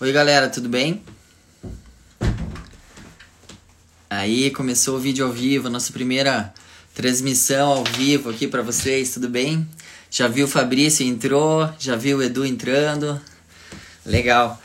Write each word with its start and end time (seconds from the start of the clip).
Oi, 0.00 0.12
galera, 0.12 0.48
tudo 0.48 0.68
bem? 0.68 1.02
Aí 4.08 4.48
começou 4.52 4.94
o 4.94 5.00
vídeo 5.00 5.26
ao 5.26 5.32
vivo, 5.32 5.68
nossa 5.68 5.92
primeira 5.92 6.54
transmissão 6.94 7.72
ao 7.72 7.84
vivo 7.84 8.30
aqui 8.30 8.46
para 8.46 8.62
vocês, 8.62 9.12
tudo 9.12 9.28
bem? 9.28 9.68
Já 10.08 10.28
viu 10.28 10.46
o 10.46 10.48
Fabrício 10.48 11.04
entrou, 11.04 11.68
já 11.80 11.96
viu 11.96 12.18
o 12.18 12.22
Edu 12.22 12.46
entrando. 12.46 13.20
Legal. 14.06 14.62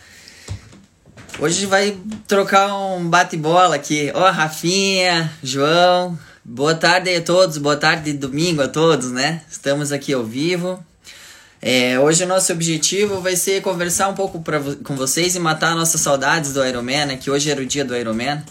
Hoje 1.40 1.66
vai 1.66 1.98
trocar 2.28 2.72
um 2.76 3.10
bate-bola 3.10 3.76
aqui. 3.76 4.12
Ó, 4.14 4.28
oh, 4.28 4.32
Rafinha, 4.32 5.34
João. 5.42 6.16
Boa 6.46 6.76
tarde 6.76 7.10
a 7.10 7.22
todos, 7.24 7.58
boa 7.58 7.76
tarde 7.76 8.12
de 8.12 8.20
domingo 8.20 8.62
a 8.62 8.68
todos, 8.68 9.10
né? 9.10 9.42
Estamos 9.50 9.92
aqui 9.92 10.14
ao 10.14 10.24
vivo. 10.24 10.86
É, 11.66 11.98
hoje 11.98 12.26
o 12.26 12.28
nosso 12.28 12.52
objetivo 12.52 13.22
vai 13.22 13.38
ser 13.38 13.62
conversar 13.62 14.10
um 14.10 14.14
pouco 14.14 14.42
pra, 14.42 14.60
com 14.84 14.98
vocês 14.98 15.34
e 15.34 15.40
matar 15.40 15.74
nossas 15.74 16.02
saudades 16.02 16.52
do 16.52 16.66
Ironman, 16.66 17.06
né? 17.06 17.16
Que 17.16 17.32
hoje 17.32 17.50
era 17.50 17.62
o 17.62 17.66
dia 17.66 17.86
do 17.86 17.96
Ironman. 17.96 18.44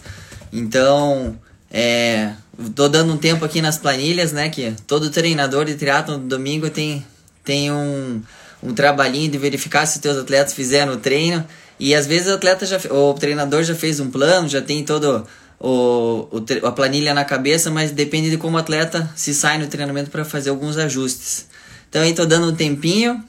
Então, 0.51 1.39
é, 1.71 2.33
tô 2.75 2.89
dando 2.89 3.13
um 3.13 3.19
tempo 3.19 3.45
aqui 3.45 3.61
nas 3.61 3.77
planilhas, 3.77 4.33
né? 4.33 4.49
Que 4.49 4.75
todo 4.87 5.11
treinador 5.11 5.67
de 5.67 5.75
triatlo 5.75 6.17
no 6.17 6.27
domingo 6.27 6.71
tem, 6.71 7.05
tem 7.45 7.71
um, 7.71 8.23
um 8.63 8.73
trabalhinho 8.73 9.31
de 9.31 9.37
verificar 9.37 9.85
se 9.85 9.97
os 9.97 10.01
teus 10.01 10.17
atletas 10.17 10.55
fizeram 10.55 10.95
o 10.95 10.97
treino. 10.97 11.47
E 11.79 11.95
às 11.95 12.07
vezes 12.07 12.29
o 12.29 12.37
atleta 12.37 12.65
já, 12.65 12.79
o 12.91 13.13
treinador 13.13 13.63
já 13.63 13.75
fez 13.75 14.01
um 14.01 14.11
plano, 14.11 14.49
já 14.49 14.63
tem 14.63 14.83
todo 14.87 15.27
o, 15.61 16.29
o 16.33 16.67
a 16.67 16.73
planilha 16.73 17.13
na 17.13 17.27
cabeça, 17.27 17.71
mas 17.71 17.91
depende 17.91 18.31
de 18.31 18.39
como 18.39 18.57
o 18.57 18.61
atleta 18.61 19.11
se 19.15 19.35
sai 19.35 19.59
no 19.59 19.67
treinamento 19.67 20.11
para 20.11 20.25
fazer 20.25 20.49
alguns 20.49 20.79
ajustes. 20.79 21.52
Então 21.93 22.15
tô 22.15 22.25
dando 22.25 22.51
um 22.51 22.57
tempinho 22.57 23.23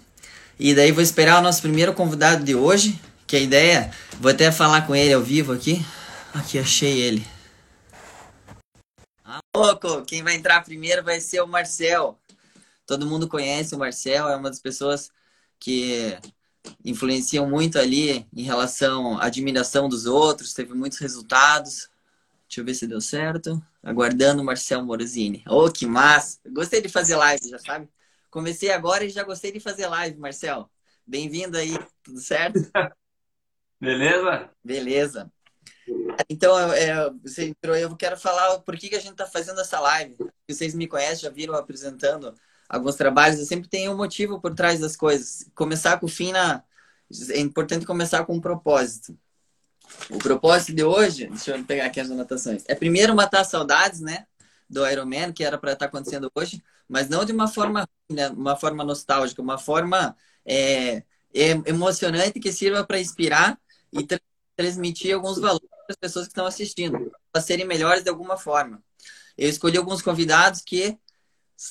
e 0.58 0.74
daí 0.74 0.90
vou 0.94 1.04
esperar 1.04 1.38
o 1.38 1.42
nosso 1.42 1.62
primeiro 1.62 1.94
convidado 1.94 2.46
de 2.46 2.56
hoje, 2.56 2.98
que 3.28 3.36
a 3.36 3.40
ideia, 3.42 3.92
vou 4.22 4.32
até 4.32 4.54
falar 4.54 4.88
com 4.88 4.96
ele 4.96 5.14
ao 5.14 5.22
vivo 5.22 5.52
aqui. 5.52 5.86
Aqui 6.34 6.58
achei 6.58 7.02
ele. 7.02 7.28
Ah, 9.26 9.42
louco, 9.54 10.06
quem 10.06 10.24
vai 10.24 10.36
entrar 10.36 10.64
primeiro 10.64 11.04
vai 11.04 11.20
ser 11.20 11.42
o 11.42 11.46
Marcel. 11.46 12.18
Todo 12.88 13.06
mundo 13.06 13.28
conhece 13.28 13.76
o 13.76 13.78
Marcel, 13.78 14.30
é 14.30 14.36
uma 14.38 14.50
das 14.50 14.62
pessoas 14.62 15.12
que 15.60 16.18
influenciam 16.86 17.50
muito 17.50 17.78
ali 17.78 18.26
em 18.34 18.44
relação 18.44 19.18
à 19.18 19.26
admiração 19.26 19.90
dos 19.90 20.06
outros, 20.06 20.54
teve 20.54 20.74
muitos 20.74 21.00
resultados. 21.00 21.90
Deixa 22.48 22.62
eu 22.62 22.66
ver 22.66 22.76
se 22.76 22.88
deu 22.88 23.02
certo. 23.02 23.62
Aguardando 23.84 24.42
o 24.42 24.46
Marcel 24.46 24.86
Morosini. 24.86 25.44
Oh, 25.50 25.70
que 25.70 25.86
massa! 25.86 26.40
Gostei 26.50 26.82
de 26.82 26.88
fazer 26.88 27.18
live, 27.18 27.50
já 27.50 27.60
sabe? 27.60 27.90
Comecei 28.34 28.72
agora 28.72 29.06
e 29.06 29.12
já 29.12 29.22
gostei 29.22 29.52
de 29.52 29.60
fazer 29.60 29.86
live, 29.86 30.18
Marcel. 30.18 30.68
Bem-vindo 31.06 31.56
aí, 31.56 31.78
tudo 32.02 32.20
certo? 32.20 32.60
Beleza? 33.80 34.50
Beleza. 34.64 35.32
Então, 36.28 36.58
é, 36.74 37.12
você 37.22 37.50
entrou, 37.50 37.76
eu 37.76 37.96
quero 37.96 38.18
falar 38.18 38.58
por 38.62 38.76
que, 38.76 38.90
que 38.90 38.96
a 38.96 39.00
gente 39.00 39.12
está 39.12 39.28
fazendo 39.28 39.62
essa 39.62 39.80
live. 39.80 40.18
Vocês 40.50 40.74
me 40.74 40.88
conhecem, 40.88 41.20
já 41.20 41.30
viram 41.30 41.54
apresentando 41.54 42.34
alguns 42.68 42.96
trabalhos, 42.96 43.38
eu 43.38 43.46
sempre 43.46 43.70
tenho 43.70 43.92
um 43.92 43.98
motivo 43.98 44.42
por 44.42 44.56
trás 44.56 44.80
das 44.80 44.96
coisas. 44.96 45.48
Começar 45.54 46.00
com 46.00 46.08
o 46.08 46.10
fim 46.10 46.32
na... 46.32 46.64
É 47.30 47.40
importante 47.40 47.86
começar 47.86 48.26
com 48.26 48.34
um 48.34 48.42
propósito. 48.42 49.16
O 50.10 50.18
propósito 50.18 50.74
de 50.74 50.84
hoje, 50.84 51.28
deixa 51.28 51.56
eu 51.56 51.64
pegar 51.64 51.86
aqui 51.86 52.00
as 52.00 52.10
anotações, 52.10 52.64
é 52.68 52.74
primeiro 52.74 53.14
matar 53.14 53.44
saudades, 53.44 54.00
né? 54.00 54.26
Do 54.68 54.90
Ironman, 54.90 55.32
que 55.32 55.44
era 55.44 55.56
para 55.56 55.74
estar 55.74 55.86
tá 55.86 55.90
acontecendo 55.90 56.32
hoje, 56.34 56.64
mas 56.94 57.10
não 57.10 57.26
de 57.26 57.32
uma 57.32 57.48
forma, 57.48 57.90
né, 58.08 58.30
uma 58.30 58.56
forma 58.56 58.84
nostálgica, 58.84 59.42
uma 59.42 59.58
forma 59.58 60.16
é, 60.46 60.98
é 61.34 61.50
emocionante 61.66 62.40
que 62.40 62.52
sirva 62.52 62.86
para 62.86 63.00
inspirar 63.00 63.60
e 63.92 64.06
tra 64.06 64.20
transmitir 64.56 65.16
alguns 65.16 65.40
valores 65.40 65.68
para 65.68 65.88
as 65.90 65.96
pessoas 65.96 66.28
que 66.28 66.32
estão 66.32 66.46
assistindo, 66.46 67.12
para 67.32 67.42
serem 67.42 67.66
melhores 67.66 68.04
de 68.04 68.10
alguma 68.12 68.38
forma. 68.38 68.80
Eu 69.36 69.50
escolhi 69.50 69.76
alguns 69.76 70.04
convidados 70.04 70.62
que 70.62 70.96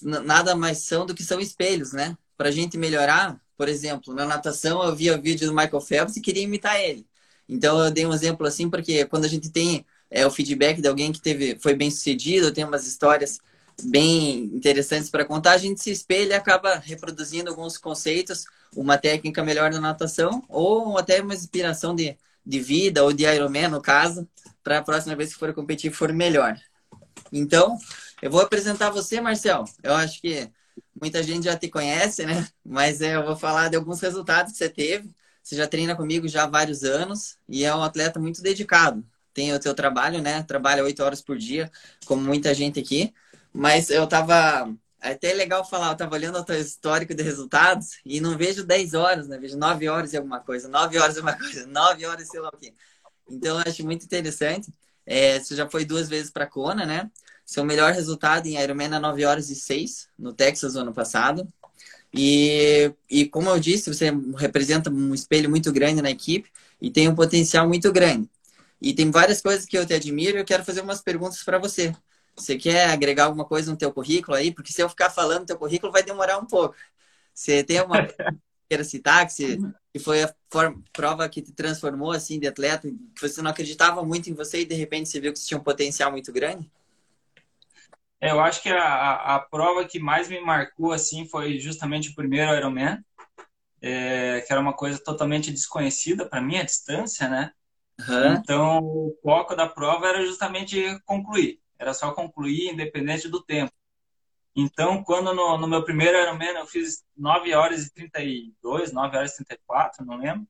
nada 0.03 0.57
mais 0.57 0.79
são 0.79 1.07
do 1.07 1.15
que 1.15 1.23
são 1.23 1.39
espelhos, 1.39 1.93
né? 1.93 2.19
Para 2.37 2.49
a 2.49 2.53
gente 2.53 2.77
melhorar, 2.77 3.41
por 3.57 3.69
exemplo, 3.69 4.13
na 4.13 4.27
natação 4.27 4.83
eu 4.83 4.97
via 4.97 5.17
o 5.17 5.23
vídeo 5.23 5.47
do 5.47 5.55
Michael 5.55 5.81
Phelps 5.81 6.17
e 6.17 6.21
queria 6.21 6.43
imitar 6.43 6.81
ele. 6.81 7.07
Então 7.49 7.79
eu 7.79 7.93
dei 7.93 8.05
um 8.05 8.13
exemplo 8.13 8.45
assim 8.45 8.69
porque 8.69 9.05
quando 9.05 9.25
a 9.27 9.29
gente 9.29 9.51
tem 9.51 9.87
é, 10.11 10.27
o 10.27 10.31
feedback 10.33 10.83
de 10.83 10.89
alguém 10.89 11.13
que 11.13 11.21
teve 11.21 11.57
foi 11.61 11.75
bem 11.75 11.93
sucedido, 11.93 12.53
tem 12.53 12.65
umas 12.65 12.89
histórias 12.89 13.39
bem 13.83 14.45
interessantes 14.55 15.11
para 15.11 15.25
contar, 15.25 15.53
a 15.53 15.59
gente 15.59 15.83
se 15.83 15.91
espelha 15.91 16.35
e 16.35 16.37
acaba 16.37 16.77
reproduzindo 16.77 17.51
alguns 17.51 17.79
conceitos, 17.79 18.45
uma 18.77 18.99
técnica 18.99 19.43
melhor 19.43 19.71
na 19.71 19.81
natação 19.81 20.43
ou 20.49 20.99
até 20.99 21.21
uma 21.21 21.35
inspiração 21.35 21.95
de, 21.95 22.17
de 22.45 22.61
vida 22.61 23.03
ou 23.05 23.13
de 23.13 23.25
Ironman, 23.25 23.69
no 23.69 23.81
caso, 23.81 24.29
para 24.63 24.79
a 24.79 24.83
próxima 24.83 25.17
vez 25.17 25.33
que 25.33 25.39
for 25.39 25.53
competir 25.53 25.93
for 25.93 26.13
melhor. 26.13 26.59
Então, 27.33 27.79
eu 28.21 28.31
vou 28.31 28.41
apresentar 28.41 28.91
você, 28.91 29.21
Marcel. 29.21 29.65
Eu 29.83 29.95
acho 29.95 30.21
que 30.21 30.51
muita 31.01 31.23
gente 31.23 31.45
já 31.45 31.57
te 31.57 31.69
conhece, 31.69 32.25
né? 32.25 32.47
Mas 32.65 33.01
é, 33.01 33.17
eu 33.17 33.25
vou 33.25 33.37
falar 33.37 33.69
de 33.69 33.77
alguns 33.77 34.01
resultados 34.01 34.53
que 34.53 34.59
você 34.59 34.69
teve. 34.69 35.15
Você 35.43 35.57
já 35.57 35.67
treina 35.67 35.97
comigo 35.97 36.29
já 36.29 36.45
há 36.45 36.47
vários 36.47 36.85
anos 36.85 37.37
e 37.49 37.65
é 37.65 37.75
um 37.75 37.83
atleta 37.83 38.21
muito 38.21 38.41
dedicado. 38.41 39.05
Tem 39.35 39.53
o 39.53 39.59
teu 39.59 39.75
trabalho, 39.75 40.21
né? 40.21 40.43
Trabalha 40.43 40.85
oito 40.85 41.03
horas 41.03 41.21
por 41.21 41.37
dia, 41.37 41.71
como 42.05 42.23
muita 42.23 42.55
gente 42.55 42.79
aqui. 42.79 43.13
Mas 43.53 43.91
eu 43.91 44.07
tava. 44.07 44.73
É 45.01 45.13
até 45.13 45.33
legal 45.35 45.65
falar, 45.65 45.91
eu 45.91 45.97
tava 45.97 46.15
olhando 46.15 46.39
o 46.39 46.45
teu 46.45 46.61
histórico 46.61 47.13
de 47.13 47.23
resultados 47.25 47.99
e 48.05 48.21
não 48.21 48.39
vejo 48.39 48.65
10 48.65 48.95
horas, 48.95 49.27
né? 49.27 49.37
Vejo 49.37 49.59
9 49.59 49.89
horas 49.89 50.13
e 50.13 50.17
alguma 50.17 50.39
coisa, 50.39 50.69
9 50.69 50.97
horas 50.99 51.17
e 51.17 51.21
uma 51.21 51.37
coisa, 51.37 51.67
9 51.67 52.07
horas 52.07 52.29
sei 52.29 52.41
lá 52.41 52.49
o 52.49 52.57
quê. 52.57 52.73
Então 53.29 53.59
eu 53.59 53.65
acho 53.67 53.85
muito 53.85 54.05
interessante. 54.05 54.73
É, 55.05 55.41
você 55.41 55.57
já 55.57 55.69
foi 55.69 55.85
duas 55.85 56.09
vezes 56.09 56.31
para 56.31 56.47
Kona, 56.47 56.87
né? 56.87 57.11
Seu 57.45 57.65
melhor 57.65 57.93
resultado 57.93 58.47
em 58.47 58.61
Ironman 58.63 58.95
é 58.95 58.99
9 59.01 59.25
horas 59.25 59.51
e 59.51 59.57
6 59.57 60.09
no 60.17 60.33
Texas 60.33 60.77
ano 60.77 60.93
passado. 60.93 61.47
E, 62.15 62.93
e 63.11 63.27
como 63.27 63.49
eu 63.49 63.59
disse, 63.59 63.93
você 63.93 64.11
representa 64.37 64.91
um 64.91 65.15
espelho 65.15 65.49
muito 65.51 65.73
grande 65.73 66.03
na 66.03 66.11
equipe 66.11 66.51
e 66.81 66.91
tem 66.91 67.09
um 67.09 67.15
potencial 67.15 67.67
muito 67.67 67.91
grande. 67.93 68.29
E 68.81 68.93
tem 68.93 69.11
várias 69.11 69.41
coisas 69.41 69.65
que 69.65 69.77
eu 69.79 69.87
te 69.87 69.95
admiro 69.95 70.37
e 70.37 70.41
eu 70.41 70.45
quero 70.45 70.65
fazer 70.65 70.83
umas 70.83 71.01
perguntas 71.01 71.43
para 71.43 71.59
você. 71.59 71.95
Você 72.37 72.57
quer 72.57 72.91
agregar 72.91 73.25
alguma 73.25 73.45
coisa 73.45 73.71
no 73.71 73.77
teu 73.77 73.93
currículo 73.93 74.37
aí? 74.37 74.53
Porque 74.53 74.73
se 74.73 74.83
eu 74.83 74.89
ficar 74.89 75.11
falando 75.11 75.41
no 75.41 75.47
teu 75.47 75.59
currículo 75.59 75.93
vai 75.93 76.03
demorar 76.03 76.39
um 76.39 76.47
pouco. 76.47 76.75
Você 77.35 77.63
tem 77.63 77.79
que 77.79 77.85
queira 78.69 78.85
citar 78.85 79.27
que, 79.27 79.33
você, 79.33 79.59
que 79.93 79.99
foi 79.99 80.23
a 80.23 80.35
forma, 80.51 80.83
prova 80.93 81.29
que 81.29 81.43
te 81.43 81.53
transformou 81.53 82.11
assim 82.11 82.41
de 82.41 82.49
atleta, 82.49 82.89
que 82.89 83.21
você 83.21 83.43
não 83.43 83.51
acreditava 83.51 84.03
muito 84.03 84.31
em 84.31 84.35
você 84.35 84.61
e 84.61 84.65
de 84.65 84.75
repente 84.75 85.11
você 85.11 85.21
viu 85.21 85.33
que 85.33 85.39
você 85.39 85.47
tinha 85.47 85.61
um 85.61 85.65
potencial 85.65 86.11
muito 86.11 86.33
grande? 86.33 86.71
É, 88.19 88.31
eu 88.31 88.41
acho 88.41 88.63
que 88.63 88.71
a, 88.71 88.83
a, 88.83 89.35
a, 89.35 89.41
prova 89.41 89.85
que 89.85 89.99
mais 89.99 90.29
me 90.29 90.41
marcou 90.41 90.93
assim 90.93 91.27
foi 91.27 91.59
justamente 91.59 92.11
o 92.11 92.15
primeiro 92.15 92.55
Ironman, 92.55 93.05
é, 93.83 94.41
que 94.41 94.53
era 94.53 94.63
uma 94.63 94.73
coisa 94.73 94.99
totalmente 95.03 95.51
desconhecida 95.51 96.25
para 96.27 96.41
mim, 96.41 96.57
a 96.57 96.63
distância, 96.63 97.29
né? 97.29 97.53
Uhum. 97.99 98.35
Então, 98.35 98.79
o 98.79 99.19
foco 99.23 99.55
da 99.55 99.69
prova 99.69 100.09
era 100.09 100.25
justamente 100.25 100.99
concluir. 101.05 101.62
Era 101.83 101.93
só 101.93 102.13
concluir, 102.13 102.71
independente 102.73 103.29
do 103.29 103.43
tempo. 103.43 103.73
Então, 104.55 105.03
quando 105.03 105.35
no, 105.35 105.59
no 105.59 105.67
meu 105.67 105.85
primeiro 105.85 106.17
Ironman 106.17 106.57
eu 106.59 106.67
fiz 106.67 107.05
9 107.17 107.53
horas 107.55 107.87
e 107.87 107.93
32, 107.93 108.93
9 108.93 109.17
horas 109.17 109.33
e 109.33 109.45
34, 109.45 110.05
não 110.05 110.17
lembro. 110.17 110.47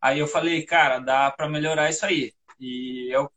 Aí 0.00 0.18
eu 0.18 0.26
falei, 0.26 0.64
cara, 0.64 0.98
dá 0.98 1.30
para 1.30 1.46
melhorar 1.48 1.90
isso 1.90 2.06
aí. 2.06 2.32
E 2.58 3.08
eu, 3.14 3.30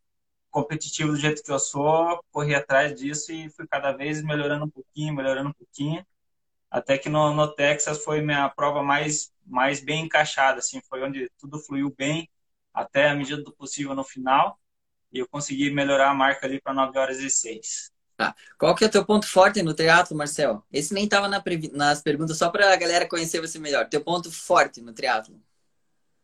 competitivo 0.50 1.12
do 1.12 1.18
jeito 1.18 1.44
que 1.44 1.52
eu 1.52 1.60
sou, 1.60 2.24
corri 2.32 2.56
atrás 2.56 2.98
disso 2.98 3.34
e 3.34 3.50
fui 3.50 3.68
cada 3.68 3.92
vez 3.92 4.24
melhorando 4.24 4.66
um 4.66 4.70
pouquinho, 4.70 5.14
melhorando 5.14 5.50
um 5.50 5.54
pouquinho. 5.54 6.06
Até 6.72 6.98
que 6.98 7.10
no, 7.10 7.34
no 7.34 7.54
Texas 7.54 8.04
foi 8.04 8.22
minha 8.22 8.48
prova 8.50 8.82
mais, 8.84 9.34
mais 9.46 9.82
bem 9.82 10.06
encaixada, 10.06 10.60
assim, 10.60 10.82
foi 10.90 11.04
onde 11.04 11.30
tudo 11.38 11.60
fluiu 11.60 11.94
bem, 11.98 12.30
até 12.74 13.10
a 13.10 13.16
medida 13.16 13.44
do 13.44 13.52
possível 13.52 13.96
no 13.96 14.06
final 14.06 14.59
e 15.12 15.20
eu 15.20 15.28
consegui 15.28 15.72
melhorar 15.72 16.10
a 16.10 16.14
marca 16.14 16.46
ali 16.46 16.62
para 16.62 16.74
9 16.74 16.98
horas 16.98 17.20
e 17.20 17.30
6. 17.30 17.92
Tá. 18.16 18.36
Qual 18.58 18.76
que 18.76 18.84
é 18.84 18.88
o 18.88 18.92
teu 18.92 19.06
ponto 19.06 19.26
forte 19.26 19.64
no 19.64 19.74
triatlo, 19.74 20.16
Marcel? 20.16 20.66
Esse 20.72 20.94
nem 20.94 21.06
estava 21.06 21.28
na 21.28 21.42
nas 21.72 22.02
perguntas, 22.02 22.38
só 22.38 22.50
para 22.50 22.74
a 22.74 22.76
galera 22.76 23.08
conhecer 23.08 23.40
você 23.40 23.58
melhor. 23.58 23.88
Teu 23.88 24.04
ponto 24.04 24.30
forte 24.30 24.82
no 24.82 24.94
triatlo? 24.94 25.42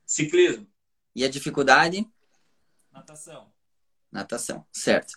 Ciclismo. 0.05 0.67
E 1.15 1.23
a 1.23 1.29
dificuldade? 1.29 2.05
Natação. 2.91 3.49
Natação, 4.11 4.65
certo. 4.71 5.13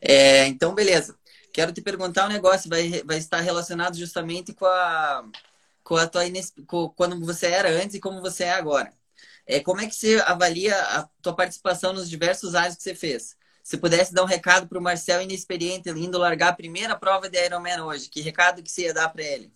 É, 0.00 0.46
então, 0.46 0.74
beleza. 0.74 1.18
Quero 1.52 1.72
te 1.72 1.82
perguntar 1.82 2.26
um 2.26 2.32
negócio, 2.32 2.68
vai, 2.68 3.02
vai 3.02 3.18
estar 3.18 3.40
relacionado 3.40 3.96
justamente 3.96 4.54
com 4.54 4.64
a, 4.64 5.30
com 5.84 5.96
a 5.96 6.06
tua 6.06 6.22
com, 6.66 6.88
quando 6.90 7.18
você 7.24 7.46
era 7.46 7.68
antes 7.68 7.94
e 7.94 8.00
como 8.00 8.22
você 8.22 8.44
é 8.44 8.52
agora. 8.52 8.92
É, 9.46 9.60
como 9.60 9.80
é 9.80 9.86
que 9.88 9.94
você 9.94 10.22
avalia 10.26 10.76
a 10.76 11.08
tua 11.20 11.34
participação 11.34 11.92
nos 11.92 12.08
diversos 12.08 12.54
áreas 12.54 12.76
que 12.76 12.82
você 12.82 12.94
fez? 12.94 13.36
Se 13.62 13.78
pudesse 13.78 14.12
dar 14.14 14.22
um 14.22 14.26
recado 14.26 14.68
para 14.68 14.78
o 14.78 14.82
Marcel 14.82 15.22
inexperiente, 15.22 15.88
indo 15.90 16.18
largar 16.18 16.48
a 16.50 16.52
primeira 16.56 16.96
prova 16.96 17.28
de 17.28 17.44
Ironman 17.44 17.82
hoje, 17.84 18.08
que 18.08 18.20
recado 18.20 18.62
que 18.62 18.70
você 18.70 18.82
ia 18.82 18.94
dar 18.94 19.08
para 19.08 19.22
ele? 19.22 19.52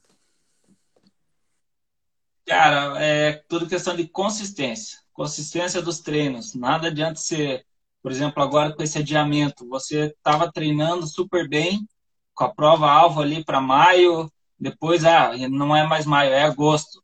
Cara, 2.47 3.03
é 3.03 3.33
tudo 3.49 3.69
questão 3.69 3.97
de 3.97 4.07
consistência. 4.09 4.99
consistência 5.13 5.83
dos 5.83 6.01
treinos. 6.01 6.55
Nada 6.55 6.89
adianta 6.89 7.17
ser, 7.21 7.67
por 8.03 8.13
exemplo, 8.13 8.43
agora 8.43 8.75
com 8.75 8.83
esse 8.83 8.99
adiamento, 8.99 9.69
você 9.69 10.07
estava 10.07 10.53
treinando 10.53 11.07
super 11.07 11.49
bem, 11.49 11.89
com 12.35 12.45
a 12.45 12.55
prova 12.55 12.91
alvo 12.91 13.21
ali 13.23 13.45
para 13.45 13.61
maio, 13.61 14.31
depois, 14.59 15.05
ah, 15.05 15.33
não 15.51 15.75
é 15.77 15.87
mais 15.87 16.07
maio, 16.07 16.33
é 16.33 16.43
agosto. 16.45 17.03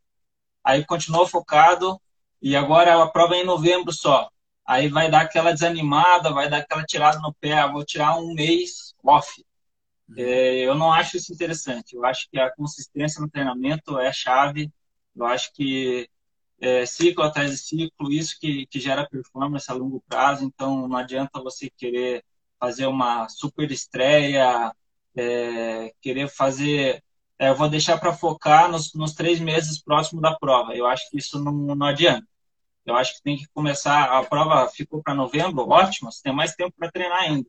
Aí 0.64 0.84
continuou 0.84 1.26
focado 1.26 2.00
e 2.42 2.56
agora 2.56 3.02
a 3.02 3.08
prova 3.08 3.36
é 3.36 3.40
em 3.42 3.46
novembro 3.46 3.92
só. 3.92 4.28
Aí 4.66 4.88
vai 4.88 5.10
dar 5.10 5.22
aquela 5.22 5.52
desanimada, 5.52 6.32
vai 6.32 6.48
dar 6.48 6.58
aquela 6.58 6.84
tirada 6.84 7.18
no 7.20 7.34
pé, 7.34 7.52
ah, 7.52 7.66
vou 7.68 7.84
tirar 7.84 8.16
um 8.16 8.34
mês 8.34 8.94
off. 9.04 9.44
É, 10.16 10.58
eu 10.60 10.74
não 10.74 10.92
acho 10.92 11.16
isso 11.16 11.32
interessante. 11.32 11.94
Eu 11.96 12.04
acho 12.04 12.28
que 12.30 12.38
a 12.38 12.50
consistência 12.54 13.20
no 13.20 13.30
treinamento 13.30 13.98
é 13.98 14.12
chave. 14.12 14.70
Eu 15.16 15.26
acho 15.26 15.52
que 15.52 16.08
é, 16.60 16.86
ciclo 16.86 17.24
atrás 17.24 17.50
de 17.50 17.58
ciclo, 17.58 18.12
isso 18.12 18.38
que, 18.40 18.66
que 18.66 18.80
gera 18.80 19.08
performance 19.08 19.70
a 19.70 19.74
longo 19.74 20.02
prazo. 20.08 20.44
Então, 20.44 20.88
não 20.88 20.96
adianta 20.96 21.42
você 21.42 21.70
querer 21.76 22.24
fazer 22.60 22.86
uma 22.86 23.28
super 23.28 23.70
estreia, 23.70 24.72
é, 25.16 25.92
querer 26.00 26.28
fazer. 26.28 27.02
É, 27.38 27.48
eu 27.50 27.56
vou 27.56 27.68
deixar 27.68 27.98
para 27.98 28.12
focar 28.12 28.70
nos, 28.70 28.94
nos 28.94 29.14
três 29.14 29.40
meses 29.40 29.82
próximos 29.82 30.22
da 30.22 30.36
prova. 30.36 30.74
Eu 30.74 30.86
acho 30.86 31.10
que 31.10 31.18
isso 31.18 31.42
não, 31.42 31.52
não 31.52 31.86
adianta. 31.86 32.26
Eu 32.84 32.94
acho 32.96 33.14
que 33.16 33.22
tem 33.22 33.36
que 33.36 33.46
começar. 33.54 34.04
A 34.04 34.24
prova 34.24 34.68
ficou 34.68 35.02
para 35.02 35.14
novembro, 35.14 35.68
ótimo, 35.68 36.10
você 36.10 36.22
tem 36.22 36.34
mais 36.34 36.54
tempo 36.54 36.74
para 36.76 36.90
treinar 36.90 37.22
ainda. 37.22 37.48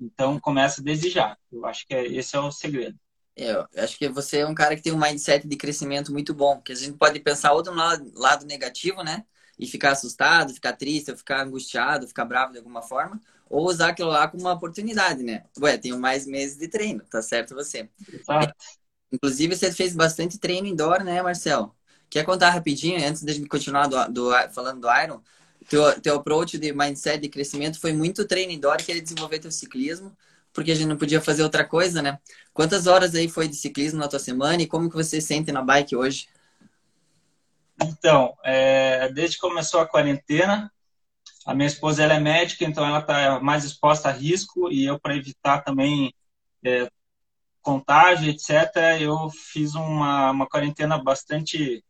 Então, 0.00 0.38
começa 0.38 0.82
desde 0.82 1.10
já. 1.10 1.36
Eu 1.50 1.64
acho 1.66 1.86
que 1.86 1.94
é, 1.94 2.06
esse 2.06 2.36
é 2.36 2.40
o 2.40 2.50
segredo. 2.50 2.98
É, 3.36 3.52
eu 3.52 3.66
acho 3.78 3.98
que 3.98 4.08
você 4.08 4.38
é 4.38 4.46
um 4.46 4.54
cara 4.54 4.76
que 4.76 4.82
tem 4.82 4.92
um 4.92 5.00
mindset 5.00 5.46
de 5.46 5.56
crescimento 5.56 6.12
muito 6.12 6.32
bom, 6.32 6.60
que 6.60 6.72
a 6.72 6.74
gente 6.74 6.96
pode 6.96 7.18
pensar 7.20 7.52
ou 7.52 7.62
do 7.62 7.72
lado, 7.72 8.12
lado 8.14 8.46
negativo, 8.46 9.02
né? 9.02 9.24
E 9.58 9.66
ficar 9.66 9.92
assustado, 9.92 10.52
ficar 10.52 10.72
triste, 10.74 11.16
ficar 11.16 11.42
angustiado, 11.42 12.06
ficar 12.06 12.24
bravo 12.24 12.52
de 12.52 12.58
alguma 12.58 12.82
forma, 12.82 13.20
ou 13.48 13.66
usar 13.66 13.88
aquilo 13.88 14.10
lá 14.10 14.28
como 14.28 14.42
uma 14.42 14.52
oportunidade, 14.52 15.22
né? 15.22 15.44
Ué, 15.60 15.78
tenho 15.78 15.98
mais 15.98 16.26
meses 16.26 16.56
de 16.58 16.68
treino, 16.68 17.04
tá 17.10 17.22
certo 17.22 17.54
você. 17.54 17.88
Exato. 18.12 18.54
Inclusive, 19.12 19.56
você 19.56 19.72
fez 19.72 19.94
bastante 19.94 20.38
treino 20.38 20.66
indoor, 20.66 21.04
né, 21.04 21.22
Marcelo? 21.22 21.74
Quer 22.14 22.24
contar 22.24 22.50
rapidinho, 22.50 23.04
antes 23.04 23.24
de 23.24 23.44
continuar 23.48 23.88
do, 23.88 24.12
do, 24.12 24.30
falando 24.52 24.80
do 24.80 25.02
Iron? 25.02 25.20
Teu, 25.68 26.00
teu 26.00 26.14
approach 26.14 26.56
de 26.56 26.72
mindset 26.72 27.18
de 27.18 27.28
crescimento 27.28 27.80
foi 27.80 27.92
muito 27.92 28.24
treino 28.24 28.52
que 28.78 28.92
ele 28.92 29.00
desenvolveu 29.00 29.40
teu 29.40 29.50
ciclismo 29.50 30.16
porque 30.52 30.70
a 30.70 30.76
gente 30.76 30.86
não 30.86 30.96
podia 30.96 31.20
fazer 31.20 31.42
outra 31.42 31.64
coisa, 31.64 32.00
né? 32.00 32.16
Quantas 32.52 32.86
horas 32.86 33.16
aí 33.16 33.28
foi 33.28 33.48
de 33.48 33.56
ciclismo 33.56 33.98
na 33.98 34.06
tua 34.06 34.20
semana 34.20 34.62
e 34.62 34.68
como 34.68 34.88
que 34.88 34.94
você 34.94 35.20
sente 35.20 35.50
na 35.50 35.60
bike 35.60 35.96
hoje? 35.96 36.28
Então, 37.82 38.36
é, 38.44 39.08
desde 39.08 39.34
que 39.34 39.40
começou 39.40 39.80
a 39.80 39.88
quarentena, 39.88 40.72
a 41.44 41.52
minha 41.52 41.66
esposa 41.66 42.04
ela 42.04 42.14
é 42.14 42.20
médica, 42.20 42.64
então 42.64 42.86
ela 42.86 43.00
está 43.00 43.40
mais 43.40 43.64
exposta 43.64 44.08
a 44.08 44.12
risco 44.12 44.70
e 44.70 44.84
eu 44.84 45.00
para 45.00 45.16
evitar 45.16 45.62
também 45.62 46.14
é, 46.64 46.88
contágio, 47.60 48.30
etc. 48.30 49.00
Eu 49.00 49.28
fiz 49.30 49.74
uma, 49.74 50.30
uma 50.30 50.46
quarentena 50.46 50.96
bastante 50.96 51.82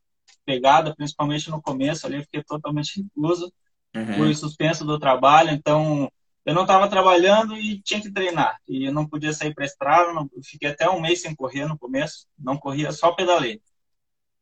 pegada, 0.44 0.94
principalmente 0.94 1.50
no 1.50 1.62
começo, 1.62 2.06
ali 2.06 2.16
eu 2.16 2.22
fiquei 2.22 2.42
totalmente 2.42 3.00
incluso, 3.00 3.52
uhum. 3.94 4.14
fui 4.14 4.34
suspenso 4.34 4.84
do 4.84 4.98
trabalho, 4.98 5.50
então 5.50 6.10
eu 6.44 6.54
não 6.54 6.62
estava 6.62 6.88
trabalhando 6.88 7.56
e 7.56 7.80
tinha 7.80 8.00
que 8.00 8.12
treinar. 8.12 8.58
E 8.68 8.84
eu 8.84 8.92
não 8.92 9.06
podia 9.06 9.32
sair 9.32 9.54
para 9.54 9.64
a 9.64 9.66
estrada, 9.66 10.12
não, 10.12 10.28
fiquei 10.42 10.70
até 10.70 10.88
um 10.88 11.00
mês 11.00 11.22
sem 11.22 11.34
correr 11.34 11.66
no 11.66 11.78
começo, 11.78 12.26
não 12.38 12.56
corria, 12.56 12.92
só 12.92 13.12
pedalei. 13.12 13.60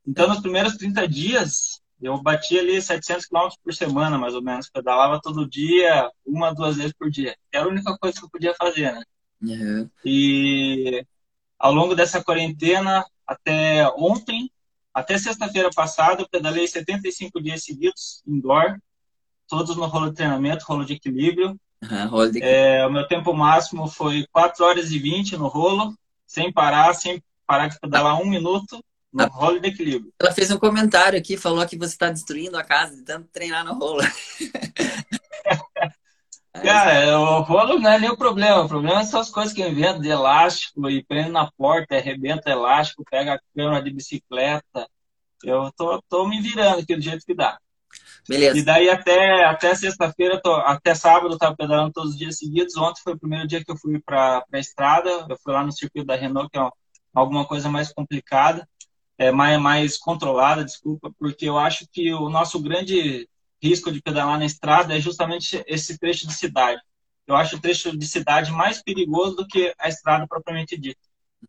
Então, 0.07 0.29
nos 0.29 0.41
primeiros 0.41 0.77
30 0.77 1.07
dias, 1.07 1.81
eu 2.01 2.21
bati 2.21 2.59
ali 2.59 2.83
700 2.83 3.27
km 3.27 3.49
por 3.63 3.73
semana, 3.73 4.19
mais 4.19 4.35
ou 4.35 4.43
menos. 4.43 4.69
Pedalava 4.69 5.21
todo 5.23 5.49
dia, 5.49 6.11
uma, 6.27 6.53
duas 6.53 6.77
vezes 6.77 6.93
por 6.93 7.09
dia. 7.09 7.37
Era 7.53 7.67
a 7.67 7.69
única 7.69 7.97
coisa 7.97 8.19
que 8.19 8.25
eu 8.25 8.31
podia 8.31 8.55
fazer, 8.55 8.93
né? 8.93 9.03
Uhum. 9.41 9.89
E 10.05 11.07
ao 11.57 11.73
longo 11.73 11.95
dessa 11.95 12.23
quarentena, 12.23 13.05
até 13.25 13.89
ontem, 13.97 14.51
até 14.95 15.17
sexta-feira 15.19 15.71
passada, 15.75 16.23
eu 16.23 16.29
pedalei 16.29 16.67
75 16.67 17.43
dias 17.43 17.65
seguidos, 17.65 18.23
indoor, 18.27 18.79
todos 19.49 19.77
no 19.77 19.87
rolo 19.87 20.11
de 20.11 20.17
treinamento, 20.17 20.65
rolo 20.65 20.85
de 20.85 20.95
equilíbrio. 20.95 21.59
Uhum, 21.83 22.31
de... 22.31 22.43
é, 22.43 22.87
o 22.87 22.93
meu 22.93 23.07
tempo 23.09 23.33
máximo 23.35 23.89
foi 23.89 24.27
4 24.33 24.65
horas 24.65 24.91
e 24.91 24.99
20 24.99 25.37
no 25.37 25.49
rolo, 25.49 25.95
sem 26.27 26.53
parar, 26.53 26.95
sem 26.95 27.23
parar 27.47 27.69
de 27.69 27.79
pedalar 27.81 28.21
um 28.21 28.27
minuto 28.27 28.83
no 29.13 29.27
rolo 29.27 29.61
de 29.61 29.69
equilíbrio. 29.69 30.13
Ela 30.19 30.33
fez 30.33 30.51
um 30.51 30.59
comentário 30.59 31.19
aqui, 31.19 31.37
falou 31.37 31.67
que 31.67 31.77
você 31.77 31.93
está 31.93 32.11
destruindo 32.11 32.57
a 32.57 32.65
casa 32.65 32.97
de 32.97 33.03
tanto 33.03 33.29
treinar 33.33 33.65
no 33.65 33.75
rolo. 33.75 34.03
Cara, 36.53 37.19
o 37.19 37.41
rolo 37.41 37.79
não 37.79 37.91
é 37.91 37.99
nem 37.99 38.11
o 38.11 38.17
problema. 38.17 38.63
O 38.63 38.69
problema 38.69 39.05
são 39.05 39.21
as 39.21 39.31
coisas 39.31 39.53
que 39.53 39.63
eu 39.63 39.71
invento 39.71 40.01
de 40.01 40.09
elástico 40.09 40.89
e 40.89 41.03
prende 41.05 41.31
na 41.31 41.51
porta, 41.53 41.97
arrebenta 41.97 42.51
elástico, 42.51 43.05
pega 43.11 43.35
a 43.35 43.41
câmera 43.55 43.83
de 43.83 43.91
bicicleta. 43.91 44.87
Eu 45.43 45.73
tô, 45.77 46.01
tô 46.09 46.27
me 46.27 46.41
virando 46.41 46.81
aqui 46.81 46.95
do 46.95 47.03
jeito 47.03 47.25
que 47.25 47.35
dá. 47.35 47.59
Beleza. 48.29 48.59
E 48.59 48.63
daí 48.63 48.91
até, 48.91 49.45
até 49.45 49.75
sexta-feira, 49.75 50.41
até 50.65 50.95
sábado 50.95 51.35
eu 51.35 51.39
tava 51.39 51.57
pedalando 51.57 51.93
todos 51.93 52.13
os 52.13 52.19
dias 52.19 52.39
seguidos. 52.39 52.77
Ontem 52.77 53.01
foi 53.03 53.15
o 53.15 53.19
primeiro 53.19 53.47
dia 53.47 53.65
que 53.65 53.71
eu 53.71 53.77
fui 53.77 54.01
para 54.01 54.45
a 54.53 54.59
estrada. 54.59 55.27
Eu 55.29 55.37
fui 55.43 55.53
lá 55.53 55.65
no 55.65 55.73
circuito 55.73 56.07
da 56.07 56.17
Renault, 56.17 56.51
que 56.51 56.59
é 56.59 56.71
alguma 57.15 57.47
coisa 57.47 57.69
mais 57.69 57.93
complicada, 57.93 58.69
é 59.19 59.31
mais, 59.31 59.61
mais 59.61 59.99
controlada, 59.99 60.65
desculpa, 60.65 61.13
porque 61.19 61.47
eu 61.47 61.59
acho 61.59 61.87
que 61.91 62.13
o 62.13 62.29
nosso 62.29 62.61
grande 62.61 63.29
risco 63.63 63.93
de 63.93 64.03
pedalar 64.03 64.39
na 64.39 64.45
estrada 64.45 64.97
é 64.97 65.01
justamente 65.01 65.63
esse 65.67 65.99
trecho 65.99 66.27
de 66.27 66.35
cidade. 66.35 66.81
Eu 67.27 67.37
acho 67.37 67.57
o 67.57 67.61
trecho 67.61 67.97
de 67.97 68.07
cidade 68.07 68.51
mais 68.51 68.83
perigoso 68.83 69.37
do 69.37 69.47
que 69.47 69.73
a 69.79 69.89
estrada 69.89 70.27
propriamente 70.27 70.77
dita. 70.77 71.01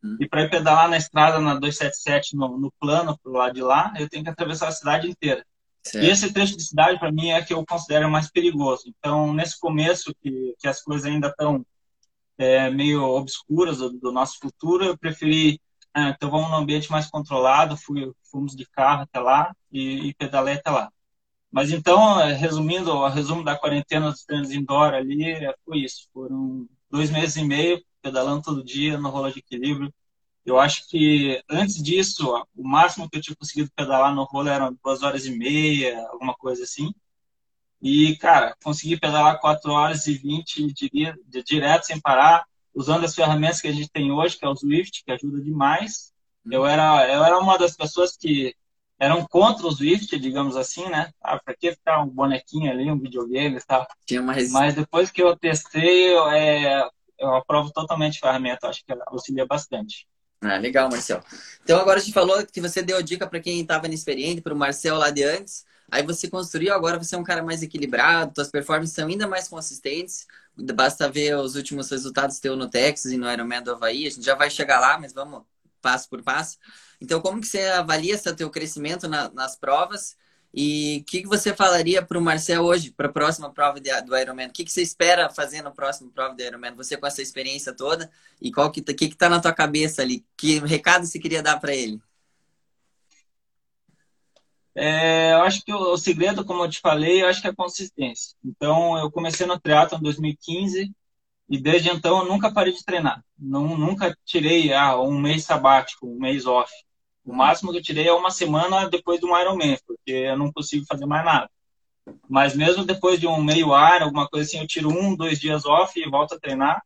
Uhum. 0.02 0.18
E 0.20 0.28
para 0.28 0.44
ir 0.44 0.50
pedalar 0.50 0.88
na 0.90 0.98
estrada 0.98 1.40
na 1.40 1.56
277 1.56 2.36
no, 2.36 2.58
no 2.58 2.72
plano, 2.80 3.18
pro 3.22 3.34
lado 3.34 3.54
de 3.54 3.62
lá, 3.62 3.94
eu 3.98 4.08
tenho 4.08 4.24
que 4.24 4.30
atravessar 4.30 4.68
a 4.68 4.72
cidade 4.72 5.10
inteira. 5.10 5.46
Certo. 5.84 6.06
E 6.06 6.10
esse 6.10 6.32
trecho 6.32 6.56
de 6.56 6.64
cidade, 6.64 6.98
para 6.98 7.12
mim, 7.12 7.32
é 7.32 7.42
que 7.44 7.54
eu 7.54 7.66
considero 7.66 8.10
mais 8.10 8.32
perigoso. 8.32 8.84
Então, 8.88 9.34
nesse 9.34 9.60
começo, 9.60 10.16
que, 10.22 10.56
que 10.58 10.68
as 10.68 10.82
coisas 10.82 11.06
ainda 11.06 11.28
estão 11.28 11.66
é, 12.38 12.70
meio 12.70 13.04
obscuras 13.04 13.80
do, 13.80 13.92
do, 13.92 14.12
nosso 14.12 14.40
futuro, 14.40 14.86
eu 14.86 14.98
preferi. 14.98 15.60
Ah, 15.94 16.10
então, 16.10 16.32
vamos 16.32 16.50
num 16.50 16.56
ambiente 16.56 16.90
mais 16.90 17.08
controlado. 17.08 17.76
Fui, 17.76 18.12
fomos 18.32 18.56
de 18.56 18.66
carro 18.66 19.04
até 19.04 19.20
lá 19.20 19.54
e, 19.72 20.08
e 20.08 20.14
pedalei 20.14 20.56
até 20.56 20.72
lá. 20.72 20.90
Mas 21.54 21.72
então, 21.72 22.20
é, 22.20 22.34
resumindo, 22.34 22.92
o 22.92 23.08
resumo 23.08 23.44
da 23.44 23.58
quarentena 23.58 24.12
dos 24.12 24.26
treinos 24.26 24.52
indoor 24.52 24.94
ali 24.94 25.24
é, 25.32 25.56
foi 25.66 25.80
isso. 25.80 26.10
Foram 26.14 26.68
dois 26.90 27.10
meses 27.10 27.38
e 27.38 27.46
meio 27.46 27.82
pedalando 28.02 28.42
todo 28.42 28.64
dia 28.64 28.98
no 28.98 29.10
rola 29.10 29.32
de 29.32 29.40
equilíbrio 29.40 29.94
eu 30.46 30.60
acho 30.60 30.88
que 30.90 31.42
antes 31.50 31.82
disso, 31.82 32.34
o 32.56 32.68
máximo 32.68 33.10
que 33.10 33.18
eu 33.18 33.22
tinha 33.22 33.36
conseguido 33.36 33.72
pedalar 33.76 34.14
no 34.14 34.24
rolo 34.24 34.50
eram 34.50 34.78
duas 34.84 35.02
horas 35.02 35.26
e 35.26 35.32
meia, 35.32 36.06
alguma 36.10 36.34
coisa 36.36 36.64
assim. 36.64 36.94
E, 37.82 38.16
cara, 38.18 38.56
consegui 38.64 39.00
pedalar 39.00 39.40
quatro 39.40 39.72
horas 39.72 40.08
e 40.08 40.14
vinte 40.16 40.72
diria, 40.74 41.18
direto, 41.46 41.86
sem 41.86 42.00
parar, 42.00 42.46
usando 42.74 43.06
as 43.06 43.16
ferramentas 43.16 43.62
que 43.62 43.68
a 43.68 43.72
gente 43.72 43.90
tem 43.90 44.12
hoje, 44.12 44.38
que 44.38 44.46
é 44.46 44.50
o 44.50 44.56
Swift, 44.56 45.04
que 45.04 45.12
ajuda 45.12 45.42
demais. 45.42 46.14
Eu 46.50 46.66
era, 46.66 47.08
eu 47.14 47.24
era 47.24 47.40
uma 47.40 47.58
das 47.58 47.76
pessoas 47.76 48.18
que 48.18 48.54
eram 49.00 49.26
contra 49.26 49.66
o 49.68 49.72
Swift, 49.72 50.18
digamos 50.20 50.56
assim, 50.56 50.88
né? 50.90 51.12
Ah, 51.22 51.40
pra 51.40 51.56
que 51.56 51.72
ficar 51.72 52.02
um 52.02 52.08
bonequinho 52.08 52.72
ali, 52.72 52.90
um 52.90 53.00
videogame 53.00 53.58
e 53.58 53.62
tal? 53.62 53.86
Tinha 54.06 54.22
mais... 54.22 54.52
Mas 54.52 54.76
depois 54.76 55.12
que 55.12 55.22
eu 55.22 55.36
testei, 55.36 56.14
eu, 56.14 56.30
é, 56.30 56.90
eu 57.20 57.36
aprovo 57.36 57.72
totalmente 57.72 58.18
a 58.18 58.28
ferramenta, 58.28 58.68
acho 58.68 58.84
que 58.86 58.94
auxilia 59.08 59.46
bastante. 59.46 60.08
Ah, 60.42 60.58
legal, 60.58 60.90
Marcel. 60.90 61.22
Então 61.64 61.80
agora 61.80 62.00
a 62.00 62.02
gente 62.02 62.14
falou 62.14 62.46
que 62.46 62.60
você 62.60 62.82
deu 62.82 63.02
dica 63.02 63.26
para 63.26 63.40
quem 63.40 63.62
estava 63.62 63.88
inexperiente, 63.88 64.42
para 64.42 64.54
o 64.54 64.58
Marcel 64.58 64.98
lá 64.98 65.10
de 65.10 65.24
antes. 65.24 65.66
Aí 65.90 66.04
você 66.04 66.30
construiu, 66.30 66.74
agora 66.74 66.98
você 66.98 67.16
é 67.16 67.18
um 67.18 67.24
cara 67.24 67.44
mais 67.44 67.62
equilibrado, 67.62 68.34
suas 68.36 68.50
performances 68.50 68.96
são 68.96 69.08
ainda 69.08 69.28
mais 69.28 69.48
consistentes. 69.48 70.26
Basta 70.76 71.10
ver 71.10 71.38
os 71.38 71.56
últimos 71.56 71.90
resultados 71.90 72.40
teu 72.40 72.56
no 72.56 72.70
Texas 72.70 73.12
e 73.12 73.18
no 73.18 73.32
Ironman 73.32 73.62
do 73.62 73.72
Havaí. 73.72 74.08
A 74.08 74.10
gente 74.10 74.26
já 74.26 74.36
vai 74.36 74.50
chegar 74.50 74.80
lá, 74.80 74.98
mas 75.00 75.14
vamos 75.14 75.44
passo 75.84 76.10
por 76.10 76.24
passo. 76.24 76.58
Então, 77.00 77.22
como 77.22 77.42
que 77.42 77.48
você 77.48 77.62
avalia 77.68 78.16
esse 78.16 78.34
teu 78.34 78.50
crescimento 78.50 79.08
na, 79.08 79.30
nas 79.32 79.56
provas 79.56 80.16
e 80.54 81.00
o 81.02 81.06
que, 81.06 81.22
que 81.24 81.28
você 81.28 81.54
falaria 81.54 82.02
para 82.02 82.18
o 82.18 82.22
Marcel 82.22 82.64
hoje, 82.64 82.92
para 82.92 83.08
a 83.08 83.12
próxima 83.12 83.52
prova 83.52 83.80
de, 83.80 83.90
do 84.04 84.18
Ironman? 84.18 84.48
O 84.48 84.52
que, 84.52 84.64
que 84.64 84.72
você 84.72 84.82
espera 84.82 85.30
fazer 85.30 85.62
na 85.62 85.72
próxima 85.72 86.10
prova 86.12 86.34
do 86.34 86.42
Ironman? 86.42 86.76
Você 86.76 86.96
com 86.96 87.06
essa 87.06 87.22
experiência 87.22 87.74
toda 87.76 88.10
e 88.42 88.52
qual 88.52 88.72
que, 88.72 88.82
que, 88.82 89.10
que 89.10 89.16
tá 89.16 89.28
na 89.30 89.42
tua 89.42 89.54
cabeça 89.54 90.02
ali? 90.02 90.26
Que 90.38 90.60
recado 90.60 91.06
você 91.06 91.20
queria 91.20 91.44
dar 91.44 91.60
para 91.60 91.76
ele? 91.76 92.00
É, 94.76 95.34
eu 95.34 95.44
acho 95.44 95.64
que 95.64 95.74
o, 95.74 95.94
o, 95.94 95.98
segredo, 95.98 96.46
como 96.46 96.64
eu 96.64 96.70
te 96.70 96.80
falei, 96.80 97.22
eu 97.22 97.28
acho 97.28 97.42
que 97.42 97.48
é 97.48 97.52
a 97.52 97.56
consistência. 97.56 98.36
Então, 98.44 98.98
eu 98.98 99.12
comecei 99.12 99.46
no 99.46 99.60
triatlo 99.60 99.98
em 100.00 100.02
2015 100.02 100.92
e 101.54 101.58
desde 101.60 101.88
então 101.88 102.18
eu 102.18 102.26
nunca 102.26 102.52
parei 102.52 102.74
de 102.74 102.84
treinar. 102.84 103.24
Não, 103.38 103.78
nunca 103.78 104.18
tirei 104.26 104.74
ah, 104.74 105.00
um 105.00 105.20
mês 105.20 105.44
sabático, 105.46 106.08
um 106.08 106.20
mês 106.20 106.48
off. 106.48 106.74
O 107.24 107.32
máximo 107.32 107.72
que 107.72 107.78
eu 107.78 107.84
tirei 107.84 108.08
é 108.08 108.12
uma 108.12 108.32
semana 108.32 108.90
depois 108.90 109.22
do 109.22 109.28
Ironman, 109.38 109.78
porque 109.86 110.12
eu 110.12 110.36
não 110.36 110.52
consigo 110.52 110.84
fazer 110.88 111.06
mais 111.06 111.24
nada. 111.24 111.48
Mas 112.28 112.56
mesmo 112.56 112.84
depois 112.84 113.20
de 113.20 113.28
um 113.28 113.40
meio 113.44 113.72
ar, 113.72 114.02
alguma 114.02 114.28
coisa 114.28 114.48
assim, 114.48 114.58
eu 114.62 114.68
tiro 114.68 114.90
um, 114.90 115.16
dois 115.16 115.40
dias 115.40 115.64
off 115.64 116.00
e 116.00 116.10
volto 116.10 116.34
a 116.34 116.40
treinar. 116.40 116.82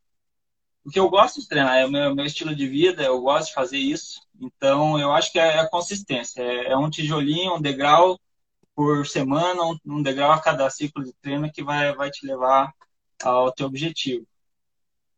Porque 0.84 1.00
eu 1.00 1.10
gosto 1.10 1.40
de 1.40 1.48
treinar, 1.48 1.78
é 1.78 1.86
o 1.86 1.90
meu, 1.90 2.14
meu 2.14 2.26
estilo 2.26 2.54
de 2.54 2.68
vida, 2.68 3.04
eu 3.04 3.22
gosto 3.22 3.48
de 3.48 3.54
fazer 3.54 3.78
isso. 3.78 4.20
Então, 4.38 5.00
eu 5.00 5.14
acho 5.14 5.32
que 5.32 5.40
é 5.40 5.60
a 5.60 5.70
consistência. 5.70 6.42
É, 6.42 6.72
é 6.74 6.78
um 6.78 6.90
tijolinho, 6.90 7.56
um 7.56 7.62
degrau 7.62 8.20
por 8.76 9.08
semana, 9.08 9.64
um, 9.64 9.78
um 9.86 10.04
degrau 10.04 10.34
a 10.34 10.42
cada 10.42 10.70
ciclo 10.70 11.06
de 11.06 11.14
treino 11.22 11.50
que 11.50 11.64
vai, 11.64 11.96
vai 11.96 12.12
te 12.12 12.28
levar 12.28 12.74
ao 13.24 13.50
teu 13.54 13.66
objetivo. 13.68 14.28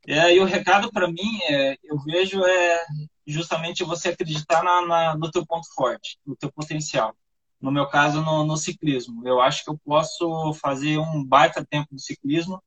É, 0.08 0.34
e 0.34 0.39
o 0.39 0.46
recado 0.46 0.91
para 0.91 1.08
mim, 1.08 1.39
é, 1.50 1.77
eu 1.84 2.00
vejo, 2.00 2.44
é 2.44 2.86
justamente 3.27 3.84
você 3.84 4.10
acreditar 4.10 4.63
na, 4.63 4.86
na, 4.86 5.15
no 5.15 5.29
teu 5.29 5.46
ponto 5.46 5.68
forte, 5.74 6.18
no 6.25 6.36
teu 6.36 6.51
potencial. 6.51 7.15
No 7.62 7.72
meu 7.72 7.88
caso, 7.88 8.22
no, 8.22 8.46
no, 8.46 8.58
ciclismo. 8.58 9.27
Eu 9.27 9.41
acho 9.41 9.63
que 9.63 9.70
eu 9.70 9.77
posso 9.86 10.53
fazer 10.53 10.98
um 10.98 11.24
baita 11.24 11.65
tempo 11.65 11.89
no 11.91 12.00
ciclismo 12.00 12.62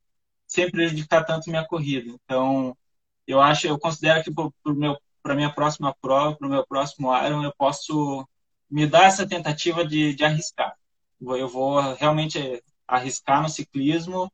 sem 0.47 0.71
prejudicar 0.71 1.25
tanto 1.25 1.49
minha 1.49 1.67
corrida. 1.67 2.15
Então, 2.25 2.77
eu 3.27 3.41
acho, 3.41 3.67
eu 3.67 3.79
considero 3.79 4.23
que 4.23 4.31
para 5.23 5.35
minha 5.35 5.53
próxima 5.53 5.95
prova, 6.01 6.37
para 6.37 6.47
o 6.47 6.51
meu 6.51 6.67
próximo 6.67 7.11
Iron, 7.25 7.43
eu 7.43 7.55
posso 7.57 8.27
me 8.71 8.87
dar 8.87 9.05
essa 9.05 9.27
tentativa 9.27 9.85
de, 9.85 10.15
de 10.15 10.25
arriscar. 10.25 10.77
Eu 11.21 11.49
vou 11.49 11.81
realmente 11.95 12.63
arriscar 12.87 13.43
no 13.43 13.49
ciclismo 13.49 14.31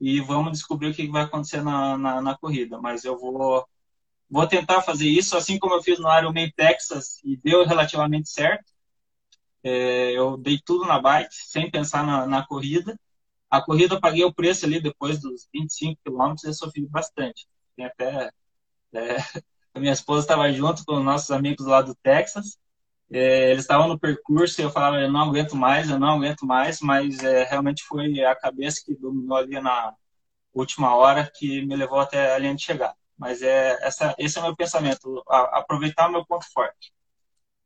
e 0.00 0.20
vamos 0.20 0.52
descobrir 0.52 0.88
o 0.88 0.94
que 0.94 1.08
vai 1.08 1.22
acontecer 1.22 1.62
na, 1.62 1.96
na, 1.96 2.20
na, 2.20 2.36
corrida. 2.38 2.78
Mas 2.80 3.04
eu 3.04 3.18
vou, 3.18 3.66
vou 4.30 4.46
tentar 4.46 4.82
fazer 4.82 5.08
isso, 5.08 5.36
assim 5.36 5.58
como 5.58 5.74
eu 5.74 5.82
fiz 5.82 5.98
no 5.98 6.12
Ironman 6.18 6.50
Texas 6.54 7.20
e 7.24 7.36
deu 7.36 7.64
relativamente 7.66 8.28
certo. 8.28 8.72
É, 9.62 10.12
eu 10.12 10.36
dei 10.36 10.60
tudo 10.64 10.86
na 10.86 11.00
bike, 11.00 11.34
sem 11.34 11.70
pensar 11.70 12.06
na, 12.06 12.26
na, 12.26 12.46
corrida. 12.46 12.98
A 13.50 13.60
corrida 13.60 13.94
eu 13.94 14.00
paguei 14.00 14.24
o 14.24 14.34
preço 14.34 14.66
ali 14.66 14.80
depois 14.80 15.20
dos 15.20 15.48
25 15.52 16.00
quilômetros 16.04 16.44
e 16.44 16.54
sofri 16.54 16.86
bastante. 16.86 17.46
Tem 17.76 17.86
até 17.86 18.30
é, 18.92 19.16
a 19.74 19.80
minha 19.80 19.92
esposa 19.92 20.22
estava 20.22 20.52
junto 20.52 20.84
com 20.84 21.00
nossos 21.00 21.30
amigos 21.30 21.66
lá 21.66 21.82
do 21.82 21.94
Texas. 21.96 22.58
É, 23.10 23.52
eles 23.52 23.62
estavam 23.62 23.88
no 23.88 23.98
percurso 23.98 24.60
e 24.60 24.64
eu 24.64 24.70
falava, 24.70 25.00
eu 25.00 25.10
não 25.10 25.20
aguento 25.20 25.54
mais, 25.54 25.88
eu 25.88 25.98
não 25.98 26.16
aguento 26.16 26.44
mais, 26.44 26.80
mas 26.80 27.18
é, 27.20 27.44
realmente 27.44 27.84
foi 27.84 28.24
a 28.24 28.34
cabeça 28.34 28.82
que 28.84 28.94
dominou 28.94 29.36
ali 29.36 29.60
na 29.60 29.94
última 30.52 30.94
hora 30.96 31.30
que 31.34 31.64
me 31.64 31.76
levou 31.76 32.00
até 32.00 32.34
a 32.34 32.38
linha 32.38 32.54
de 32.54 32.62
chegar. 32.62 32.94
Mas 33.16 33.42
é, 33.42 33.78
essa, 33.80 34.14
esse 34.18 34.38
é 34.38 34.40
o 34.40 34.44
meu 34.44 34.56
pensamento, 34.56 35.22
a, 35.28 35.60
aproveitar 35.60 36.08
o 36.08 36.12
meu 36.12 36.26
ponto 36.26 36.44
forte. 36.52 36.92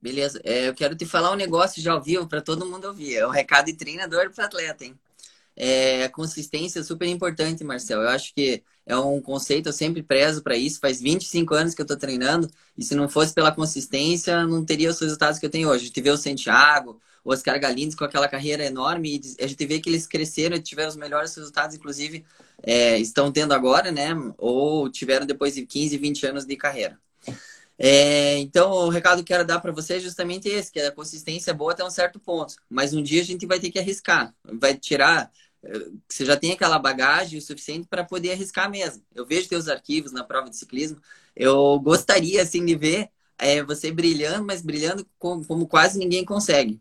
Beleza, 0.01 0.41
é, 0.45 0.69
eu 0.69 0.75
quero 0.75 0.97
te 0.97 1.05
falar 1.05 1.31
um 1.31 1.37
negócio 1.37 1.83
já 1.83 1.93
ao 1.93 2.03
vivo 2.03 2.27
para 2.27 2.41
todo 2.41 2.67
mundo 2.67 2.87
ouvir. 2.87 3.17
É 3.17 3.27
um 3.27 3.31
recado 3.31 3.67
de 3.67 3.75
treinador 3.75 4.31
para 4.31 4.47
atleta, 4.47 4.85
hein? 4.85 4.99
É, 5.57 6.09
consistência 6.09 6.81
é 6.81 6.83
super 6.83 7.07
importante, 7.07 7.65
Marcel. 7.65 8.01
Eu 8.01 8.09
acho 8.09 8.33
que 8.35 8.63
é 8.91 8.97
um 8.97 9.21
conceito, 9.21 9.69
eu 9.69 9.73
sempre 9.73 10.03
prezo 10.03 10.43
para 10.43 10.57
isso. 10.57 10.81
Faz 10.81 11.01
25 11.01 11.55
anos 11.55 11.75
que 11.75 11.81
eu 11.81 11.85
estou 11.85 11.97
treinando 11.97 12.51
e 12.77 12.83
se 12.83 12.95
não 12.97 13.09
fosse 13.09 13.33
pela 13.33 13.53
consistência, 13.53 14.45
não 14.45 14.65
teria 14.65 14.91
os 14.91 14.99
resultados 14.99 15.39
que 15.39 15.47
eu 15.47 15.51
tenho 15.51 15.69
hoje. 15.69 15.85
A 15.85 15.87
gente 15.87 16.01
vê 16.01 16.11
o 16.11 16.17
Santiago, 16.17 17.01
o 17.25 17.33
Oscar 17.33 17.61
Galindes 17.61 17.95
com 17.95 18.05
aquela 18.05 18.27
carreira 18.27 18.65
enorme 18.65 19.21
e 19.23 19.45
a 19.45 19.47
gente 19.47 19.65
vê 19.65 19.79
que 19.79 19.89
eles 19.89 20.09
cresceram 20.09 20.57
e 20.57 20.61
tiveram 20.61 20.89
os 20.89 20.97
melhores 20.97 21.33
resultados, 21.37 21.77
inclusive 21.77 22.25
é, 22.65 22.99
estão 22.99 23.31
tendo 23.31 23.55
agora, 23.55 23.93
né? 23.93 24.09
Ou 24.37 24.91
tiveram 24.91 25.25
depois 25.25 25.55
de 25.55 25.65
15, 25.65 25.97
20 25.97 26.27
anos 26.27 26.45
de 26.45 26.57
carreira. 26.57 26.99
É, 27.79 28.39
então, 28.39 28.73
o 28.73 28.89
recado 28.89 29.25
que 29.25 29.33
eu 29.33 29.37
quero 29.37 29.47
dar 29.47 29.61
para 29.61 29.73
você 29.73 29.95
é 29.95 30.01
justamente 30.01 30.49
esse, 30.49 30.73
que 30.73 30.81
a 30.81 30.91
consistência 30.91 31.53
é 31.53 31.55
boa 31.55 31.73
até 31.73 31.85
um 31.85 31.91
certo 31.91 32.19
ponto. 32.19 32.57
Mas 32.69 32.93
um 32.93 33.03
dia 33.03 33.23
a 33.23 33.25
gente 33.25 33.47
vai 33.47 33.61
ter 33.61 33.71
que 33.71 33.79
arriscar. 33.79 34.35
Vai 34.45 34.75
tirar... 34.77 35.31
Você 36.09 36.25
já 36.25 36.37
tem 36.37 36.53
aquela 36.53 36.79
bagagem 36.79 37.39
o 37.39 37.43
suficiente 37.43 37.87
para 37.89 38.05
poder 38.05 38.33
arriscar 38.33 38.71
mesmo. 38.71 39.03
Eu 39.15 39.27
vejo 39.27 39.49
teus 39.49 39.69
arquivos 39.69 40.13
na 40.13 40.25
prova 40.25 40.49
de 40.49 40.57
ciclismo. 40.57 41.01
Eu 41.37 41.79
gostaria, 41.81 42.43
assim, 42.43 42.65
de 42.65 42.75
ver 42.77 43.11
é, 43.39 43.63
você 43.63 43.91
brilhando, 43.93 44.47
mas 44.47 44.63
brilhando 44.63 45.07
como, 45.19 45.45
como 45.47 45.67
quase 45.67 45.99
ninguém 45.99 46.25
consegue. 46.25 46.81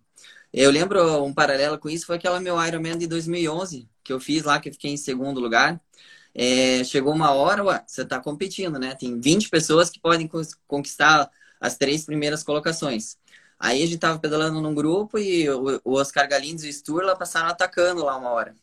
Eu 0.51 0.71
lembro 0.71 1.23
um 1.23 1.33
paralelo 1.33 1.77
com 1.77 1.89
isso, 1.89 2.05
foi 2.05 2.15
aquela 2.17 2.39
meu 2.39 2.61
Ironman 2.65 2.97
de 2.97 3.07
2011, 3.07 3.87
que 4.03 4.11
eu 4.11 4.19
fiz 4.19 4.43
lá, 4.43 4.59
que 4.59 4.69
eu 4.69 4.73
fiquei 4.73 4.91
em 4.91 4.97
segundo 4.97 5.39
lugar. 5.39 5.79
É, 6.33 6.83
chegou 6.83 7.13
uma 7.13 7.31
hora, 7.31 7.63
ué, 7.63 7.83
você 7.85 8.03
está 8.03 8.19
competindo, 8.19 8.79
né? 8.79 8.95
Tem 8.95 9.19
20 9.19 9.49
pessoas 9.49 9.89
que 9.89 9.99
podem 9.99 10.29
conquistar 10.67 11.29
as 11.59 11.77
três 11.77 12.05
primeiras 12.05 12.43
colocações. 12.43 13.17
Aí 13.59 13.83
a 13.83 13.85
gente 13.85 13.99
tava 13.99 14.19
pedalando 14.19 14.61
num 14.61 14.73
grupo 14.73 15.17
e 15.19 15.49
o, 15.49 15.81
Oscar 15.85 16.27
Galindes 16.29 16.63
e 16.63 16.69
o 16.69 16.73
Sturla 16.73 17.15
passaram 17.15 17.49
atacando 17.49 18.03
lá 18.03 18.15
uma 18.17 18.29
hora. 18.31 18.55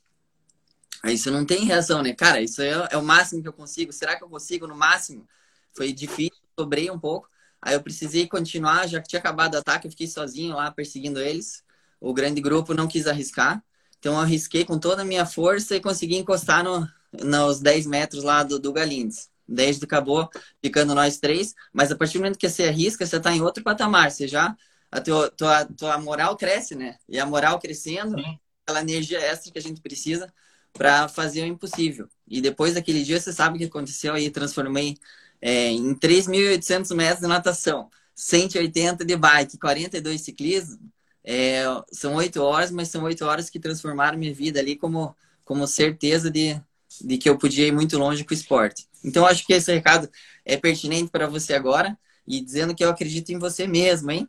Aí 1.06 1.16
você 1.16 1.30
não 1.30 1.46
tem 1.46 1.64
reação, 1.64 2.02
né? 2.02 2.12
Cara, 2.12 2.40
isso 2.40 2.60
é, 2.60 2.88
é, 2.90 2.96
o 2.96 3.02
máximo 3.02 3.40
que 3.40 3.46
eu 3.46 3.52
consigo. 3.52 3.92
Será 3.92 4.16
que 4.16 4.24
eu 4.24 4.28
consigo 4.28 4.66
no 4.66 4.74
máximo? 4.74 5.24
Foi 5.72 5.92
difícil, 5.92 6.36
sobrei 6.58 6.90
um 6.90 6.98
pouco. 6.98 7.28
Aí 7.62 7.74
eu 7.74 7.80
precisei 7.80 8.26
continuar, 8.26 8.88
já 8.88 9.00
que 9.00 9.06
tinha 9.06 9.20
acabado 9.20 9.54
o 9.54 9.58
ataque, 9.58 9.86
eu 9.86 9.90
fiquei 9.92 10.08
sozinho 10.08 10.56
lá 10.56 10.68
perseguindo 10.68 11.20
eles. 11.20 11.62
O 12.00 12.12
grande 12.12 12.40
grupo 12.40 12.74
não 12.74 12.88
quis 12.88 13.06
arriscar. 13.06 13.62
Então 14.00 14.14
eu 14.14 14.18
arrisquei 14.18 14.64
com 14.64 14.80
toda 14.80 15.02
a 15.02 15.04
minha 15.04 15.24
força 15.24 15.76
e 15.76 15.80
consegui 15.80 16.16
encostar 16.16 16.64
no, 16.64 16.88
nos 17.12 17.60
10 17.60 17.86
metros 17.86 18.24
lá 18.24 18.42
do, 18.42 18.58
do 18.58 18.72
Galindes. 18.72 19.30
Desde 19.46 19.84
acabou 19.84 20.28
ficando 20.60 20.92
nós 20.92 21.18
três, 21.18 21.54
mas 21.72 21.92
a 21.92 21.96
partir 21.96 22.14
do 22.14 22.22
momento 22.22 22.36
que 22.36 22.48
você 22.48 22.64
arrisca, 22.64 23.06
você 23.06 23.16
está 23.16 23.32
em 23.32 23.42
outro 23.42 23.62
patamar. 23.62 24.10
Você 24.10 24.26
já, 24.26 24.56
a 24.90 25.00
tua, 25.00 25.30
tua, 25.30 25.64
tua 25.66 25.98
moral 25.98 26.36
cresce, 26.36 26.74
né? 26.74 26.96
E 27.08 27.16
a 27.16 27.24
moral 27.24 27.60
crescendo, 27.60 28.18
Sim. 28.20 28.40
aquela 28.64 28.80
energia 28.80 29.20
extra 29.20 29.52
que 29.52 29.58
a 29.58 29.62
gente 29.62 29.80
precisa 29.80 30.32
para 30.76 31.08
fazer 31.08 31.42
o 31.42 31.46
impossível. 31.46 32.08
E 32.26 32.40
depois 32.40 32.74
daquele 32.74 33.02
dia, 33.02 33.20
você 33.20 33.32
sabe 33.32 33.56
o 33.56 33.58
que 33.58 33.64
aconteceu 33.66 34.14
aí. 34.14 34.30
Transformei 34.30 34.96
é, 35.40 35.70
em 35.70 35.94
3.800 35.94 36.94
metros 36.94 37.20
de 37.20 37.26
natação, 37.26 37.90
180 38.14 39.04
de 39.04 39.16
bike, 39.16 39.58
42 39.58 40.20
ciclismo. 40.20 40.78
É, 41.24 41.64
são 41.92 42.14
oito 42.14 42.40
horas, 42.40 42.70
mas 42.70 42.88
são 42.88 43.02
oito 43.04 43.24
horas 43.24 43.50
que 43.50 43.58
transformaram 43.58 44.18
minha 44.18 44.32
vida 44.32 44.60
ali 44.60 44.76
como, 44.76 45.16
como 45.44 45.66
certeza 45.66 46.30
de, 46.30 46.60
de 47.00 47.18
que 47.18 47.28
eu 47.28 47.36
podia 47.36 47.66
ir 47.66 47.72
muito 47.72 47.98
longe 47.98 48.24
com 48.24 48.32
o 48.32 48.36
esporte. 48.36 48.86
Então, 49.04 49.26
acho 49.26 49.44
que 49.46 49.52
esse 49.52 49.72
recado 49.72 50.08
é 50.44 50.56
pertinente 50.56 51.10
para 51.10 51.26
você 51.26 51.54
agora 51.54 51.98
e 52.26 52.40
dizendo 52.40 52.74
que 52.74 52.84
eu 52.84 52.90
acredito 52.90 53.30
em 53.30 53.38
você 53.38 53.66
mesmo, 53.66 54.10
hein? 54.10 54.28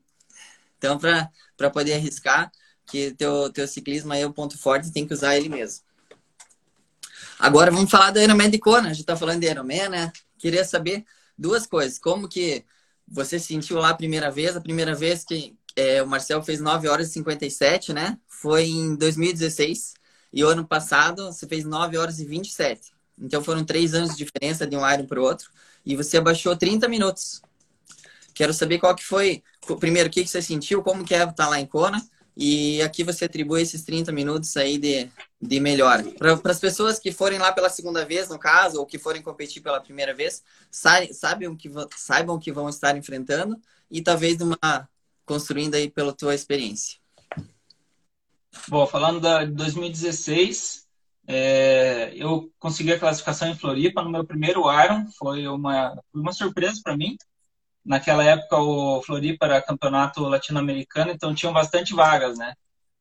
Então, 0.77 0.99
para 0.99 1.69
poder 1.71 1.93
arriscar, 1.93 2.51
que 2.85 3.11
teu, 3.13 3.51
teu 3.51 3.67
ciclismo 3.67 4.13
aí 4.13 4.21
é 4.21 4.25
o 4.25 4.33
ponto 4.33 4.57
forte, 4.57 4.91
tem 4.91 5.05
que 5.05 5.13
usar 5.13 5.35
ele 5.35 5.49
mesmo. 5.49 5.83
Agora, 7.39 7.69
vamos 7.69 7.91
falar 7.91 8.11
do 8.11 8.19
Ironman 8.19 8.49
de 8.49 8.57
Kona. 8.57 8.89
A 8.89 8.93
gente 8.93 9.01
está 9.01 9.15
falando 9.15 9.39
de 9.39 9.47
Ironman, 9.47 9.89
né? 9.89 10.11
Queria 10.39 10.65
saber 10.65 11.05
duas 11.37 11.67
coisas. 11.67 11.99
Como 11.99 12.27
que 12.27 12.65
você 13.07 13.37
sentiu 13.39 13.77
lá 13.77 13.89
a 13.89 13.93
primeira 13.95 14.31
vez? 14.31 14.55
A 14.55 14.61
primeira 14.61 14.95
vez 14.95 15.23
que 15.23 15.55
é, 15.75 16.01
o 16.01 16.07
Marcel 16.07 16.41
fez 16.41 16.59
9 16.59 16.87
horas 16.87 17.09
e 17.09 17.13
57, 17.13 17.93
né? 17.93 18.17
Foi 18.27 18.65
em 18.65 18.95
2016. 18.95 19.93
E 20.33 20.43
o 20.43 20.47
ano 20.47 20.67
passado 20.67 21.31
você 21.31 21.47
fez 21.47 21.63
9 21.63 21.97
horas 21.97 22.19
e 22.19 22.25
27. 22.25 22.91
Então 23.19 23.43
foram 23.43 23.63
três 23.63 23.93
anos 23.93 24.15
de 24.15 24.17
diferença 24.17 24.65
de 24.65 24.75
um 24.75 24.89
Iron 24.91 25.05
para 25.05 25.19
o 25.19 25.23
outro. 25.23 25.49
E 25.85 25.95
você 25.95 26.17
abaixou 26.17 26.57
30 26.57 26.87
minutos. 26.87 27.41
Quero 28.33 28.53
saber 28.53 28.79
qual 28.79 28.95
que 28.95 29.03
foi, 29.03 29.43
primeiro, 29.79 30.09
o 30.09 30.11
que, 30.11 30.23
que 30.23 30.29
você 30.29 30.41
sentiu, 30.41 30.83
como 30.83 31.03
que 31.05 31.13
é 31.13 31.19
estar 31.19 31.33
tá 31.33 31.47
lá 31.47 31.59
em 31.59 31.65
Kona. 31.65 32.03
E 32.39 32.79
aqui 32.83 33.03
você 33.03 33.25
atribui 33.25 33.63
esses 33.63 33.83
30 33.83 34.11
minutos 34.11 34.55
aí 34.55 34.77
de, 34.77 35.09
de 35.41 35.59
melhora. 35.59 36.03
Para 36.19 36.51
as 36.51 36.59
pessoas 36.59 36.99
que 36.99 37.11
forem 37.11 37.39
lá 37.39 37.51
pela 37.51 37.67
segunda 37.67 38.05
vez, 38.05 38.29
no 38.29 38.37
caso, 38.37 38.77
ou 38.77 38.85
que 38.85 38.99
forem 38.99 39.23
competir 39.23 39.59
pela 39.59 39.81
primeira 39.81 40.13
vez, 40.13 40.43
saibam 40.69 41.55
que, 41.55 41.67
saibam 41.95 42.37
que 42.37 42.51
vão 42.51 42.69
estar 42.69 42.95
enfrentando 42.95 43.59
e 43.89 44.03
talvez 44.03 44.39
uma, 44.39 44.87
construindo 45.25 45.73
aí 45.73 45.89
pela 45.89 46.13
tua 46.13 46.35
experiência. 46.35 46.99
Bom, 48.67 48.85
falando 48.85 49.19
da, 49.19 49.43
de 49.43 49.53
2016, 49.53 50.85
é, 51.25 52.13
eu 52.15 52.51
consegui 52.59 52.93
a 52.93 52.99
classificação 52.99 53.47
em 53.47 53.57
Floripa 53.57 54.03
no 54.03 54.11
meu 54.11 54.23
primeiro 54.23 54.61
Iron. 54.83 55.07
Foi 55.17 55.47
uma, 55.47 55.99
uma 56.13 56.31
surpresa 56.31 56.81
para 56.83 56.95
mim. 56.95 57.17
Naquela 57.87 58.21
época, 58.23 58.57
o 58.57 59.01
Floripa 59.01 59.45
era 59.45 59.61
campeonato 59.61 60.21
latino-americano, 60.23 61.11
então 61.11 61.33
tinham 61.33 61.53
bastante 61.53 61.93
vagas, 61.95 62.37
né? 62.37 62.53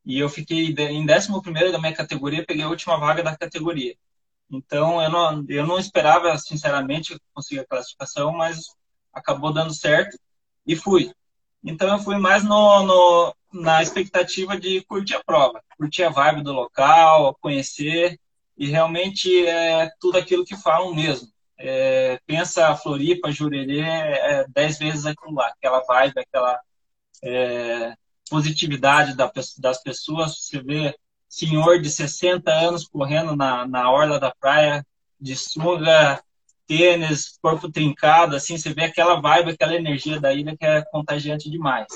E 0.05 0.17
eu 0.19 0.29
fiquei 0.29 0.67
em 0.69 1.05
11 1.11 1.73
da 1.73 1.79
minha 1.81 1.93
categoria, 1.93 2.47
peguei 2.47 2.65
a 2.65 2.69
última 2.69 2.97
vaga 2.97 3.21
da 3.21 3.37
categoria. 3.37 3.97
Então, 4.49 5.03
eu 5.03 5.11
não, 5.11 5.45
eu 5.49 5.67
não 5.67 5.79
esperava, 5.79 6.39
sinceramente, 6.39 7.19
conseguir 7.35 7.61
a 7.61 7.67
classificação, 7.67 8.33
mas 8.33 8.67
acabou 9.13 9.53
dando 9.53 9.75
certo 9.75 10.17
e 10.65 10.77
fui. 10.77 11.13
Então, 11.65 11.89
eu 11.89 11.99
fui 11.99 12.17
mais 12.17 12.45
no, 12.45 12.85
no, 12.85 13.35
na 13.53 13.83
expectativa 13.83 14.57
de 14.57 14.83
curtir 14.85 15.17
a 15.17 15.25
prova, 15.25 15.61
curtir 15.77 16.05
a 16.05 16.11
vibe 16.11 16.45
do 16.45 16.53
local, 16.53 17.37
conhecer 17.41 18.21
e 18.57 18.69
realmente 18.69 19.45
é 19.47 19.91
tudo 20.01 20.17
aquilo 20.17 20.45
que 20.45 20.57
falam 20.57 20.95
mesmo. 20.95 21.29
É, 21.59 22.21
pensa 22.27 22.77
Floripa, 22.77 23.33
Jurerê, 23.33 23.81
é, 23.81 24.47
dez 24.49 24.79
vezes 24.79 25.07
aquilo 25.07 25.35
lá, 25.35 25.49
aquela 25.49 25.81
vibe, 25.85 26.21
aquela 26.21 26.61
é, 27.23 27.95
positividade 28.31 29.17
da, 29.17 29.31
das 29.59 29.83
pessoas. 29.83 30.37
Você 30.39 30.63
vê 30.63 30.95
senhor 31.29 31.81
de 31.81 31.91
60 31.91 32.51
anos 32.53 32.87
correndo 32.87 33.35
na, 33.35 33.67
na 33.67 33.91
orla 33.91 34.21
da 34.21 34.35
praia, 34.35 34.85
de 35.21 35.35
sunga, 35.35 36.23
tênis, 36.67 37.39
corpo 37.41 37.71
trincado, 37.71 38.37
assim, 38.37 38.59
você 38.59 38.73
vê 38.75 38.85
aquela 38.85 39.21
vibe, 39.21 39.53
aquela 39.53 39.75
energia 39.75 40.21
da 40.21 40.33
ilha 40.35 40.57
que 40.57 40.65
é 40.65 40.83
contagiante 40.83 41.51
demais. 41.51 41.87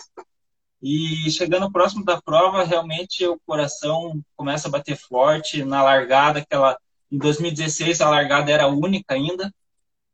E 0.83 1.31
chegando 1.31 1.71
próximo 1.71 2.05
da 2.05 2.21
prova, 2.23 2.65
realmente 2.65 3.27
o 3.27 3.39
coração 3.47 4.23
começa 4.37 4.69
a 4.69 4.71
bater 4.71 4.97
forte 4.97 5.63
na 5.65 5.83
largada, 5.83 6.39
aquela 6.39 6.79
em 7.11 7.19
2016 7.19 8.01
a 8.01 8.11
largada 8.11 8.51
era 8.51 8.69
única 8.69 9.15
ainda. 9.15 9.53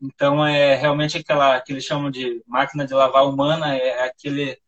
Então 0.01 0.45
é 0.47 0.75
realmente 0.77 1.19
aquela 1.19 1.61
que 1.61 1.73
eles 1.73 1.85
chamam 1.85 2.11
de 2.11 2.43
máquina 2.47 2.87
de 2.87 2.95
lavar 2.95 3.27
humana, 3.27 3.77
é 3.77 4.05
aquele 4.05 4.59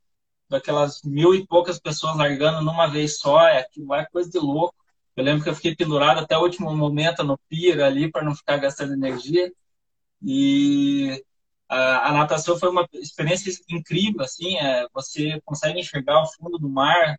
daquelas 0.49 1.03
mil 1.03 1.35
e 1.35 1.47
poucas 1.47 1.79
pessoas 1.79 2.17
largando 2.17 2.63
numa 2.63 2.87
vez 2.87 3.19
só, 3.19 3.41
é 3.47 3.59
aquilo 3.61 3.95
é 3.95 4.07
coisa 4.07 4.31
de 4.31 4.39
louco. 4.39 4.75
Eu 5.17 5.25
lembro 5.25 5.43
que 5.43 5.51
eu 5.51 5.55
fiquei 5.55 5.75
pendurado 5.77 6.21
até 6.21 6.37
o 6.39 6.43
último 6.43 6.75
momento 6.75 7.25
no 7.25 7.39
pier 7.49 7.81
ali 7.83 8.11
para 8.11 8.23
não 8.25 8.35
ficar 8.35 8.57
gastando 8.57 8.95
energia. 8.95 9.53
E 10.23 11.23
a, 11.69 12.09
a, 12.09 12.13
natação 12.13 12.59
foi 12.59 12.71
uma 12.71 12.89
experiência 12.95 13.53
incrível, 13.69 14.23
assim, 14.23 14.57
é, 14.57 14.87
você 14.93 15.41
consegue 15.45 15.81
enxergar 15.81 16.23
o 16.23 16.27
fundo 16.27 16.59
do 16.59 16.69
mar 16.69 17.19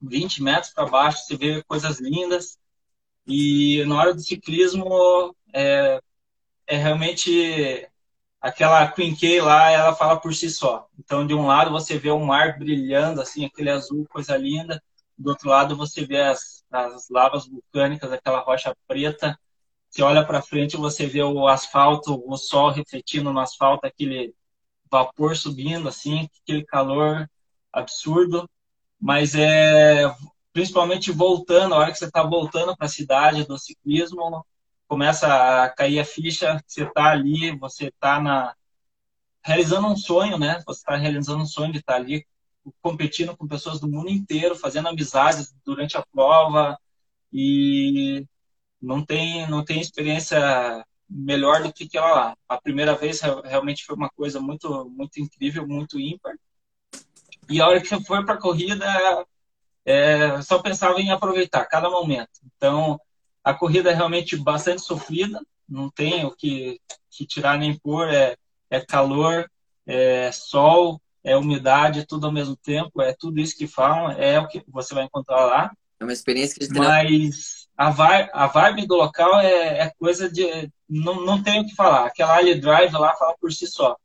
20 0.00 0.42
metros 0.42 0.72
para 0.72 0.86
baixo, 0.86 1.24
você 1.24 1.36
vê 1.36 1.62
coisas 1.64 2.00
lindas. 2.00 2.58
E 3.28 3.84
na 3.84 3.96
hora 3.96 4.14
do 4.14 4.20
ciclismo, 4.22 5.36
é, 5.52 6.00
é 6.66 6.76
realmente 6.76 7.86
aquela 8.40 8.90
Queen 8.90 9.14
K 9.14 9.42
lá, 9.42 9.70
ela 9.70 9.94
fala 9.94 10.18
por 10.18 10.34
si 10.34 10.50
só. 10.50 10.88
Então, 10.98 11.26
de 11.26 11.34
um 11.34 11.46
lado 11.46 11.70
você 11.70 11.98
vê 11.98 12.10
o 12.10 12.24
mar 12.24 12.58
brilhando, 12.58 13.20
assim, 13.20 13.44
aquele 13.44 13.70
azul, 13.70 14.06
coisa 14.08 14.36
linda. 14.36 14.82
Do 15.16 15.30
outro 15.30 15.50
lado 15.50 15.76
você 15.76 16.06
vê 16.06 16.22
as, 16.22 16.64
as 16.72 17.08
lavas 17.10 17.46
vulcânicas, 17.46 18.10
aquela 18.12 18.40
rocha 18.40 18.74
preta. 18.86 19.38
Você 19.90 20.02
olha 20.02 20.24
para 20.24 20.42
frente, 20.42 20.76
você 20.76 21.06
vê 21.06 21.22
o 21.22 21.46
asfalto, 21.48 22.22
o 22.26 22.36
sol 22.36 22.70
refletindo 22.70 23.32
no 23.32 23.40
asfalto, 23.40 23.86
aquele 23.86 24.34
vapor 24.90 25.36
subindo, 25.36 25.88
assim, 25.88 26.28
aquele 26.42 26.64
calor 26.64 27.28
absurdo. 27.72 28.48
Mas 29.00 29.34
é 29.34 30.04
principalmente 30.58 31.12
voltando, 31.12 31.72
a 31.72 31.78
hora 31.78 31.92
que 31.92 31.98
você 31.98 32.06
está 32.06 32.20
voltando 32.20 32.76
para 32.76 32.86
a 32.86 32.90
cidade 32.90 33.44
do 33.44 33.56
ciclismo, 33.56 34.44
começa 34.88 35.62
a 35.62 35.68
cair 35.68 36.00
a 36.00 36.04
ficha, 36.04 36.60
você 36.66 36.82
está 36.82 37.12
ali, 37.12 37.56
você 37.56 37.86
está 37.86 38.20
na 38.20 38.56
realizando 39.40 39.86
um 39.86 39.96
sonho, 39.96 40.36
né? 40.36 40.60
Você 40.66 40.80
está 40.80 40.96
realizando 40.96 41.44
um 41.44 41.46
sonho 41.46 41.70
de 41.70 41.78
estar 41.78 41.92
tá 41.92 41.98
ali 42.00 42.26
competindo 42.82 43.36
com 43.36 43.46
pessoas 43.46 43.78
do 43.78 43.88
mundo 43.88 44.10
inteiro, 44.10 44.56
fazendo 44.56 44.88
amizades 44.88 45.54
durante 45.64 45.96
a 45.96 46.04
prova 46.12 46.76
e 47.32 48.26
não 48.82 49.04
tem 49.04 49.48
não 49.48 49.64
tem 49.64 49.80
experiência 49.80 50.84
melhor 51.08 51.62
do 51.62 51.72
que 51.72 51.84
aquela 51.84 52.10
lá. 52.10 52.36
A 52.48 52.60
primeira 52.60 52.96
vez 52.96 53.20
realmente 53.44 53.84
foi 53.84 53.94
uma 53.94 54.10
coisa 54.10 54.40
muito 54.40 54.90
muito 54.90 55.20
incrível, 55.20 55.68
muito 55.68 56.00
ímpar. 56.00 56.34
E 57.48 57.60
a 57.60 57.68
hora 57.68 57.80
que 57.80 58.04
foi 58.04 58.24
para 58.24 58.34
a 58.34 58.40
corrida, 58.40 58.84
é, 59.88 60.42
só 60.42 60.58
pensava 60.58 61.00
em 61.00 61.10
aproveitar 61.10 61.64
cada 61.64 61.88
momento. 61.88 62.40
Então, 62.44 63.00
a 63.42 63.54
corrida 63.54 63.90
é 63.90 63.94
realmente 63.94 64.36
bastante 64.36 64.82
sofrida, 64.82 65.40
não 65.66 65.88
tem 65.88 66.26
o 66.26 66.30
que, 66.30 66.78
que 67.10 67.26
tirar 67.26 67.56
nem 67.56 67.74
pôr, 67.78 68.06
é, 68.12 68.36
é 68.68 68.80
calor, 68.80 69.50
é 69.86 70.30
sol, 70.30 71.00
é 71.24 71.34
umidade, 71.38 72.06
tudo 72.06 72.26
ao 72.26 72.32
mesmo 72.32 72.54
tempo, 72.54 73.00
é 73.00 73.14
tudo 73.18 73.40
isso 73.40 73.56
que 73.56 73.66
falam, 73.66 74.12
é 74.12 74.38
o 74.38 74.46
que 74.46 74.62
você 74.68 74.94
vai 74.94 75.04
encontrar 75.04 75.46
lá. 75.46 75.72
É 75.98 76.04
uma 76.04 76.12
experiência 76.12 76.54
que 76.58 76.78
Mas 76.78 77.66
a 77.74 77.88
vibe, 77.88 78.30
a 78.34 78.46
vibe 78.46 78.86
do 78.86 78.94
local 78.94 79.40
é, 79.40 79.78
é 79.78 79.92
coisa 79.98 80.30
de. 80.30 80.70
Não, 80.86 81.24
não 81.24 81.42
tenho 81.42 81.62
o 81.62 81.66
que 81.66 81.74
falar. 81.74 82.06
Aquela 82.06 82.36
Ali 82.36 82.60
Drive 82.60 82.92
lá 82.92 83.14
fala 83.16 83.34
por 83.40 83.50
si 83.52 83.66
só. 83.66 83.96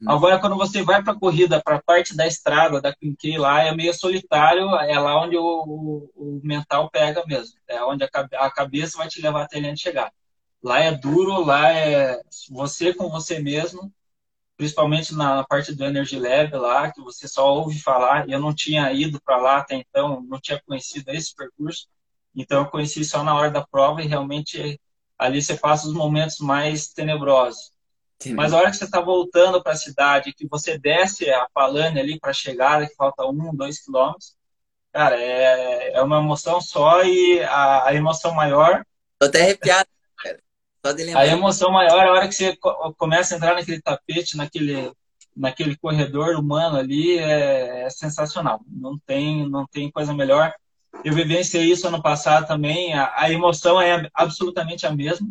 Hum. 0.00 0.10
Agora, 0.10 0.38
quando 0.38 0.56
você 0.56 0.82
vai 0.82 1.02
para 1.02 1.12
a 1.12 1.18
corrida, 1.18 1.60
para 1.62 1.76
a 1.76 1.82
parte 1.82 2.16
da 2.16 2.26
estrada, 2.26 2.80
da 2.80 2.94
Quinquei 2.94 3.36
lá, 3.36 3.62
é 3.62 3.74
meio 3.74 3.92
solitário, 3.92 4.68
é 4.76 4.98
lá 4.98 5.20
onde 5.22 5.36
o, 5.36 5.42
o, 5.42 6.10
o 6.14 6.40
mental 6.44 6.88
pega 6.90 7.24
mesmo. 7.26 7.58
É 7.66 7.82
onde 7.84 8.04
a, 8.04 8.08
a, 8.34 8.50
cabeça 8.50 8.98
vai 8.98 9.08
te 9.08 9.20
levar 9.20 9.42
até 9.42 9.58
onde 9.58 9.80
chegar. 9.80 10.12
Lá 10.62 10.80
é 10.80 10.92
duro, 10.92 11.44
lá 11.44 11.72
é 11.72 12.20
você 12.50 12.92
com 12.94 13.08
você 13.08 13.40
mesmo, 13.40 13.92
principalmente 14.56 15.14
na 15.14 15.44
parte 15.44 15.74
do 15.74 15.84
Energy 15.84 16.18
Lab 16.18 16.56
lá, 16.56 16.90
que 16.92 17.00
você 17.00 17.28
só 17.28 17.52
ouve 17.52 17.80
falar. 17.80 18.28
Eu 18.28 18.40
não 18.40 18.54
tinha 18.54 18.92
ido 18.92 19.20
para 19.22 19.36
lá 19.38 19.58
até 19.58 19.76
então, 19.76 20.22
não 20.28 20.40
tinha 20.40 20.60
conhecido 20.66 21.10
esse 21.10 21.34
percurso. 21.34 21.88
Então, 22.34 22.60
eu 22.62 22.70
conheci 22.70 23.04
só 23.04 23.24
na 23.24 23.34
hora 23.34 23.50
da 23.50 23.66
prova 23.66 24.02
e 24.02 24.06
realmente 24.06 24.80
ali 25.18 25.42
você 25.42 25.56
passa 25.56 25.88
os 25.88 25.94
momentos 25.94 26.38
mais 26.38 26.88
tenebrosos 26.88 27.72
Sim. 28.18 28.34
Mas 28.34 28.52
a 28.52 28.56
hora 28.56 28.70
que 28.70 28.76
você 28.76 28.84
está 28.84 29.00
voltando 29.00 29.62
para 29.62 29.72
a 29.72 29.76
cidade, 29.76 30.32
que 30.32 30.46
você 30.48 30.76
desce 30.76 31.30
a 31.30 31.48
Palane 31.54 32.00
ali 32.00 32.18
para 32.18 32.30
a 32.30 32.34
chegada, 32.34 32.86
que 32.86 32.94
falta 32.96 33.24
um, 33.24 33.54
dois 33.54 33.78
quilômetros, 33.78 34.34
cara, 34.92 35.16
é, 35.16 35.92
é 35.92 36.02
uma 36.02 36.18
emoção 36.18 36.60
só 36.60 37.04
e 37.04 37.40
a, 37.44 37.88
a 37.88 37.94
emoção 37.94 38.34
maior. 38.34 38.84
Tô 39.20 39.26
até 39.26 39.42
arrepiado, 39.42 39.88
cara. 40.16 40.40
Só 40.84 40.92
de 40.92 41.04
lembrar. 41.04 41.20
A 41.20 41.26
emoção 41.28 41.70
maior 41.70 42.04
é 42.04 42.08
a 42.08 42.12
hora 42.12 42.28
que 42.28 42.34
você 42.34 42.56
começa 42.96 43.34
a 43.34 43.36
entrar 43.36 43.54
naquele 43.54 43.80
tapete, 43.80 44.36
naquele, 44.36 44.92
naquele 45.36 45.76
corredor 45.76 46.34
humano 46.34 46.76
ali, 46.76 47.18
é, 47.18 47.84
é 47.84 47.90
sensacional. 47.90 48.60
Não 48.66 48.98
tem, 48.98 49.48
não 49.48 49.64
tem 49.64 49.92
coisa 49.92 50.12
melhor. 50.12 50.52
Eu 51.04 51.14
vivenciei 51.14 51.70
isso 51.70 51.86
ano 51.86 52.02
passado 52.02 52.48
também. 52.48 52.94
A, 52.94 53.12
a 53.14 53.30
emoção 53.30 53.80
é 53.80 54.10
absolutamente 54.12 54.86
a 54.86 54.90
mesma 54.90 55.28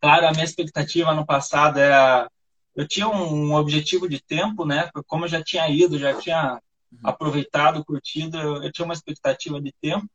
Claro, 0.00 0.26
a 0.26 0.32
minha 0.32 0.44
expectativa 0.44 1.14
no 1.14 1.26
passado 1.26 1.78
era. 1.78 2.30
Eu 2.74 2.86
tinha 2.88 3.08
um 3.08 3.54
objetivo 3.54 4.08
de 4.08 4.22
tempo, 4.22 4.64
né? 4.64 4.90
Como 5.06 5.24
eu 5.24 5.28
já 5.28 5.42
tinha 5.42 5.68
ido, 5.68 5.98
já 5.98 6.14
tinha 6.18 6.60
uhum. 6.92 6.98
aproveitado, 7.02 7.84
curtido, 7.84 8.38
eu 8.38 8.72
tinha 8.72 8.84
uma 8.84 8.94
expectativa 8.94 9.60
de 9.60 9.72
tempo. 9.80 10.08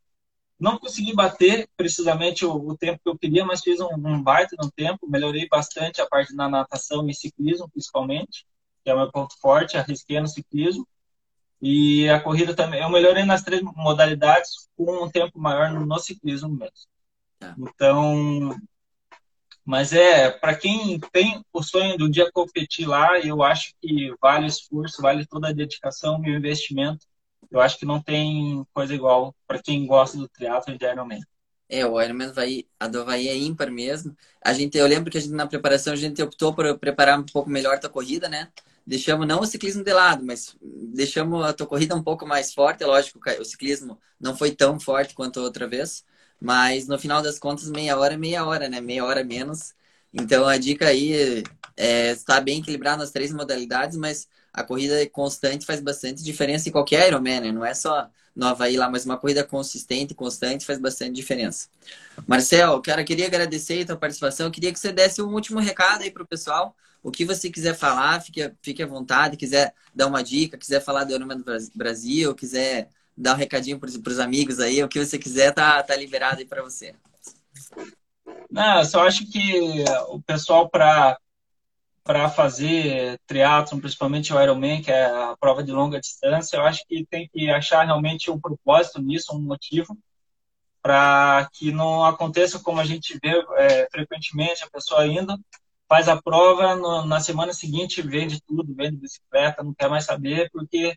Não 0.59 0.79
consegui 0.79 1.13
bater 1.13 1.67
precisamente 1.75 2.45
o, 2.45 2.53
o 2.53 2.77
tempo 2.77 2.99
que 3.03 3.09
eu 3.09 3.17
queria, 3.17 3.45
mas 3.45 3.61
fiz 3.61 3.79
um, 3.81 3.89
um 3.93 4.23
baita 4.23 4.55
no 4.57 4.71
tempo. 4.71 5.07
Melhorei 5.07 5.47
bastante 5.47 6.01
a 6.01 6.07
parte 6.07 6.35
da 6.35 6.47
natação 6.47 7.07
e 7.09 7.13
ciclismo, 7.13 7.69
principalmente, 7.69 8.45
que 8.83 8.89
é 8.89 8.93
o 8.93 8.97
meu 8.97 9.11
ponto 9.11 9.37
forte. 9.39 9.77
Arrisquei 9.77 10.19
no 10.19 10.27
ciclismo. 10.27 10.87
E 11.61 12.07
a 12.09 12.19
corrida 12.19 12.55
também. 12.55 12.81
Eu 12.81 12.89
melhorei 12.89 13.25
nas 13.25 13.43
três 13.43 13.61
modalidades 13.61 14.69
com 14.77 15.03
um 15.03 15.09
tempo 15.09 15.39
maior 15.39 15.71
no, 15.71 15.85
no 15.85 15.99
ciclismo 15.99 16.49
mesmo. 16.49 16.87
Tá. 17.37 17.53
Então, 17.57 18.55
mas 19.65 19.91
é, 19.93 20.29
para 20.29 20.55
quem 20.55 20.99
tem 21.11 21.43
o 21.51 21.63
sonho 21.63 21.95
um 21.99 22.09
dia 22.09 22.31
competir 22.31 22.87
lá, 22.87 23.19
eu 23.19 23.41
acho 23.41 23.73
que 23.81 24.13
vale 24.21 24.45
o 24.45 24.47
esforço, 24.47 25.01
vale 25.01 25.25
toda 25.25 25.49
a 25.49 25.53
dedicação 25.53 26.23
e 26.23 26.29
o 26.29 26.37
investimento. 26.37 27.07
Eu 27.49 27.59
acho 27.59 27.77
que 27.79 27.85
não 27.85 28.01
tem 28.01 28.63
coisa 28.73 28.93
igual 28.93 29.35
para 29.47 29.61
quem 29.61 29.87
gosta 29.87 30.17
do 30.17 30.29
triatlo 30.29 30.77
de 30.77 30.85
Ironman. 30.85 31.21
É, 31.67 31.83
o 31.83 31.99
Ironman 31.99 32.31
vai, 32.31 32.65
a 32.79 32.87
do 32.87 33.01
Havaí 33.01 33.27
é 33.27 33.35
ímpar 33.35 33.71
mesmo. 33.71 34.15
A 34.43 34.53
gente, 34.53 34.77
eu 34.77 34.85
lembro 34.85 35.09
que 35.09 35.17
a 35.17 35.21
gente 35.21 35.33
na 35.33 35.47
preparação 35.47 35.93
a 35.93 35.95
gente 35.95 36.21
optou 36.21 36.53
por 36.53 36.77
preparar 36.77 37.19
um 37.19 37.23
pouco 37.25 37.49
melhor 37.49 37.75
a 37.75 37.79
tua 37.79 37.89
corrida, 37.89 38.29
né? 38.29 38.51
Deixamos 38.85 39.27
não 39.27 39.39
o 39.39 39.47
ciclismo 39.47 39.83
de 39.83 39.91
lado, 39.91 40.23
mas 40.23 40.55
deixamos 40.61 41.43
a 41.43 41.53
tua 41.53 41.65
corrida 41.65 41.95
um 41.95 42.03
pouco 42.03 42.23
mais 42.27 42.53
forte. 42.53 42.83
É 42.83 42.85
lógico, 42.85 43.19
o 43.39 43.45
ciclismo 43.45 43.99
não 44.19 44.37
foi 44.37 44.51
tão 44.51 44.79
forte 44.79 45.15
quanto 45.15 45.39
a 45.39 45.43
outra 45.43 45.67
vez. 45.67 46.05
Mas 46.39 46.87
no 46.87 46.99
final 46.99 47.21
das 47.21 47.39
contas, 47.39 47.69
meia 47.69 47.97
hora 47.97 48.13
é 48.13 48.17
meia 48.17 48.45
hora, 48.45 48.69
né? 48.69 48.81
Meia 48.81 49.03
hora 49.05 49.23
menos. 49.23 49.73
Então 50.13 50.47
a 50.47 50.57
dica 50.57 50.87
aí 50.87 51.43
é 51.75 52.11
estar 52.11 52.41
bem 52.41 52.59
equilibrado 52.59 52.99
nas 52.99 53.11
três 53.11 53.31
modalidades, 53.33 53.97
mas 53.97 54.27
a 54.53 54.63
corrida 54.63 55.05
constante 55.09 55.65
faz 55.65 55.81
bastante 55.81 56.23
diferença 56.23 56.69
em 56.69 56.71
qualquer 56.71 57.07
Ironman, 57.07 57.41
né? 57.41 57.51
Não 57.51 57.65
é 57.65 57.73
só 57.73 58.09
no 58.35 58.45
Havaí 58.47 58.77
lá, 58.77 58.89
mas 58.89 59.05
uma 59.05 59.17
corrida 59.17 59.43
consistente, 59.43 60.13
constante, 60.13 60.65
faz 60.65 60.79
bastante 60.79 61.13
diferença. 61.13 61.67
Marcel, 62.27 62.81
cara, 62.81 63.03
queria 63.03 63.27
agradecer 63.27 63.83
a 63.83 63.85
tua 63.87 63.97
participação. 63.97 64.47
Eu 64.47 64.51
queria 64.51 64.71
que 64.73 64.79
você 64.79 64.91
desse 64.91 65.21
um 65.21 65.33
último 65.33 65.59
recado 65.59 66.03
aí 66.03 66.11
para 66.11 66.23
o 66.23 66.27
pessoal. 66.27 66.75
O 67.01 67.11
que 67.11 67.23
você 67.23 67.49
quiser 67.49 67.75
falar, 67.75 68.21
fique, 68.21 68.51
fique 68.61 68.83
à 68.83 68.87
vontade. 68.87 69.37
Quiser 69.37 69.73
dar 69.93 70.07
uma 70.07 70.23
dica, 70.23 70.57
quiser 70.57 70.81
falar 70.81 71.03
do 71.03 71.13
Ironman 71.13 71.37
do 71.37 71.45
Brasil, 71.75 72.33
quiser 72.35 72.89
dar 73.17 73.33
um 73.33 73.37
recadinho 73.37 73.79
para 73.79 73.89
os 73.89 74.19
amigos 74.19 74.59
aí, 74.59 74.83
o 74.83 74.89
que 74.89 75.03
você 75.03 75.17
quiser, 75.17 75.53
tá, 75.53 75.81
tá 75.81 75.95
liberado 75.95 76.39
aí 76.39 76.45
para 76.45 76.61
você. 76.61 76.95
Não, 78.49 78.79
eu 78.79 78.85
só 78.85 79.07
acho 79.07 79.29
que 79.31 79.83
o 80.09 80.21
pessoal 80.21 80.69
para 80.69 81.17
para 82.05 82.29
fazer 82.29 83.19
triatlon, 83.25 83.79
principalmente 83.79 84.31
o 84.31 84.39
Ironman, 84.39 84.79
que 84.79 84.91
é 84.91 85.05
a 85.05 85.35
prova 85.39 85.63
de 85.63 85.71
longa 85.71 85.99
distância, 85.99 86.55
eu 86.55 86.61
acho 86.61 86.85
que 86.87 87.03
tem 87.03 87.27
que 87.27 87.49
achar 87.49 87.83
realmente 87.83 88.29
um 88.29 88.39
propósito 88.39 89.01
nisso, 89.01 89.35
um 89.35 89.41
motivo, 89.41 89.97
para 90.83 91.49
que 91.51 91.71
não 91.71 92.05
aconteça 92.05 92.59
como 92.59 92.79
a 92.79 92.85
gente 92.85 93.17
vê 93.23 93.43
é, 93.57 93.87
frequentemente, 93.89 94.63
a 94.63 94.69
pessoa 94.69 95.07
indo, 95.07 95.35
faz 95.89 96.07
a 96.07 96.21
prova, 96.21 96.75
no, 96.75 97.05
na 97.05 97.19
semana 97.19 97.53
seguinte 97.53 98.03
vende 98.03 98.39
tudo, 98.39 98.75
vende 98.75 98.97
bicicleta, 98.97 99.63
não 99.63 99.73
quer 99.73 99.89
mais 99.89 100.05
saber, 100.05 100.47
porque 100.51 100.95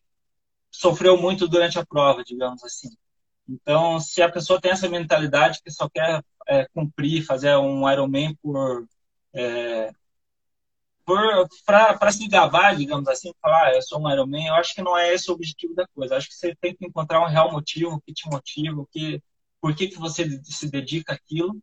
sofreu 0.70 1.16
muito 1.16 1.48
durante 1.48 1.78
a 1.78 1.86
prova, 1.86 2.22
digamos 2.24 2.62
assim. 2.64 2.88
Então, 3.48 3.98
se 4.00 4.20
a 4.22 4.30
pessoa 4.30 4.60
tem 4.60 4.72
essa 4.72 4.88
mentalidade 4.88 5.60
que 5.62 5.70
só 5.70 5.88
quer 5.88 6.22
é, 6.46 6.66
cumprir, 6.74 7.24
fazer 7.24 7.56
um 7.56 7.90
Ironman 7.90 8.34
por 8.42 8.86
é, 9.32 9.90
para 11.64 12.12
se 12.12 12.28
gabar, 12.28 12.76
digamos 12.76 13.08
assim, 13.08 13.32
falar, 13.40 13.68
ah, 13.68 13.74
eu 13.74 13.82
sou 13.82 14.00
um 14.00 14.10
Ironman, 14.10 14.46
eu 14.46 14.54
acho 14.54 14.74
que 14.74 14.82
não 14.82 14.96
é 14.96 15.14
esse 15.14 15.30
o 15.30 15.34
objetivo 15.34 15.74
da 15.74 15.86
coisa. 15.88 16.16
Acho 16.16 16.28
que 16.28 16.34
você 16.34 16.54
tem 16.60 16.74
que 16.74 16.86
encontrar 16.86 17.22
um 17.22 17.28
real 17.28 17.50
motivo 17.50 18.00
que 18.06 18.12
te 18.12 18.28
motiva, 18.28 18.84
que, 18.90 19.22
por 19.60 19.74
que, 19.74 19.88
que 19.88 19.98
você 19.98 20.40
se 20.44 20.70
dedica 20.70 21.14
àquilo, 21.14 21.58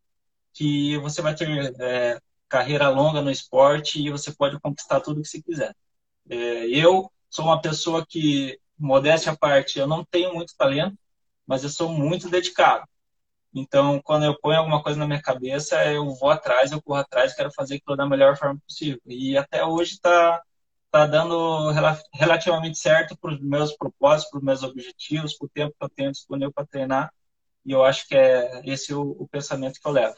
que 0.53 0.97
você 0.99 1.21
vai 1.21 1.35
ter 1.35 1.75
é, 1.79 2.19
carreira 2.49 2.89
longa 2.89 3.21
no 3.21 3.29
esporte 3.29 4.01
e 4.01 4.09
você 4.09 4.33
pode 4.33 4.59
conquistar 4.59 5.01
tudo 5.01 5.21
que 5.21 5.27
você 5.27 5.41
quiser. 5.41 5.75
É, 6.29 6.67
eu 6.67 7.11
sou 7.29 7.45
uma 7.45 7.61
pessoa 7.61 8.05
que, 8.07 8.59
modéstia 8.77 9.31
à 9.31 9.37
parte, 9.37 9.79
eu 9.79 9.87
não 9.87 10.03
tenho 10.03 10.33
muito 10.33 10.55
talento, 10.57 10.97
mas 11.47 11.63
eu 11.63 11.69
sou 11.69 11.89
muito 11.89 12.29
dedicado. 12.29 12.85
Então, 13.53 14.01
quando 14.03 14.25
eu 14.25 14.37
ponho 14.37 14.59
alguma 14.59 14.83
coisa 14.83 14.99
na 14.99 15.07
minha 15.07 15.21
cabeça, 15.21 15.85
eu 15.85 16.13
vou 16.15 16.29
atrás, 16.29 16.71
eu 16.71 16.81
corro 16.81 16.99
atrás, 16.99 17.33
quero 17.33 17.51
fazer 17.53 17.75
aquilo 17.75 17.95
da 17.95 18.05
melhor 18.05 18.37
forma 18.37 18.59
possível. 18.67 18.99
E 19.05 19.37
até 19.37 19.63
hoje 19.63 19.93
está 19.93 20.41
tá 20.91 21.05
dando 21.05 21.71
relativamente 22.13 22.77
certo 22.77 23.17
para 23.17 23.33
os 23.33 23.39
meus 23.41 23.71
propósitos, 23.77 24.29
para 24.29 24.37
os 24.39 24.43
meus 24.43 24.63
objetivos, 24.63 25.37
para 25.37 25.45
o 25.45 25.49
tempo 25.49 25.75
que 25.77 25.85
eu 25.85 25.89
tenho 25.89 26.11
disponível 26.11 26.51
para 26.51 26.65
treinar. 26.65 27.13
E 27.65 27.71
eu 27.71 27.83
acho 27.83 28.07
que 28.07 28.15
é 28.15 28.61
esse 28.65 28.93
o, 28.93 29.01
o 29.01 29.27
pensamento 29.27 29.79
que 29.79 29.87
eu 29.87 29.91
levo. 29.91 30.15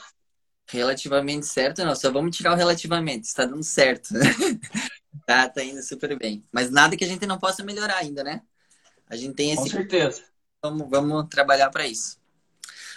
Relativamente 0.70 1.46
certo, 1.46 1.86
não. 1.86 1.96
Só 1.96 2.12
vamos 2.12 2.36
tirar 2.36 2.54
o 2.54 2.56
relativamente. 2.56 3.26
Está 3.26 3.46
dando 3.46 3.64
certo. 3.64 4.10
tá, 5.28 5.50
tá 5.50 5.62
indo 5.64 5.84
super 5.84 6.18
bem. 6.18 6.44
Mas 6.52 6.72
nada 6.72 6.96
que 6.96 7.04
a 7.04 7.08
gente 7.08 7.28
não 7.28 7.38
possa 7.38 7.64
melhorar 7.64 7.98
ainda, 7.98 8.24
né? 8.24 8.42
A 9.06 9.16
gente 9.16 9.36
tem 9.36 9.52
esse. 9.52 9.64
Com 9.64 9.70
certeza. 9.70 10.24
Vamos, 10.64 10.90
vamos 10.90 11.28
trabalhar 11.30 11.70
para 11.70 11.86
isso. 11.86 12.18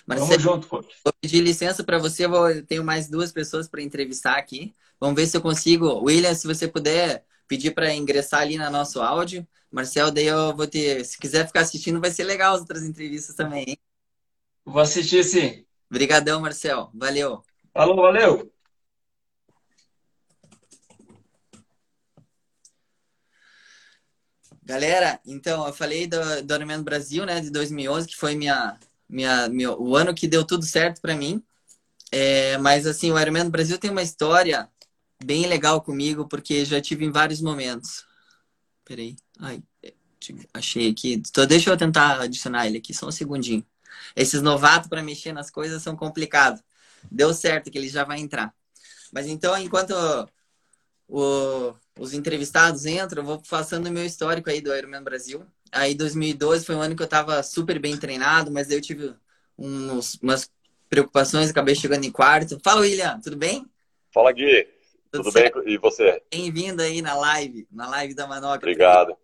Marcelo, 0.07 0.31
Vamos 0.31 0.43
junto, 0.43 0.69
coach. 0.69 0.97
Vou 1.05 1.13
pedir 1.21 1.41
licença 1.41 1.85
para 1.85 1.99
você, 1.99 2.25
eu 2.25 2.65
tenho 2.65 2.85
mais 2.85 3.09
duas 3.09 3.33
pessoas 3.33 3.69
para 3.69 3.83
entrevistar 3.83 4.37
aqui. 4.39 4.75
Vamos 4.99 5.17
ver 5.17 5.27
se 5.27 5.37
eu 5.37 5.41
consigo. 5.41 6.03
William, 6.05 6.35
se 6.35 6.47
você 6.47 6.67
puder 6.67 7.25
pedir 7.47 7.73
para 7.73 7.93
ingressar 7.93 8.41
ali 8.41 8.57
no 8.57 8.71
nosso 8.71 9.03
áudio. 9.03 9.47
Marcel, 9.71 10.11
daí 10.11 10.27
eu 10.27 10.57
vou 10.57 10.67
ter. 10.67 11.05
Se 11.05 11.19
quiser 11.19 11.47
ficar 11.47 11.61
assistindo, 11.61 12.01
vai 12.01 12.11
ser 12.11 12.25
legal 12.25 12.55
as 12.55 12.61
outras 12.61 12.85
entrevistas 12.85 13.35
também, 13.35 13.65
hein? 13.69 13.79
Vou 14.65 14.81
assistir 14.81 15.25
sim. 15.25 15.65
Obrigadão, 15.91 16.41
Marcel. 16.41 16.91
Valeu. 16.95 17.43
Falou, 17.73 17.97
valeu. 17.97 18.51
Galera, 24.71 25.21
então, 25.27 25.67
eu 25.67 25.73
falei 25.73 26.07
do, 26.07 26.45
do 26.45 26.55
Ironman 26.55 26.81
Brasil, 26.81 27.27
né, 27.27 27.41
de 27.41 27.51
2011, 27.51 28.07
que 28.07 28.15
foi 28.15 28.37
minha, 28.37 28.79
minha, 29.09 29.49
meu, 29.49 29.77
o 29.83 29.97
ano 29.97 30.15
que 30.15 30.29
deu 30.29 30.45
tudo 30.47 30.65
certo 30.65 31.01
para 31.01 31.17
mim. 31.17 31.43
É, 32.13 32.57
mas 32.59 32.87
assim, 32.87 33.11
o 33.11 33.19
Ironman 33.19 33.51
Brasil 33.51 33.77
tem 33.79 33.91
uma 33.91 34.01
história 34.01 34.71
bem 35.25 35.45
legal 35.49 35.83
comigo, 35.83 36.29
porque 36.29 36.65
já 36.65 36.81
tive 36.81 37.05
em 37.05 37.11
vários 37.11 37.41
momentos. 37.41 38.07
Peraí. 38.85 39.17
Ai, 39.41 39.61
achei 40.55 40.89
aqui. 40.89 41.15
Então, 41.15 41.45
deixa 41.47 41.69
eu 41.69 41.77
tentar 41.77 42.21
adicionar 42.21 42.69
ele 42.69 42.79
aqui, 42.79 42.95
só 42.95 43.09
um 43.09 43.11
segundinho. 43.11 43.67
Esses 44.15 44.41
novatos 44.41 44.89
para 44.89 45.03
mexer 45.03 45.33
nas 45.33 45.51
coisas 45.51 45.83
são 45.83 45.97
complicados. 45.97 46.63
Deu 47.11 47.35
certo 47.35 47.73
que 47.73 47.77
ele 47.77 47.89
já 47.89 48.05
vai 48.05 48.21
entrar. 48.21 48.55
Mas 49.13 49.27
então, 49.27 49.59
enquanto 49.59 49.93
o, 51.09 51.75
os 52.01 52.15
entrevistados 52.15 52.87
entram, 52.87 53.23
eu 53.23 53.27
vou 53.27 53.43
passando 53.43 53.89
o 53.89 53.93
meu 53.93 54.07
histórico 54.07 54.49
aí 54.49 54.63
do 54.63 54.75
Ironman 54.75 55.03
Brasil. 55.03 55.47
Aí 55.71 55.95
2012 55.95 56.65
foi 56.65 56.75
um 56.75 56.81
ano 56.81 56.97
que 56.97 57.03
eu 57.03 57.05
estava 57.05 57.43
super 57.43 57.79
bem 57.79 57.95
treinado, 57.95 58.51
mas 58.51 58.71
eu 58.71 58.81
tive 58.81 59.15
uns, 59.59 60.15
umas 60.23 60.51
preocupações, 60.89 61.51
acabei 61.51 61.75
chegando 61.75 62.05
em 62.05 62.11
quarto. 62.11 62.59
Fala, 62.65 62.81
William, 62.81 63.21
tudo 63.21 63.37
bem? 63.37 63.67
Fala, 64.15 64.33
Gui. 64.33 64.67
Tudo, 65.13 65.25
tudo 65.25 65.33
bem? 65.35 65.53
E 65.67 65.77
você? 65.77 66.23
Bem-vindo 66.31 66.81
aí 66.81 67.03
na 67.03 67.15
live, 67.15 67.69
na 67.71 67.87
live 67.91 68.15
da 68.15 68.27
Manobra. 68.27 68.57
Obrigado. 68.57 69.15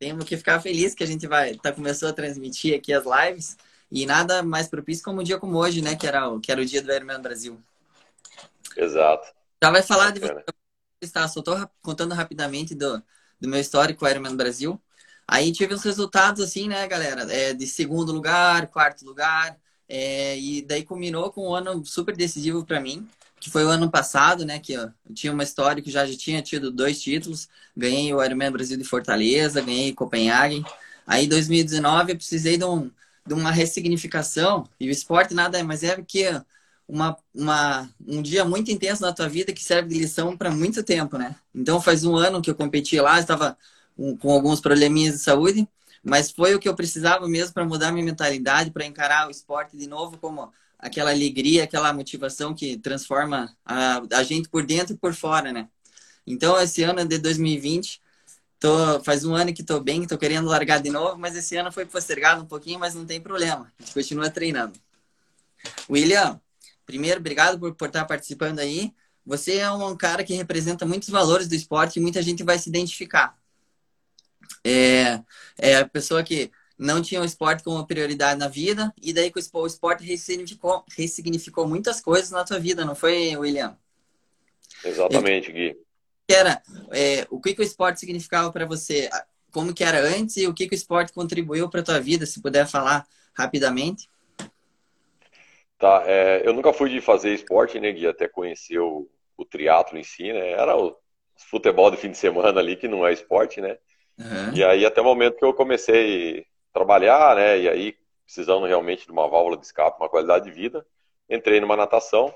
Temos 0.00 0.24
que 0.24 0.36
ficar 0.36 0.58
feliz 0.60 0.96
que 0.96 1.04
a 1.04 1.06
gente 1.06 1.28
vai 1.28 1.54
tá 1.54 1.70
começou 1.70 2.08
a 2.08 2.12
transmitir 2.12 2.74
aqui 2.74 2.92
as 2.92 3.04
lives 3.04 3.56
e 3.88 4.04
nada 4.06 4.42
mais 4.42 4.66
propício 4.66 5.04
como 5.04 5.20
um 5.20 5.24
dia 5.24 5.38
como 5.38 5.56
hoje, 5.56 5.80
né, 5.80 5.94
que 5.94 6.08
era 6.08 6.28
o 6.28 6.40
que 6.40 6.50
era 6.50 6.60
o 6.60 6.66
dia 6.66 6.82
do 6.82 6.92
Ironman 6.92 7.22
Brasil. 7.22 7.62
Exato. 8.76 9.32
Já 9.62 9.70
vai 9.70 9.84
falar 9.84 10.10
de 10.10 10.18
você, 10.18 10.44
está 11.04 11.26
só 11.28 11.42
tô 11.42 11.54
contando 11.80 12.14
rapidamente 12.14 12.74
do, 12.74 13.02
do 13.40 13.48
meu 13.48 13.60
histórico 13.60 14.06
Ironman 14.06 14.36
Brasil. 14.36 14.80
Aí 15.26 15.52
tive 15.52 15.74
os 15.74 15.82
resultados 15.82 16.42
assim, 16.42 16.68
né, 16.68 16.86
galera? 16.86 17.32
É, 17.32 17.54
de 17.54 17.66
segundo 17.66 18.12
lugar, 18.12 18.68
quarto 18.68 19.04
lugar. 19.04 19.56
É, 19.88 20.38
e 20.38 20.62
daí 20.62 20.84
culminou 20.84 21.30
com 21.32 21.48
um 21.48 21.54
ano 21.54 21.84
super 21.84 22.16
decisivo 22.16 22.64
para 22.64 22.80
mim, 22.80 23.06
que 23.40 23.50
foi 23.50 23.64
o 23.64 23.68
ano 23.68 23.90
passado, 23.90 24.44
né? 24.44 24.58
Que 24.58 24.72
eu 24.74 24.90
tinha 25.14 25.32
uma 25.32 25.42
história 25.42 25.82
que 25.82 25.90
já, 25.90 26.06
já 26.06 26.16
tinha 26.16 26.42
tido 26.42 26.70
dois 26.70 27.00
títulos. 27.00 27.48
Ganhei 27.76 28.12
o 28.14 28.22
Ironman 28.24 28.52
Brasil 28.52 28.76
de 28.76 28.84
Fortaleza, 28.84 29.60
ganhei 29.60 29.92
Copenhague. 29.94 30.64
Aí, 31.06 31.24
em 31.26 31.28
2019, 31.28 32.12
eu 32.12 32.16
precisei 32.16 32.56
de, 32.56 32.64
um, 32.64 32.90
de 33.26 33.34
uma 33.34 33.50
ressignificação. 33.50 34.68
E 34.78 34.88
o 34.88 34.90
esporte 34.90 35.34
nada 35.34 35.58
é 35.58 35.62
mais 35.62 35.82
é 35.82 36.00
que 36.02 36.24
uma, 36.86 37.16
uma, 37.34 37.88
um 38.06 38.20
dia 38.20 38.44
muito 38.44 38.70
intenso 38.70 39.02
na 39.02 39.12
tua 39.12 39.28
vida 39.28 39.52
que 39.52 39.62
serve 39.62 39.88
de 39.88 39.98
lição 39.98 40.36
para 40.36 40.50
muito 40.50 40.82
tempo, 40.82 41.16
né? 41.16 41.36
Então, 41.54 41.80
faz 41.80 42.04
um 42.04 42.16
ano 42.16 42.42
que 42.42 42.50
eu 42.50 42.54
competi 42.54 43.00
lá, 43.00 43.18
estava 43.18 43.56
com 44.20 44.32
alguns 44.32 44.60
probleminhas 44.60 45.14
de 45.14 45.20
saúde, 45.20 45.68
mas 46.02 46.30
foi 46.30 46.54
o 46.54 46.58
que 46.58 46.68
eu 46.68 46.74
precisava 46.74 47.28
mesmo 47.28 47.54
para 47.54 47.64
mudar 47.64 47.92
minha 47.92 48.04
mentalidade, 48.04 48.70
para 48.70 48.84
encarar 48.84 49.28
o 49.28 49.30
esporte 49.30 49.76
de 49.76 49.86
novo 49.86 50.18
como 50.18 50.52
aquela 50.78 51.12
alegria, 51.12 51.64
aquela 51.64 51.92
motivação 51.92 52.54
que 52.54 52.76
transforma 52.76 53.56
a, 53.64 54.02
a 54.12 54.22
gente 54.24 54.48
por 54.48 54.66
dentro 54.66 54.94
e 54.94 54.98
por 54.98 55.14
fora, 55.14 55.52
né? 55.52 55.68
Então, 56.26 56.60
esse 56.60 56.82
ano 56.82 57.04
de 57.04 57.18
2020, 57.18 58.00
tô, 58.58 59.00
faz 59.04 59.24
um 59.24 59.34
ano 59.34 59.54
que 59.54 59.62
estou 59.62 59.80
bem, 59.80 60.02
estou 60.02 60.18
querendo 60.18 60.48
largar 60.48 60.80
de 60.80 60.90
novo, 60.90 61.18
mas 61.18 61.36
esse 61.36 61.56
ano 61.56 61.70
foi 61.72 61.86
postergado 61.86 62.42
um 62.42 62.46
pouquinho, 62.46 62.80
mas 62.80 62.94
não 62.94 63.06
tem 63.06 63.20
problema, 63.20 63.72
a 63.78 63.82
gente 63.82 63.94
continua 63.94 64.30
treinando. 64.30 64.78
William, 65.88 66.40
primeiro, 66.92 67.20
obrigado 67.20 67.58
por, 67.58 67.74
por 67.74 67.88
estar 67.88 68.04
participando 68.04 68.58
aí. 68.58 68.92
Você 69.24 69.56
é 69.56 69.70
um 69.70 69.96
cara 69.96 70.22
que 70.22 70.34
representa 70.34 70.84
muitos 70.84 71.08
valores 71.08 71.48
do 71.48 71.54
esporte 71.54 71.98
e 71.98 72.02
muita 72.02 72.20
gente 72.20 72.42
vai 72.42 72.58
se 72.58 72.68
identificar 72.68 73.36
é, 74.64 75.20
é 75.58 75.76
a 75.76 75.88
pessoa 75.88 76.22
que 76.22 76.50
não 76.78 77.00
tinha 77.00 77.20
o 77.20 77.24
esporte 77.24 77.62
como 77.62 77.86
prioridade 77.86 78.38
na 78.38 78.48
vida, 78.48 78.92
e 79.00 79.12
daí 79.12 79.30
que 79.30 79.38
o 79.38 79.66
esporte 79.66 80.04
ressignificou, 80.04 80.84
ressignificou 80.96 81.66
muitas 81.66 82.00
coisas 82.00 82.30
na 82.30 82.44
tua 82.44 82.58
vida, 82.58 82.84
não 82.84 82.94
foi, 82.94 83.36
William? 83.36 83.76
Exatamente, 84.84 85.52
Gui. 85.52 85.76
Era, 86.28 86.62
é, 86.90 87.26
o 87.30 87.40
que, 87.40 87.54
que 87.54 87.60
o 87.60 87.64
esporte 87.64 88.00
significava 88.00 88.50
para 88.50 88.66
você? 88.66 89.08
Como 89.50 89.74
que 89.74 89.84
era 89.84 90.00
antes 90.00 90.36
e 90.38 90.46
o 90.46 90.54
que, 90.54 90.66
que 90.66 90.74
o 90.74 90.76
esporte 90.76 91.12
contribuiu 91.12 91.68
para 91.68 91.82
tua 91.82 92.00
vida, 92.00 92.26
se 92.26 92.40
puder 92.40 92.66
falar 92.66 93.06
rapidamente? 93.34 94.08
Tá, 95.82 96.04
é, 96.06 96.46
eu 96.46 96.52
nunca 96.52 96.72
fui 96.72 96.88
de 96.88 97.00
fazer 97.00 97.34
esporte, 97.34 97.80
né, 97.80 97.90
Gui? 97.90 98.06
Até 98.06 98.28
conhecer 98.28 98.78
o, 98.78 99.10
o 99.36 99.44
triatlo 99.44 99.98
em 99.98 100.04
si, 100.04 100.32
né? 100.32 100.52
Era 100.52 100.76
o 100.76 100.96
futebol 101.50 101.90
de 101.90 101.96
fim 101.96 102.12
de 102.12 102.16
semana 102.16 102.60
ali, 102.60 102.76
que 102.76 102.86
não 102.86 103.04
é 103.04 103.12
esporte, 103.12 103.60
né? 103.60 103.76
Uhum. 104.16 104.54
E 104.54 104.62
aí 104.62 104.86
até 104.86 105.00
o 105.00 105.04
momento 105.04 105.38
que 105.38 105.44
eu 105.44 105.52
comecei 105.52 106.46
a 106.70 106.72
trabalhar, 106.72 107.34
né? 107.34 107.58
E 107.58 107.68
aí 107.68 107.96
precisando 108.24 108.64
realmente 108.64 109.06
de 109.06 109.10
uma 109.10 109.28
válvula 109.28 109.56
de 109.56 109.66
escape, 109.66 110.00
uma 110.00 110.08
qualidade 110.08 110.44
de 110.44 110.52
vida, 110.52 110.86
entrei 111.28 111.60
numa 111.60 111.76
natação. 111.76 112.32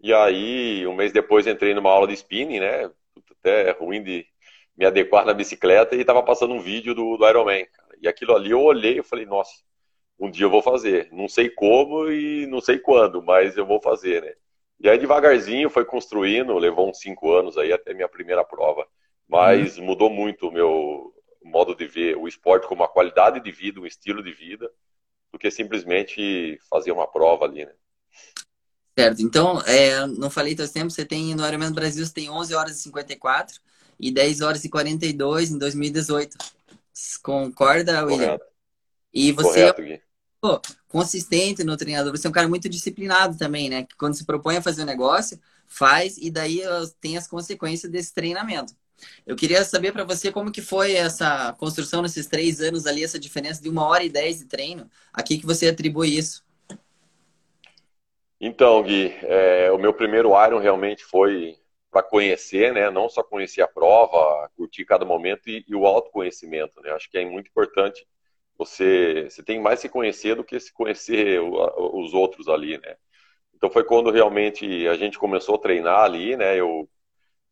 E 0.00 0.14
aí 0.14 0.86
um 0.86 0.94
mês 0.94 1.12
depois 1.12 1.46
entrei 1.46 1.74
numa 1.74 1.90
aula 1.90 2.06
de 2.08 2.14
spinning, 2.14 2.60
né? 2.60 2.90
Até 3.30 3.72
ruim 3.72 4.02
de 4.02 4.26
me 4.74 4.86
adequar 4.86 5.26
na 5.26 5.34
bicicleta 5.34 5.94
e 5.94 6.00
estava 6.00 6.22
passando 6.22 6.54
um 6.54 6.60
vídeo 6.60 6.94
do, 6.94 7.18
do 7.18 7.28
Ironman. 7.28 7.66
E 8.00 8.08
aquilo 8.08 8.34
ali 8.34 8.52
eu 8.52 8.62
olhei 8.62 9.00
e 9.00 9.02
falei, 9.02 9.26
nossa, 9.26 9.52
um 10.20 10.30
dia 10.30 10.44
eu 10.44 10.50
vou 10.50 10.62
fazer. 10.62 11.08
Não 11.10 11.26
sei 11.26 11.48
como 11.48 12.10
e 12.10 12.46
não 12.46 12.60
sei 12.60 12.78
quando, 12.78 13.22
mas 13.22 13.56
eu 13.56 13.64
vou 13.64 13.80
fazer, 13.80 14.22
né? 14.22 14.34
E 14.78 14.88
aí 14.88 14.98
devagarzinho 14.98 15.70
foi 15.70 15.84
construindo, 15.84 16.56
levou 16.58 16.88
uns 16.88 16.98
cinco 16.98 17.32
anos 17.32 17.56
aí 17.56 17.72
até 17.72 17.94
minha 17.94 18.08
primeira 18.08 18.44
prova. 18.44 18.86
Mas 19.26 19.78
uhum. 19.78 19.84
mudou 19.84 20.10
muito 20.10 20.48
o 20.48 20.52
meu 20.52 21.14
modo 21.42 21.74
de 21.74 21.86
ver 21.86 22.16
o 22.16 22.28
esporte 22.28 22.66
como 22.66 22.82
uma 22.82 22.88
qualidade 22.88 23.40
de 23.40 23.50
vida, 23.50 23.80
um 23.80 23.86
estilo 23.86 24.22
de 24.22 24.32
vida, 24.32 24.70
do 25.32 25.38
que 25.38 25.50
simplesmente 25.50 26.58
fazer 26.68 26.92
uma 26.92 27.06
prova 27.06 27.46
ali, 27.46 27.64
né? 27.64 27.72
Certo. 28.98 29.22
Então, 29.22 29.62
é, 29.62 30.06
não 30.06 30.28
falei 30.28 30.54
teu 30.54 30.70
tempo, 30.70 30.90
você 30.90 31.04
tem 31.04 31.34
no 31.34 31.46
Ironman 31.46 31.72
Brasil, 31.72 32.04
você 32.04 32.12
tem 32.12 32.28
11 32.28 32.54
horas 32.54 32.78
e 32.78 32.82
54 32.82 33.58
e 33.98 34.10
10 34.10 34.40
horas 34.42 34.64
e 34.64 34.68
42 34.68 35.50
em 35.52 35.58
2018. 35.58 36.36
Concorda, 37.22 38.04
William? 38.04 38.26
Correto. 38.26 38.44
E 39.12 39.32
você 39.32 39.72
Correto, 39.72 39.82
pô, 39.82 40.09
consistente 40.88 41.62
no 41.62 41.76
treinador, 41.76 42.16
você 42.16 42.26
é 42.26 42.30
um 42.30 42.32
cara 42.32 42.48
muito 42.48 42.68
disciplinado 42.68 43.36
também, 43.36 43.68
né? 43.68 43.84
Que 43.84 43.96
quando 43.96 44.14
se 44.14 44.24
propõe 44.24 44.56
a 44.56 44.62
fazer 44.62 44.82
um 44.82 44.86
negócio, 44.86 45.38
faz 45.66 46.16
e 46.18 46.30
daí 46.30 46.62
tem 47.00 47.16
as 47.16 47.26
consequências 47.26 47.90
desse 47.90 48.12
treinamento. 48.12 48.74
Eu 49.26 49.36
queria 49.36 49.64
saber 49.64 49.92
para 49.92 50.04
você 50.04 50.30
como 50.30 50.52
que 50.52 50.60
foi 50.60 50.94
essa 50.94 51.54
construção 51.58 52.02
nesses 52.02 52.26
três 52.26 52.60
anos 52.60 52.86
ali, 52.86 53.02
essa 53.02 53.18
diferença 53.18 53.62
de 53.62 53.68
uma 53.68 53.86
hora 53.86 54.04
e 54.04 54.10
dez 54.10 54.38
de 54.38 54.46
treino. 54.46 54.90
A 55.12 55.22
que, 55.22 55.38
que 55.38 55.46
você 55.46 55.68
atribui 55.68 56.16
isso? 56.16 56.44
Então, 58.40 58.82
Gui, 58.82 59.14
é, 59.22 59.70
o 59.70 59.78
meu 59.78 59.92
primeiro 59.92 60.30
Iron 60.46 60.58
realmente 60.58 61.04
foi 61.04 61.56
para 61.90 62.02
conhecer, 62.02 62.72
né? 62.72 62.90
Não 62.90 63.08
só 63.08 63.22
conhecer 63.22 63.60
a 63.62 63.68
prova, 63.68 64.48
curtir 64.56 64.84
cada 64.84 65.04
momento 65.04 65.48
e, 65.48 65.64
e, 65.66 65.74
o 65.74 65.86
autoconhecimento, 65.86 66.80
né? 66.80 66.90
Acho 66.92 67.10
que 67.10 67.18
é 67.18 67.24
muito 67.24 67.48
importante 67.48 68.06
você, 68.60 69.24
você 69.30 69.42
tem 69.42 69.58
mais 69.58 69.80
se 69.80 69.88
conhecer 69.88 70.34
do 70.36 70.44
que 70.44 70.60
se 70.60 70.70
conhecer 70.70 71.40
os 71.40 72.12
outros 72.12 72.46
ali, 72.46 72.76
né? 72.76 72.94
Então 73.54 73.70
foi 73.70 73.84
quando 73.84 74.10
realmente 74.10 74.86
a 74.86 74.94
gente 74.96 75.18
começou 75.18 75.54
a 75.54 75.58
treinar 75.58 76.00
ali, 76.00 76.36
né? 76.36 76.56
Eu 76.60 76.86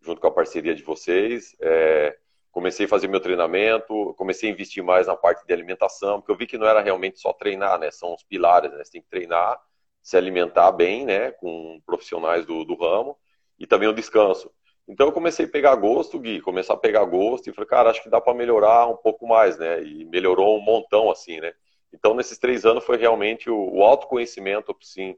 junto 0.02 0.20
com 0.20 0.26
a 0.26 0.30
parceria 0.30 0.74
de 0.74 0.82
vocês, 0.82 1.56
é, 1.62 2.14
comecei 2.52 2.84
a 2.84 2.88
fazer 2.88 3.08
meu 3.08 3.20
treinamento, 3.20 4.14
comecei 4.18 4.50
a 4.50 4.52
investir 4.52 4.84
mais 4.84 5.06
na 5.06 5.16
parte 5.16 5.46
de 5.46 5.52
alimentação, 5.52 6.20
porque 6.20 6.30
eu 6.30 6.36
vi 6.36 6.46
que 6.46 6.58
não 6.58 6.66
era 6.66 6.82
realmente 6.82 7.18
só 7.18 7.32
treinar, 7.32 7.78
né? 7.78 7.90
São 7.90 8.14
os 8.14 8.22
pilares, 8.22 8.70
né? 8.70 8.84
Você 8.84 8.92
tem 8.92 9.02
que 9.02 9.08
treinar, 9.08 9.58
se 10.02 10.14
alimentar 10.14 10.70
bem, 10.72 11.06
né? 11.06 11.30
Com 11.32 11.80
profissionais 11.86 12.44
do, 12.44 12.64
do 12.66 12.74
ramo 12.76 13.16
e 13.58 13.66
também 13.66 13.88
o 13.88 13.94
descanso. 13.94 14.52
Então 14.88 15.06
eu 15.06 15.12
comecei 15.12 15.44
a 15.44 15.48
pegar 15.48 15.74
gosto, 15.76 16.18
Gui, 16.18 16.40
começar 16.40 16.72
a 16.72 16.78
pegar 16.78 17.04
gosto 17.04 17.48
e 17.48 17.52
falei, 17.52 17.68
cara, 17.68 17.90
acho 17.90 18.02
que 18.02 18.08
dá 18.08 18.20
para 18.20 18.32
melhorar 18.32 18.86
um 18.86 18.96
pouco 18.96 19.26
mais, 19.26 19.58
né? 19.58 19.82
E 19.82 20.04
melhorou 20.06 20.56
um 20.56 20.62
montão, 20.62 21.10
assim, 21.10 21.38
né? 21.40 21.52
Então 21.92 22.14
nesses 22.14 22.38
três 22.38 22.64
anos 22.64 22.84
foi 22.84 22.96
realmente 22.96 23.50
o, 23.50 23.74
o 23.74 23.82
autoconhecimento, 23.82 24.74
sim, 24.80 25.14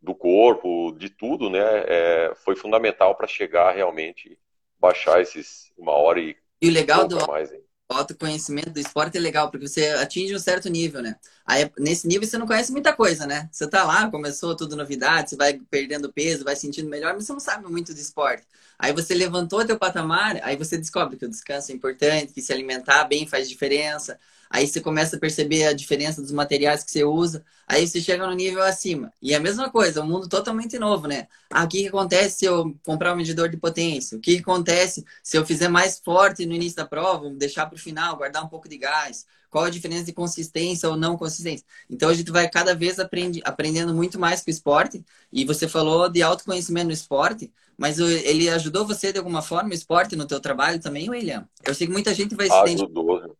do 0.00 0.14
corpo, 0.14 0.92
de 0.92 1.10
tudo, 1.10 1.50
né? 1.50 1.84
É, 1.86 2.32
foi 2.36 2.54
fundamental 2.54 3.16
para 3.16 3.26
chegar 3.26 3.74
realmente 3.74 4.38
baixar 4.78 5.20
esses 5.20 5.72
uma 5.76 5.92
hora 5.92 6.20
e. 6.20 6.36
E 6.60 6.68
o 6.68 6.72
legal 6.72 7.06
do 7.06 7.26
mais, 7.26 7.52
autoconhecimento 7.94 8.70
do 8.70 8.80
esporte 8.80 9.16
é 9.16 9.20
legal, 9.20 9.50
porque 9.50 9.66
você 9.66 9.88
atinge 9.90 10.34
um 10.34 10.38
certo 10.38 10.68
nível, 10.68 11.02
né? 11.02 11.16
Aí, 11.46 11.70
nesse 11.78 12.06
nível 12.06 12.26
você 12.28 12.36
não 12.38 12.46
conhece 12.46 12.70
muita 12.72 12.92
coisa, 12.92 13.26
né? 13.26 13.48
Você 13.50 13.66
tá 13.68 13.84
lá, 13.84 14.10
começou 14.10 14.54
tudo 14.56 14.76
novidade, 14.76 15.30
você 15.30 15.36
vai 15.36 15.58
perdendo 15.70 16.12
peso, 16.12 16.44
vai 16.44 16.56
sentindo 16.56 16.88
melhor, 16.88 17.14
mas 17.14 17.24
você 17.26 17.32
não 17.32 17.40
sabe 17.40 17.66
muito 17.68 17.94
de 17.94 18.00
esporte. 18.00 18.44
Aí 18.78 18.92
você 18.92 19.14
levantou 19.14 19.64
teu 19.66 19.78
patamar, 19.78 20.38
aí 20.42 20.56
você 20.56 20.76
descobre 20.78 21.16
que 21.16 21.24
o 21.24 21.28
descanso 21.30 21.72
é 21.72 21.74
importante, 21.74 22.32
que 22.32 22.42
se 22.42 22.52
alimentar 22.52 23.04
bem 23.04 23.26
faz 23.26 23.48
diferença. 23.48 24.18
Aí 24.50 24.66
você 24.66 24.80
começa 24.80 25.16
a 25.16 25.18
perceber 25.18 25.64
a 25.64 25.72
diferença 25.72 26.22
dos 26.22 26.32
materiais 26.32 26.82
que 26.82 26.90
você 26.90 27.04
usa. 27.04 27.44
Aí 27.66 27.86
você 27.86 28.00
chega 28.00 28.26
no 28.26 28.34
nível 28.34 28.62
acima. 28.62 29.12
E 29.20 29.34
a 29.34 29.40
mesma 29.40 29.70
coisa, 29.70 30.02
um 30.02 30.06
mundo 30.06 30.28
totalmente 30.28 30.78
novo, 30.78 31.06
né? 31.06 31.28
Ah, 31.50 31.64
o 31.64 31.68
que, 31.68 31.82
que 31.82 31.88
acontece 31.88 32.38
se 32.38 32.44
eu 32.46 32.74
comprar 32.84 33.12
um 33.12 33.16
medidor 33.16 33.48
de 33.48 33.56
potência? 33.56 34.16
O 34.16 34.20
que, 34.20 34.36
que 34.36 34.40
acontece 34.40 35.04
se 35.22 35.36
eu 35.36 35.44
fizer 35.44 35.68
mais 35.68 35.98
forte 35.98 36.46
no 36.46 36.54
início 36.54 36.76
da 36.76 36.86
prova, 36.86 37.28
deixar 37.30 37.66
para 37.66 37.76
o 37.76 37.78
final, 37.78 38.16
guardar 38.16 38.42
um 38.44 38.48
pouco 38.48 38.68
de 38.68 38.78
gás? 38.78 39.26
Qual 39.50 39.64
a 39.64 39.70
diferença 39.70 40.04
de 40.04 40.12
consistência 40.12 40.88
ou 40.88 40.96
não 40.96 41.16
consistência? 41.16 41.64
Então 41.88 42.08
a 42.08 42.14
gente 42.14 42.30
vai 42.30 42.48
cada 42.48 42.74
vez 42.74 42.98
aprende, 42.98 43.40
aprendendo 43.44 43.94
muito 43.94 44.18
mais 44.18 44.42
com 44.42 44.50
o 44.50 44.52
esporte. 44.52 45.04
E 45.32 45.44
você 45.44 45.66
falou 45.68 46.08
de 46.08 46.22
autoconhecimento 46.22 46.86
no 46.86 46.92
esporte, 46.92 47.50
mas 47.76 47.98
ele 47.98 48.48
ajudou 48.50 48.86
você 48.86 49.12
de 49.12 49.18
alguma 49.18 49.40
forma, 49.40 49.70
o 49.70 49.74
esporte, 49.74 50.16
no 50.16 50.26
teu 50.26 50.40
trabalho 50.40 50.80
também, 50.80 51.08
William? 51.08 51.48
Eu 51.64 51.74
sei 51.74 51.86
que 51.86 51.92
muita 51.92 52.12
gente 52.12 52.34
vai 52.34 52.48
se 52.48 52.52
Ajudou 52.52 53.36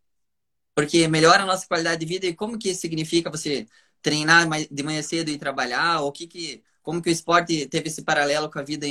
porque 0.78 1.08
melhora 1.08 1.42
a 1.42 1.46
nossa 1.46 1.66
qualidade 1.66 1.98
de 1.98 2.06
vida 2.06 2.24
e 2.24 2.32
como 2.32 2.56
que 2.56 2.72
significa 2.72 3.28
você 3.28 3.66
treinar 4.00 4.46
de 4.70 4.82
manhã 4.84 5.02
cedo 5.02 5.28
e 5.28 5.36
trabalhar, 5.36 6.02
ou 6.02 6.12
que 6.12 6.24
que, 6.24 6.62
como 6.84 7.02
que 7.02 7.08
o 7.08 7.10
esporte 7.10 7.66
teve 7.66 7.88
esse 7.88 8.04
paralelo 8.04 8.48
com 8.48 8.60
a 8.60 8.62
vida, 8.62 8.86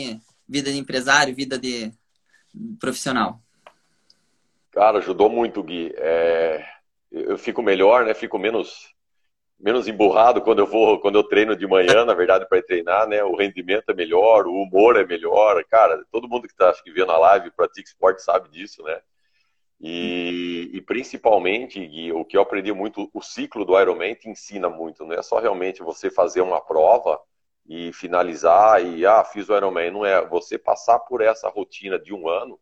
vida 0.45 0.69
de 0.69 0.78
empresário, 0.78 1.34
vida 1.34 1.58
de 1.58 1.89
profissional? 2.78 3.39
Cara, 4.69 4.97
ajudou 4.97 5.30
muito, 5.30 5.63
Gui. 5.63 5.93
É, 5.95 6.62
eu 7.10 7.38
fico 7.38 7.63
melhor, 7.63 8.04
né? 8.04 8.13
Fico 8.13 8.38
menos 8.38 8.93
menos 9.58 9.88
emburrado 9.88 10.41
quando 10.41 10.60
eu 10.60 10.67
vou, 10.67 11.00
quando 11.00 11.15
eu 11.15 11.23
treino 11.23 11.56
de 11.56 11.65
manhã, 11.65 12.04
na 12.04 12.13
verdade, 12.13 12.45
para 12.50 12.62
treinar, 12.62 13.08
né? 13.08 13.23
O 13.23 13.38
rendimento 13.38 13.89
é 13.91 13.93
melhor, 13.93 14.45
o 14.45 14.62
humor 14.62 14.97
é 14.97 15.06
melhor. 15.06 15.63
Cara, 15.71 16.04
todo 16.12 16.28
mundo 16.28 16.50
que 16.50 16.54
está 16.54 16.73
vendo 16.86 17.13
a 17.13 17.17
live, 17.17 17.50
pratica 17.52 17.88
esporte 17.88 18.21
sabe 18.21 18.50
disso, 18.50 18.84
né? 18.84 19.00
E, 19.80 20.72
e, 20.74 20.82
principalmente, 20.82 21.86
Gui, 21.86 22.12
o 22.12 22.26
que 22.26 22.36
eu 22.36 22.42
aprendi 22.42 22.74
muito, 22.74 23.10
o 23.13 23.22
ciclo 23.22 23.63
do 23.63 23.80
Ironman 23.80 24.16
te 24.16 24.30
ensina 24.30 24.70
muito, 24.70 25.06
não 25.06 25.13
é 25.13 25.22
só 25.22 25.40
realmente 25.40 25.84
você 25.84 26.10
fazer 26.10 26.42
uma 26.42 26.60
prova 26.60 27.20
e 27.68 27.94
finalizar 27.94 28.84
e, 28.84 29.06
ah, 29.06 29.24
fiz 29.24 29.50
o 29.50 29.56
Ironman, 29.56 29.92
não 29.92 30.06
é, 30.06 30.26
você 30.28 30.58
passar 30.58 31.00
por 31.00 31.22
essa 31.22 31.48
rotina 31.50 32.00
de 32.00 32.13
um 32.13 32.28
ano, 32.28 32.60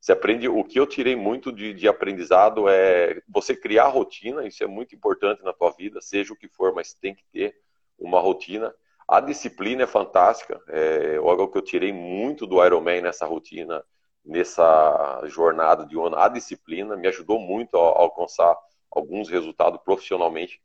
você 0.00 0.12
aprende, 0.12 0.48
o 0.48 0.62
que 0.62 0.78
eu 0.78 0.86
tirei 0.86 1.16
muito 1.16 1.50
de, 1.50 1.74
de 1.74 1.88
aprendizado 1.88 2.68
é 2.68 3.20
você 3.28 3.56
criar 3.56 3.88
rotina, 3.88 4.46
isso 4.46 4.62
é 4.62 4.66
muito 4.66 4.94
importante 4.94 5.42
na 5.42 5.52
tua 5.52 5.72
vida, 5.72 6.00
seja 6.00 6.32
o 6.32 6.36
que 6.36 6.48
for, 6.48 6.72
mas 6.72 6.94
tem 6.94 7.12
que 7.12 7.24
ter 7.32 7.56
uma 7.98 8.20
rotina. 8.20 8.72
A 9.08 9.20
disciplina 9.20 9.82
é 9.82 9.86
fantástica, 9.86 10.60
é 10.68 11.16
algo 11.16 11.48
que 11.48 11.58
eu 11.58 11.62
tirei 11.62 11.92
muito 11.92 12.46
do 12.46 12.64
Ironman 12.64 13.02
nessa 13.02 13.26
rotina, 13.26 13.82
nessa 14.26 15.22
jornada 15.26 15.86
de 15.86 15.96
ano, 15.96 16.16
a 16.16 16.28
disciplina 16.28 16.96
me 16.96 17.06
ajudou 17.08 17.38
muito 17.38 17.76
a, 17.76 17.80
alcançar 17.80 18.56
alguns 18.90 19.28
resultados 19.28 19.80
profissionalmente, 19.82 20.60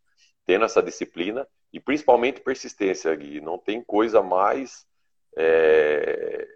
tendo 0.45 0.65
essa 0.65 0.81
disciplina 0.81 1.47
e 1.71 1.79
principalmente 1.79 2.41
persistência, 2.41 3.15
Gui. 3.15 3.39
Não 3.39 3.57
tem 3.57 3.83
coisa 3.83 4.21
mais 4.21 4.85
é, 5.37 6.47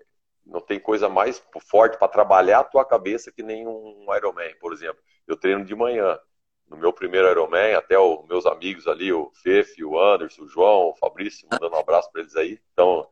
não 0.46 0.62
tem 0.62 0.80
coisa 0.80 1.10
mais 1.10 1.42
forte 1.68 1.98
para 1.98 2.08
trabalhar 2.08 2.60
a 2.60 2.64
tua 2.64 2.86
cabeça 2.86 3.32
que 3.32 3.42
nem 3.42 3.68
um 3.68 4.06
Ironman, 4.16 4.54
por 4.60 4.74
exemplo. 4.74 5.02
Eu 5.28 5.36
treino 5.36 5.66
de 5.66 5.76
manhã. 5.76 6.20
No 6.68 6.78
meu 6.78 6.92
primeiro 6.92 7.30
Ironman, 7.30 7.76
até 7.76 7.98
os 7.98 8.26
meus 8.28 8.46
amigos 8.46 8.88
ali, 8.88 9.12
o 9.12 9.32
Fefe, 9.44 9.84
o 9.84 10.00
Anderson, 10.00 10.44
o 10.44 10.48
João, 10.48 10.90
o 10.90 10.96
Fabrício, 10.96 11.48
mandando 11.52 11.76
um 11.76 11.80
abraço 11.80 12.12
para 12.12 12.22
eles 12.22 12.36
aí. 12.36 12.60
Então, 12.74 13.08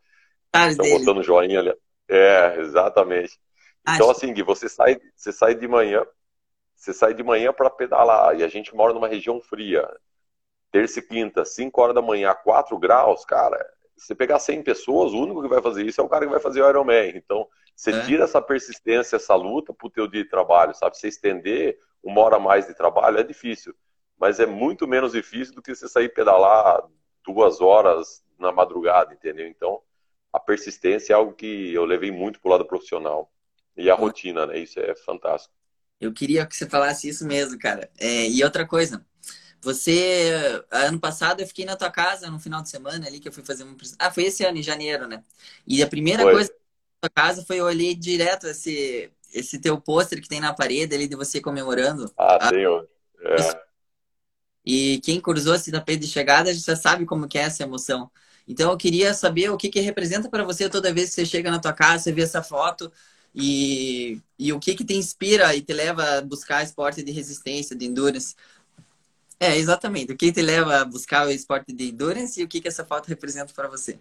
estão 0.56 0.90
botando 0.90 1.24
joinha 1.24 1.60
ali. 1.60 1.74
É, 2.08 2.60
exatamente. 2.60 3.40
Então, 3.88 4.10
assim, 4.10 4.34
Gui, 4.34 4.44
você 4.44 4.70
sai, 4.70 5.00
você 5.16 5.32
sai 5.32 5.56
de 5.56 5.68
manhã, 5.68 6.06
você 6.76 6.94
sai 6.94 7.14
de 7.14 7.24
manhã 7.24 7.52
para 7.52 7.70
pedalar, 7.70 8.38
e 8.40 8.44
a 8.44 8.48
gente 8.48 8.76
mora 8.76 8.94
numa 8.94 9.08
região 9.08 9.42
fria. 9.42 9.88
Terça 10.72 11.00
e 11.00 11.02
quinta, 11.02 11.46
5 11.46 11.82
horas 11.82 11.96
da 11.96 12.02
manhã, 12.02 12.34
4 12.34 12.78
graus, 12.80 13.24
cara, 13.26 13.64
você 13.96 14.16
pegar 14.16 14.40
100 14.40 14.64
pessoas, 14.64 15.14
o 15.14 15.22
único 15.22 15.42
que 15.42 15.48
vai 15.48 15.62
fazer 15.62 15.86
isso 15.86 16.02
é 16.02 16.04
o 16.04 16.10
cara 16.10 16.26
que 16.26 16.32
vai 16.32 16.40
fazer 16.40 16.62
o 16.62 16.70
Ironman. 16.70 17.14
Então, 17.16 17.48
você 17.76 17.92
é. 17.92 18.06
tira 18.06 18.24
essa 18.24 18.42
persistência, 18.42 19.16
essa 19.16 19.36
luta 19.36 19.74
pro 19.74 19.90
teu 19.90 20.08
dia 20.08 20.24
de 20.24 20.30
trabalho, 20.30 20.74
sabe? 20.74 20.98
Você 20.98 21.08
estender 21.08 21.78
uma 22.02 22.22
hora 22.22 22.38
a 22.38 22.40
mais 22.40 22.68
de 22.68 22.74
trabalho 22.74 23.20
é 23.20 23.24
difícil, 23.24 23.74
mas 24.18 24.40
é 24.40 24.46
muito 24.46 24.88
menos 24.88 25.14
difícil 25.14 25.56
do 25.56 25.62
que 25.62 25.74
você 25.74 25.88
sair 25.88 26.10
pedalar 26.10 26.84
duas 27.26 27.62
horas 27.62 28.24
na 28.38 28.52
madrugada, 28.52 29.14
entendeu? 29.14 29.48
Então, 29.48 29.82
a 30.32 30.40
persistência 30.40 31.14
é 31.14 31.16
algo 31.16 31.34
que 31.34 31.74
eu 31.74 31.86
levei 31.86 32.12
muito 32.12 32.42
pro 32.42 32.52
lado 32.52 32.66
profissional. 32.66 33.32
E 33.76 33.90
a 33.90 33.96
rotina, 33.96 34.46
né? 34.46 34.60
Isso 34.60 34.80
é 34.80 34.96
fantástico. 34.96 35.54
Eu 36.00 36.14
queria 36.14 36.46
que 36.46 36.56
você 36.56 36.68
falasse 36.68 37.08
isso 37.08 37.26
mesmo, 37.26 37.58
cara. 37.58 37.90
É, 37.98 38.28
e 38.28 38.44
outra 38.44 38.68
coisa, 38.68 39.06
você, 39.62 40.64
ano 40.70 41.00
passado 41.00 41.40
eu 41.40 41.48
fiquei 41.48 41.64
na 41.64 41.78
tua 41.78 41.90
casa 41.90 42.30
no 42.30 42.40
final 42.40 42.62
de 42.62 42.70
semana 42.70 43.08
ali 43.08 43.20
que 43.20 43.28
eu 43.28 43.32
fui 43.32 43.44
fazer 43.44 43.64
um. 43.64 43.76
Ah, 43.98 44.12
foi 44.12 44.26
esse 44.26 44.44
ano, 44.44 44.58
em 44.58 44.64
janeiro, 44.64 45.08
né? 45.08 45.24
E 45.66 45.82
a 45.82 45.88
primeira 45.88 46.24
foi. 46.24 46.34
coisa 46.34 46.52
na 46.52 47.10
tua 47.10 47.24
casa 47.24 47.46
foi 47.46 47.62
eu 47.62 47.66
olhei 47.66 47.96
direto 47.96 48.48
esse, 48.48 49.10
esse 49.34 49.60
teu 49.60 49.80
pôster 49.80 50.22
que 50.22 50.28
tem 50.28 50.42
na 50.42 50.54
parede 50.54 50.94
ali 50.94 51.08
de 51.08 51.16
você 51.16 51.40
comemorando. 51.40 52.12
Ah, 52.18 52.36
a... 52.36 52.50
tenho. 52.50 52.88
É. 53.22 53.64
E 54.66 55.00
quem 55.02 55.20
cruzou 55.22 55.56
esse 55.56 55.72
tapete 55.72 56.02
de 56.02 56.08
chegada 56.08 56.54
já 56.54 56.76
sabe 56.76 57.06
como 57.06 57.28
que 57.28 57.38
é 57.38 57.44
essa 57.44 57.64
emoção. 57.64 58.12
Então 58.48 58.72
eu 58.72 58.78
queria 58.78 59.14
saber 59.14 59.50
o 59.50 59.58
que, 59.58 59.70
que 59.70 59.80
representa 59.80 60.30
para 60.30 60.44
você 60.44 60.70
toda 60.70 60.94
vez 60.94 61.10
que 61.10 61.16
você 61.16 61.26
chega 61.26 61.50
na 61.50 61.60
tua 61.60 61.74
casa, 61.74 62.04
você 62.04 62.12
vê 62.12 62.24
essa 62.24 62.44
foto, 62.44 62.92
e, 63.34 64.20
e 64.38 64.54
o 64.54 64.60
que 64.60 64.76
que 64.76 64.86
te 64.86 64.94
inspira 64.94 65.56
e 65.56 65.62
te 65.62 65.74
leva 65.74 66.18
a 66.18 66.22
buscar 66.22 66.64
esporte 66.64 67.04
de 67.04 67.12
resistência, 67.12 67.76
de 67.76 67.86
endurance? 67.86 68.36
É, 69.40 69.58
exatamente. 69.58 70.14
O 70.14 70.18
que 70.18 70.32
te 70.32 70.42
leva 70.42 70.82
a 70.82 70.86
buscar 70.86 71.28
o 71.28 71.32
esporte 71.32 71.74
de 71.74 71.90
endurance 71.90 72.40
e 72.40 72.44
o 72.44 72.48
que 72.48 72.62
que 72.62 72.68
essa 72.68 72.86
foto 72.86 73.08
representa 73.08 73.54
para 73.54 73.68
você? 73.68 74.00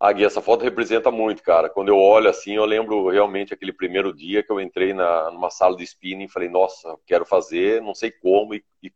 Ah, 0.00 0.10
essa 0.20 0.42
foto 0.42 0.62
representa 0.62 1.12
muito, 1.12 1.42
cara. 1.42 1.68
Quando 1.68 1.88
eu 1.88 1.96
olho 1.96 2.28
assim, 2.28 2.54
eu 2.54 2.64
lembro 2.64 3.08
realmente 3.08 3.54
aquele 3.54 3.72
primeiro 3.72 4.12
dia 4.12 4.42
que 4.42 4.50
eu 4.50 4.60
entrei 4.60 4.92
na, 4.92 5.30
numa 5.30 5.48
sala 5.48 5.76
de 5.76 5.84
spinning 5.84 6.24
e 6.24 6.28
falei, 6.28 6.48
nossa, 6.48 6.96
quero 7.06 7.24
fazer, 7.24 7.80
não 7.80 7.94
sei 7.94 8.10
como 8.10 8.52
e, 8.54 8.64
e, 8.82 8.92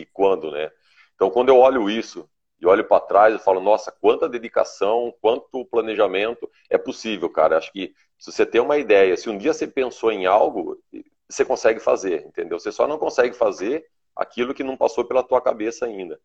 e 0.00 0.06
quando, 0.12 0.52
né? 0.52 0.70
Então, 1.16 1.30
quando 1.30 1.48
eu 1.48 1.56
olho 1.56 1.90
isso, 1.90 2.28
e 2.60 2.66
olho 2.66 2.84
para 2.84 3.00
trás 3.00 3.34
e 3.34 3.44
falo, 3.44 3.60
nossa, 3.60 3.92
quanta 3.92 4.28
dedicação, 4.28 5.14
quanto 5.20 5.64
planejamento 5.66 6.50
é 6.70 6.78
possível, 6.78 7.28
cara. 7.28 7.58
Acho 7.58 7.70
que 7.72 7.94
se 8.18 8.32
você 8.32 8.46
tem 8.46 8.60
uma 8.60 8.78
ideia, 8.78 9.16
se 9.16 9.28
um 9.28 9.36
dia 9.36 9.52
você 9.52 9.66
pensou 9.66 10.10
em 10.10 10.26
algo, 10.26 10.82
você 11.28 11.44
consegue 11.44 11.80
fazer, 11.80 12.24
entendeu? 12.26 12.58
Você 12.58 12.72
só 12.72 12.86
não 12.86 12.98
consegue 12.98 13.36
fazer 13.36 13.86
aquilo 14.14 14.54
que 14.54 14.64
não 14.64 14.76
passou 14.76 15.04
pela 15.04 15.22
tua 15.22 15.40
cabeça 15.40 15.84
ainda. 15.84 16.18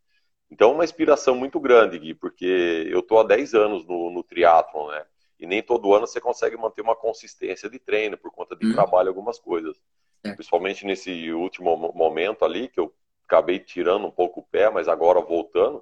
Então, 0.49 0.71
é 0.71 0.73
uma 0.73 0.83
inspiração 0.83 1.35
muito 1.35 1.59
grande, 1.59 1.97
Gui, 1.97 2.13
porque 2.13 2.87
eu 2.89 3.01
tô 3.01 3.19
há 3.19 3.23
10 3.23 3.53
anos 3.53 3.85
no, 3.85 4.09
no 4.11 4.23
triatlon, 4.23 4.89
né? 4.89 5.05
E 5.39 5.47
nem 5.47 5.63
todo 5.63 5.93
ano 5.93 6.05
você 6.05 6.21
consegue 6.21 6.55
manter 6.55 6.81
uma 6.81 6.95
consistência 6.95 7.69
de 7.69 7.79
treino 7.79 8.17
por 8.17 8.31
conta 8.31 8.55
de 8.55 8.67
uhum. 8.67 8.73
trabalho, 8.73 9.09
algumas 9.09 9.39
coisas. 9.39 9.81
É. 10.23 10.33
Principalmente 10.33 10.85
nesse 10.85 11.31
último 11.31 11.75
momento 11.95 12.45
ali, 12.45 12.67
que 12.67 12.79
eu 12.79 12.93
acabei 13.25 13.59
tirando 13.59 14.05
um 14.05 14.11
pouco 14.11 14.41
o 14.41 14.43
pé, 14.43 14.69
mas 14.69 14.87
agora 14.87 15.19
voltando. 15.21 15.81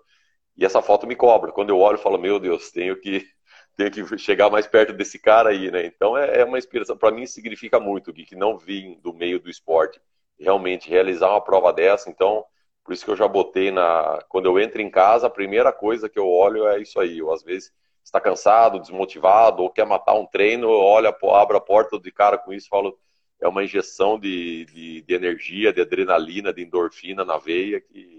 E 0.59 0.65
essa 0.65 0.81
foto 0.81 1.07
me 1.07 1.15
cobra. 1.15 1.53
Quando 1.53 1.69
eu 1.69 1.79
olho, 1.79 1.95
eu 1.95 2.01
falo, 2.01 2.17
meu 2.17 2.37
Deus, 2.37 2.69
tenho 2.69 2.99
que, 2.99 3.25
tenho 3.77 3.91
que 3.91 4.17
chegar 4.17 4.49
mais 4.49 4.67
perto 4.67 4.91
desse 4.91 5.17
cara 5.17 5.51
aí, 5.51 5.71
né? 5.71 5.85
Então 5.85 6.17
é, 6.17 6.41
é 6.41 6.45
uma 6.45 6.57
inspiração. 6.57 6.97
Para 6.97 7.11
mim 7.11 7.25
significa 7.25 7.79
muito, 7.79 8.13
que 8.13 8.35
não 8.35 8.57
vim 8.57 8.99
do 9.01 9.13
meio 9.13 9.39
do 9.39 9.49
esporte. 9.49 10.01
Realmente, 10.37 10.89
realizar 10.89 11.29
uma 11.29 11.41
prova 11.41 11.71
dessa, 11.71 12.09
então 12.09 12.45
por 12.83 12.93
isso 12.93 13.05
que 13.05 13.11
eu 13.11 13.15
já 13.15 13.27
botei 13.27 13.71
na. 13.71 14.19
Quando 14.29 14.47
eu 14.47 14.59
entro 14.59 14.81
em 14.81 14.89
casa, 14.89 15.27
a 15.27 15.29
primeira 15.29 15.71
coisa 15.71 16.09
que 16.09 16.19
eu 16.19 16.27
olho 16.27 16.67
é 16.67 16.81
isso 16.81 16.99
aí. 16.99 17.19
Eu, 17.19 17.31
às 17.31 17.43
vezes, 17.43 17.71
está 18.03 18.19
cansado, 18.19 18.79
desmotivado, 18.79 19.63
ou 19.63 19.69
quer 19.69 19.85
matar 19.85 20.13
um 20.15 20.25
treino, 20.25 20.69
olha, 20.69 21.15
abre 21.33 21.57
a 21.57 21.61
porta 21.61 21.99
de 21.99 22.11
cara 22.11 22.37
com 22.37 22.51
isso 22.53 22.67
falo. 22.69 22.97
É 23.41 23.47
uma 23.47 23.63
injeção 23.63 24.19
de, 24.19 24.65
de, 24.65 25.01
de, 25.03 25.13
energia, 25.13 25.71
de 25.71 25.81
adrenalina, 25.81 26.51
de 26.51 26.63
endorfina 26.63 27.23
na 27.23 27.37
veia 27.37 27.79
que 27.79 28.18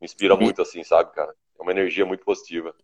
me 0.00 0.06
inspira 0.06 0.36
muito, 0.36 0.62
assim, 0.62 0.82
sabe, 0.82 1.12
cara? 1.12 1.34
É 1.58 1.62
uma 1.62 1.72
energia 1.72 2.06
muito 2.06 2.24
positiva. 2.24 2.74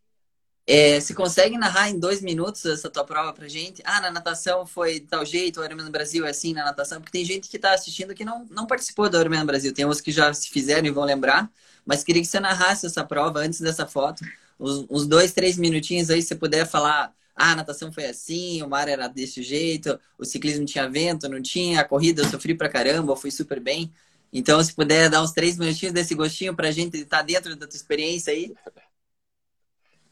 É, 0.69 0.99
você 0.99 1.15
consegue 1.15 1.57
narrar 1.57 1.91
em 1.91 1.99
dois 1.99 2.21
minutos 2.21 2.65
essa 2.65 2.91
tua 2.91 3.05
prova 3.05 3.33
pra 3.33 3.47
gente? 3.47 3.81
Ah, 3.85 4.01
na 4.01 4.11
natação 4.11 4.67
foi 4.67 4.99
tal 4.99 5.25
jeito, 5.25 5.61
o 5.61 5.65
Ironman 5.65 5.91
Brasil 5.93 6.27
é 6.27 6.31
assim 6.31 6.53
na 6.53 6.65
natação, 6.65 7.01
porque 7.01 7.13
tem 7.13 7.25
gente 7.25 7.49
que 7.49 7.57
tá 7.57 7.73
assistindo 7.73 8.15
que 8.15 8.25
não, 8.25 8.45
não 8.51 8.67
participou 8.67 9.09
do 9.09 9.19
Ironman 9.19 9.47
Brasil. 9.47 9.73
Tem 9.73 9.87
uns 9.87 10.01
que 10.01 10.11
já 10.11 10.35
se 10.35 10.49
fizeram 10.49 10.87
e 10.87 10.91
vão 10.91 11.05
lembrar, 11.05 11.49
mas 11.85 12.03
queria 12.03 12.21
que 12.21 12.27
você 12.27 12.41
narrasse 12.41 12.85
essa 12.85 13.05
prova 13.05 13.39
antes 13.39 13.61
dessa 13.61 13.87
foto. 13.87 14.25
Uns, 14.59 14.87
uns 14.91 15.07
dois, 15.07 15.33
três 15.33 15.57
minutinhos 15.57 16.11
aí, 16.11 16.21
se 16.21 16.29
você 16.29 16.35
puder 16.35 16.67
falar, 16.67 17.15
ah, 17.37 17.53
a 17.53 17.57
natação 17.57 17.93
foi 17.93 18.07
assim, 18.07 18.61
o 18.61 18.69
mar 18.69 18.89
era 18.89 19.07
desse 19.07 19.43
jeito, 19.45 20.01
o 20.19 20.25
ciclismo 20.25 20.65
tinha 20.65 20.91
vento, 20.91 21.29
não 21.29 21.41
tinha, 21.41 21.81
a 21.81 21.85
corrida 21.85 22.23
eu 22.23 22.29
sofri 22.29 22.57
pra 22.57 22.69
caramba, 22.69 23.13
eu 23.13 23.17
fui 23.17 23.31
super 23.31 23.61
bem. 23.61 23.93
Então, 24.39 24.63
se 24.63 24.77
puder 24.77 25.09
dar 25.09 25.23
uns 25.23 25.33
três 25.33 25.57
minutinhos 25.59 25.95
desse 25.95 26.15
gostinho 26.15 26.55
pra 26.55 26.71
gente 26.71 26.99
estar 26.99 27.19
tá 27.19 27.23
dentro 27.23 27.57
da 27.57 27.67
tua 27.67 27.75
experiência 27.75 28.35
aí. 28.35 28.55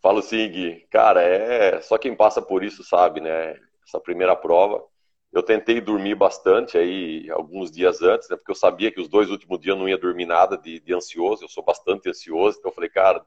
Falo 0.00 0.22
sim, 0.22 0.48
Gui. 0.50 0.86
Cara, 0.90 1.20
é 1.20 1.78
só 1.82 1.98
quem 1.98 2.16
passa 2.16 2.40
por 2.40 2.64
isso 2.64 2.82
sabe, 2.82 3.20
né? 3.20 3.54
Essa 3.86 4.00
primeira 4.00 4.34
prova. 4.34 4.82
Eu 5.30 5.42
tentei 5.42 5.78
dormir 5.78 6.14
bastante 6.14 6.78
aí 6.78 7.30
alguns 7.30 7.70
dias 7.70 8.00
antes, 8.00 8.30
né? 8.30 8.36
Porque 8.36 8.50
eu 8.50 8.54
sabia 8.54 8.90
que 8.90 8.98
os 8.98 9.08
dois 9.08 9.28
últimos 9.28 9.60
dias 9.60 9.76
eu 9.76 9.78
não 9.78 9.86
ia 9.90 9.98
dormir 9.98 10.24
nada 10.24 10.56
de, 10.56 10.80
de 10.80 10.94
ansioso. 10.94 11.44
Eu 11.44 11.48
sou 11.48 11.62
bastante 11.62 12.08
ansioso, 12.08 12.56
então 12.58 12.70
eu 12.70 12.74
falei, 12.74 12.88
cara, 12.88 13.22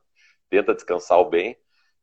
tenta 0.50 0.74
descansar 0.74 1.20
o 1.20 1.30
bem. 1.30 1.56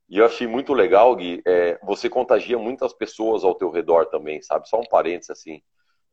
E 0.08 0.18
eu 0.18 0.24
achei 0.24 0.46
muito 0.46 0.72
legal, 0.72 1.16
Gui, 1.16 1.42
é, 1.44 1.80
você 1.82 2.08
contagia 2.08 2.56
muitas 2.60 2.92
pessoas 2.92 3.42
ao 3.42 3.56
teu 3.56 3.72
redor 3.72 4.06
também, 4.06 4.40
sabe? 4.40 4.68
Só 4.68 4.78
um 4.78 4.86
parênteses 4.86 5.30
assim. 5.30 5.60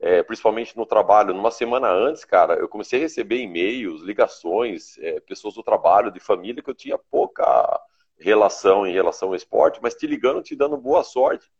É, 0.04 0.24
principalmente 0.24 0.76
no 0.76 0.86
trabalho. 0.86 1.34
Numa 1.34 1.52
semana 1.52 1.88
antes, 1.90 2.26
cara, 2.26 2.56
eu 2.56 2.68
comecei 2.68 3.00
a 3.00 3.04
receber 3.04 3.38
e-mails, 3.38 4.02
ligações, 4.02 4.98
é, 4.98 5.20
pessoas 5.20 5.54
do 5.54 5.64
trabalho, 5.64 6.12
de 6.12 6.20
família, 6.20 6.64
que 6.64 6.70
eu 6.70 6.76
tinha 6.76 6.98
pouca 6.98 7.80
relação 8.18 8.86
em 8.86 8.94
relação 8.94 9.30
ao 9.30 9.36
esporte, 9.36 9.80
mas 9.82 9.94
te 9.96 10.08
ligando, 10.08 10.42
te 10.42 10.56
dando 10.56 10.78
boa 10.78 11.04
sorte. 11.04 11.52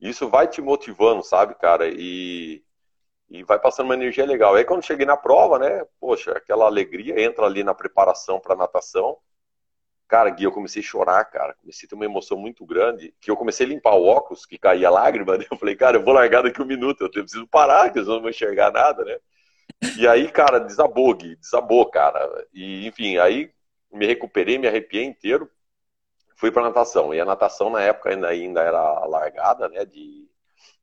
Isso 0.00 0.28
vai 0.28 0.46
te 0.48 0.60
motivando, 0.60 1.22
sabe, 1.22 1.54
cara? 1.54 1.88
E, 1.88 2.62
e 3.30 3.42
vai 3.44 3.58
passando 3.58 3.86
uma 3.86 3.94
energia 3.94 4.26
legal. 4.26 4.54
Aí 4.54 4.64
quando 4.64 4.84
cheguei 4.84 5.06
na 5.06 5.16
prova, 5.16 5.58
né, 5.58 5.84
poxa, 6.00 6.32
aquela 6.32 6.66
alegria 6.66 7.20
entra 7.22 7.46
ali 7.46 7.64
na 7.64 7.74
preparação 7.74 8.40
para 8.40 8.56
natação. 8.56 9.18
Cara, 10.08 10.30
Gui, 10.30 10.44
eu 10.44 10.52
comecei 10.52 10.80
a 10.82 10.84
chorar, 10.84 11.24
cara. 11.24 11.54
Comecei 11.60 11.86
a 11.86 11.90
ter 11.90 11.94
uma 11.96 12.04
emoção 12.04 12.38
muito 12.38 12.64
grande, 12.64 13.12
que 13.20 13.30
eu 13.30 13.36
comecei 13.36 13.66
a 13.66 13.68
limpar 13.68 13.94
o 13.94 14.04
óculos, 14.06 14.46
que 14.46 14.58
caía 14.58 14.90
lágrima, 14.90 15.36
né? 15.38 15.44
Eu 15.50 15.56
falei, 15.58 15.76
cara, 15.76 15.96
eu 15.96 16.04
vou 16.04 16.14
largar 16.14 16.42
daqui 16.42 16.62
um 16.62 16.66
minuto, 16.66 17.02
eu 17.02 17.10
preciso 17.10 17.46
parar, 17.46 17.92
que 17.92 17.98
eu 17.98 18.04
não 18.04 18.20
vou 18.20 18.30
enxergar 18.30 18.70
nada, 18.72 19.04
né? 19.04 19.18
E 19.98 20.06
aí, 20.06 20.30
cara, 20.30 20.58
desabou, 20.60 21.14
Gui, 21.14 21.36
desabou, 21.36 21.86
cara. 21.90 22.46
E, 22.54 22.86
enfim, 22.86 23.18
aí 23.18 23.50
me 23.92 24.06
recuperei, 24.06 24.58
me 24.58 24.68
arrepiei 24.68 25.04
inteiro 25.04 25.50
fui 26.36 26.50
para 26.52 26.62
natação. 26.62 27.12
E 27.14 27.20
a 27.20 27.24
natação 27.24 27.70
na 27.70 27.82
época 27.82 28.10
ainda, 28.10 28.28
ainda 28.28 28.60
era 28.62 29.04
largada, 29.06 29.68
né, 29.68 29.84
de, 29.84 30.28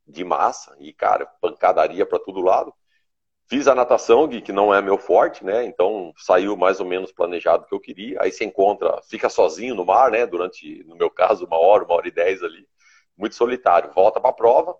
de 0.07 0.23
massa, 0.23 0.75
e 0.79 0.91
cara, 0.91 1.25
pancadaria 1.39 2.05
para 2.05 2.19
todo 2.19 2.41
lado. 2.41 2.73
Fiz 3.53 3.67
a 3.67 3.75
natação, 3.75 4.27
que 4.27 4.51
não 4.51 4.73
é 4.73 4.81
meu 4.81 4.97
forte, 4.97 5.45
né? 5.45 5.63
Então 5.63 6.11
saiu 6.17 6.57
mais 6.57 6.79
ou 6.79 6.87
menos 6.87 7.11
planejado 7.11 7.67
que 7.67 7.75
eu 7.75 7.79
queria. 7.79 8.19
Aí 8.19 8.31
se 8.31 8.43
encontra, 8.43 8.99
fica 9.03 9.29
sozinho 9.29 9.75
no 9.75 9.85
mar, 9.85 10.09
né? 10.09 10.25
Durante, 10.25 10.83
no 10.85 10.95
meu 10.95 11.07
caso, 11.07 11.45
uma 11.45 11.59
hora, 11.59 11.83
uma 11.83 11.93
hora 11.93 12.07
e 12.07 12.11
dez 12.11 12.41
ali, 12.41 12.67
muito 13.15 13.35
solitário. 13.35 13.91
Volta 13.93 14.19
para 14.19 14.31
a 14.31 14.33
prova, 14.33 14.75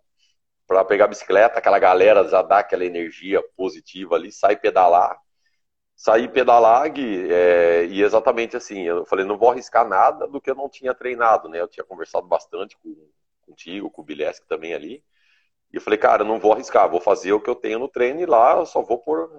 para 0.65 0.83
pegar 0.83 1.05
a 1.05 1.07
bicicleta, 1.07 1.59
aquela 1.59 1.77
galera 1.77 2.27
já 2.27 2.41
dá 2.41 2.57
aquela 2.57 2.83
energia 2.83 3.43
positiva 3.55 4.15
ali, 4.15 4.31
sai 4.31 4.55
pedalar 4.55 5.19
saí 5.95 6.27
pedalar 6.27 6.91
é, 6.97 7.86
e 7.86 8.01
exatamente 8.01 8.57
assim, 8.57 8.81
eu 8.81 9.05
falei, 9.05 9.23
não 9.23 9.38
vou 9.38 9.51
arriscar 9.51 9.88
nada 9.88 10.27
do 10.27 10.41
que 10.41 10.49
eu 10.49 10.55
não 10.55 10.67
tinha 10.67 10.95
treinado, 10.95 11.47
né? 11.47 11.62
Eu 11.62 11.67
tinha 11.67 11.83
conversado 11.83 12.25
bastante 12.27 12.75
com, 12.79 12.95
contigo, 13.41 13.91
com 13.91 14.01
o 14.01 14.03
Bileski 14.03 14.47
também 14.47 14.73
ali. 14.73 15.03
E 15.73 15.77
eu 15.77 15.81
falei, 15.81 15.97
cara, 15.97 16.23
não 16.23 16.39
vou 16.39 16.53
arriscar, 16.53 16.89
vou 16.89 17.01
fazer 17.01 17.33
o 17.33 17.41
que 17.41 17.49
eu 17.49 17.55
tenho 17.55 17.79
no 17.79 17.88
treino 17.88 18.21
e 18.21 18.25
lá 18.25 18.57
eu 18.57 18.65
só 18.65 18.81
vou 18.83 18.99
por 18.99 19.29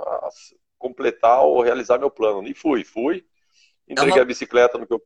completar 0.76 1.42
ou 1.42 1.62
realizar 1.62 1.98
meu 1.98 2.10
plano. 2.10 2.46
E 2.48 2.52
fui, 2.52 2.84
fui. 2.84 3.24
Entreguei 3.88 4.14
uma... 4.14 4.22
a 4.22 4.26
bicicleta 4.26 4.76
no 4.76 4.86
que 4.86 4.94
eu. 4.94 5.02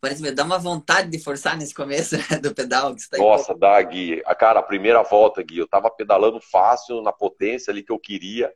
Parece 0.00 0.20
me 0.20 0.32
dá 0.32 0.42
uma 0.42 0.58
vontade 0.58 1.08
de 1.10 1.18
forçar 1.22 1.56
nesse 1.56 1.72
começo 1.72 2.16
né, 2.16 2.38
do 2.38 2.52
pedal. 2.52 2.92
Que 2.94 3.02
você 3.02 3.10
tá 3.10 3.18
Nossa, 3.18 3.54
dá, 3.54 3.80
Gui. 3.82 4.20
A, 4.24 4.34
cara, 4.34 4.58
a 4.58 4.62
primeira 4.62 5.02
volta, 5.02 5.42
Gui, 5.42 5.58
eu 5.58 5.68
tava 5.68 5.90
pedalando 5.90 6.40
fácil, 6.40 7.02
na 7.02 7.12
potência 7.12 7.70
ali 7.70 7.84
que 7.84 7.92
eu 7.92 7.98
queria 7.98 8.52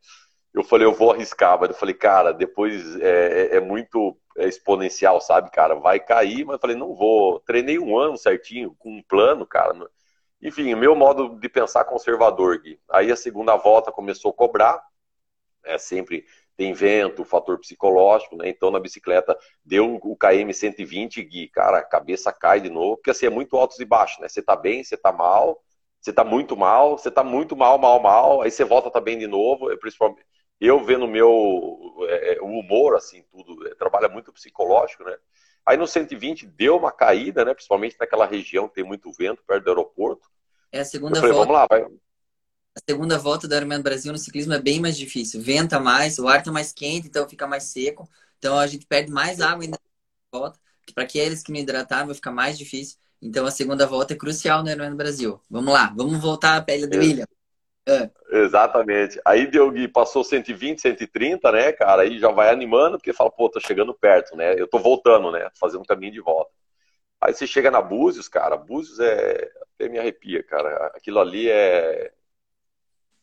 eu 0.56 0.64
falei, 0.64 0.86
eu 0.86 0.94
vou 0.94 1.12
arriscar, 1.12 1.60
mas 1.60 1.68
eu 1.68 1.76
falei, 1.76 1.94
cara, 1.94 2.32
depois 2.32 2.98
é, 3.00 3.52
é, 3.52 3.56
é 3.56 3.60
muito 3.60 4.16
exponencial, 4.38 5.20
sabe, 5.20 5.50
cara? 5.50 5.74
Vai 5.74 6.00
cair, 6.00 6.46
mas 6.46 6.54
eu 6.54 6.58
falei, 6.58 6.74
não 6.74 6.94
vou. 6.94 7.40
Treinei 7.40 7.78
um 7.78 7.98
ano 7.98 8.16
certinho, 8.16 8.74
com 8.78 8.90
um 8.90 9.02
plano, 9.02 9.46
cara. 9.46 9.74
Enfim, 10.46 10.76
meu 10.76 10.94
modo 10.94 11.40
de 11.40 11.48
pensar 11.48 11.82
conservador, 11.84 12.56
Gui. 12.60 12.78
Aí 12.88 13.10
a 13.10 13.16
segunda 13.16 13.56
volta 13.56 13.90
começou 13.90 14.30
a 14.30 14.34
cobrar, 14.34 14.80
é 15.64 15.76
sempre 15.76 16.24
tem 16.56 16.72
vento, 16.72 17.24
fator 17.24 17.58
psicológico, 17.58 18.36
né? 18.36 18.48
Então 18.48 18.70
na 18.70 18.78
bicicleta 18.78 19.36
deu 19.64 19.96
o 19.96 20.16
KM 20.16 20.54
120, 20.54 21.20
Gui, 21.24 21.48
cara, 21.48 21.78
a 21.78 21.82
cabeça 21.82 22.32
cai 22.32 22.60
de 22.60 22.70
novo, 22.70 22.96
porque 22.96 23.10
assim 23.10 23.26
é 23.26 23.30
muito 23.30 23.56
altos 23.56 23.80
e 23.80 23.84
baixos, 23.84 24.20
né? 24.20 24.28
Você 24.28 24.40
tá 24.40 24.54
bem, 24.54 24.84
você 24.84 24.96
tá 24.96 25.10
mal, 25.10 25.60
você 26.00 26.12
tá 26.12 26.22
muito 26.22 26.56
mal, 26.56 26.96
você 26.96 27.10
tá 27.10 27.24
muito 27.24 27.56
mal, 27.56 27.76
mal, 27.76 28.00
mal, 28.00 28.42
aí 28.42 28.50
você 28.52 28.64
volta 28.64 28.88
tá 28.88 29.00
bem 29.00 29.18
de 29.18 29.26
novo, 29.26 29.76
principalmente 29.78 30.24
eu 30.60 30.78
vendo 30.84 31.08
meu 31.08 31.96
é, 32.08 32.34
é, 32.36 32.40
o 32.40 32.46
humor, 32.46 32.94
assim, 32.94 33.24
tudo, 33.32 33.66
é, 33.66 33.74
trabalha 33.74 34.08
muito 34.08 34.32
psicológico, 34.32 35.02
né? 35.02 35.16
Aí 35.66 35.76
no 35.76 35.86
120 35.86 36.46
deu 36.46 36.76
uma 36.76 36.92
caída, 36.92 37.44
né? 37.44 37.52
Principalmente 37.52 37.96
naquela 37.98 38.24
região 38.24 38.68
que 38.68 38.76
tem 38.76 38.84
muito 38.84 39.12
vento, 39.12 39.42
perto 39.44 39.64
do 39.64 39.70
aeroporto. 39.70 40.30
É 40.70 40.80
a 40.80 40.84
segunda 40.84 41.16
falei, 41.16 41.32
volta. 41.32 41.52
Vamos 41.52 41.60
lá, 41.60 41.66
vai. 41.68 41.82
A 41.82 42.80
segunda 42.88 43.18
volta 43.18 43.48
do 43.48 43.54
Ironman 43.54 43.80
Brasil 43.80 44.12
no 44.12 44.18
ciclismo 44.18 44.52
é 44.52 44.60
bem 44.60 44.78
mais 44.80 44.96
difícil. 44.96 45.40
Venta 45.40 45.80
mais, 45.80 46.18
o 46.18 46.28
ar 46.28 46.42
tá 46.42 46.52
mais 46.52 46.72
quente, 46.72 47.08
então 47.08 47.28
fica 47.28 47.46
mais 47.46 47.64
seco. 47.64 48.08
Então 48.38 48.58
a 48.58 48.66
gente 48.66 48.86
perde 48.86 49.10
mais 49.10 49.40
água 49.40 49.64
ainda 49.64 49.78
na 50.32 50.38
volta. 50.38 50.60
Para 50.94 51.02
aqueles 51.02 51.42
que 51.42 51.50
não 51.50 51.58
hidrataram 51.58 52.06
vai 52.06 52.14
ficar 52.14 52.30
mais 52.30 52.56
difícil. 52.56 52.96
Então 53.20 53.44
a 53.44 53.50
segunda 53.50 53.86
volta 53.86 54.12
é 54.12 54.16
crucial 54.16 54.62
no 54.62 54.70
Ironman 54.70 54.94
Brasil. 54.94 55.40
Vamos 55.50 55.72
lá, 55.72 55.92
vamos 55.96 56.20
voltar 56.20 56.56
à 56.56 56.62
pele 56.62 56.86
do 56.86 56.94
é. 56.94 56.98
William. 56.98 57.26
É. 57.88 58.10
Exatamente. 58.30 59.20
Aí 59.24 59.46
deu 59.46 59.72
passou 59.92 60.24
120, 60.24 60.80
130, 60.80 61.52
né, 61.52 61.72
cara? 61.72 62.02
Aí 62.02 62.18
já 62.18 62.30
vai 62.30 62.50
animando, 62.50 62.98
porque 62.98 63.12
fala, 63.12 63.30
pô, 63.30 63.48
tô 63.48 63.60
chegando 63.60 63.94
perto, 63.94 64.36
né? 64.36 64.58
Eu 64.60 64.66
tô 64.66 64.78
voltando, 64.78 65.30
né? 65.30 65.48
Fazendo 65.58 65.82
um 65.82 65.84
caminho 65.84 66.12
de 66.12 66.20
volta. 66.20 66.50
Aí 67.20 67.34
você 67.34 67.46
chega 67.46 67.70
na 67.70 67.82
Búzios, 67.82 68.28
cara, 68.28 68.56
Búzios 68.56 69.00
é. 69.00 69.50
Até 69.74 69.88
me 69.88 69.98
arrepia, 69.98 70.42
cara. 70.42 70.86
Aquilo 70.94 71.20
ali 71.20 71.48
é. 71.50 72.12